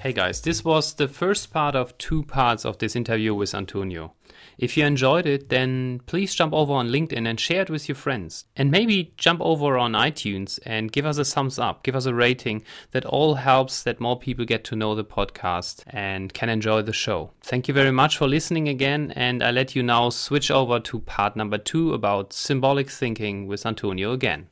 Hey 0.00 0.12
guys, 0.12 0.42
this 0.42 0.62
was 0.62 0.92
the 0.94 1.08
first 1.08 1.50
part 1.50 1.74
of 1.74 1.96
two 1.96 2.24
parts 2.24 2.66
of 2.66 2.76
this 2.78 2.94
interview 2.94 3.34
with 3.34 3.54
Antonio. 3.54 4.12
If 4.58 4.76
you 4.76 4.84
enjoyed 4.84 5.26
it, 5.26 5.48
then 5.48 6.00
please 6.06 6.34
jump 6.34 6.52
over 6.52 6.72
on 6.72 6.88
LinkedIn 6.88 7.28
and 7.28 7.38
share 7.38 7.62
it 7.62 7.70
with 7.70 7.88
your 7.88 7.96
friends. 7.96 8.44
And 8.56 8.70
maybe 8.70 9.12
jump 9.16 9.40
over 9.42 9.76
on 9.78 9.92
iTunes 9.92 10.58
and 10.64 10.92
give 10.92 11.06
us 11.06 11.18
a 11.18 11.24
thumbs 11.24 11.58
up, 11.58 11.82
give 11.82 11.96
us 11.96 12.06
a 12.06 12.14
rating. 12.14 12.62
That 12.92 13.04
all 13.04 13.34
helps 13.34 13.82
that 13.82 14.00
more 14.00 14.18
people 14.18 14.44
get 14.44 14.64
to 14.64 14.76
know 14.76 14.94
the 14.94 15.04
podcast 15.04 15.82
and 15.86 16.32
can 16.32 16.48
enjoy 16.48 16.82
the 16.82 16.92
show. 16.92 17.30
Thank 17.42 17.68
you 17.68 17.74
very 17.74 17.90
much 17.90 18.16
for 18.16 18.28
listening 18.28 18.68
again, 18.68 19.12
and 19.16 19.42
I 19.42 19.50
let 19.50 19.74
you 19.74 19.82
now 19.82 20.10
switch 20.10 20.50
over 20.50 20.80
to 20.80 21.00
part 21.00 21.36
number 21.36 21.58
two 21.58 21.94
about 21.94 22.32
symbolic 22.32 22.90
thinking 22.90 23.46
with 23.46 23.66
Antonio 23.66 24.12
again. 24.12 24.48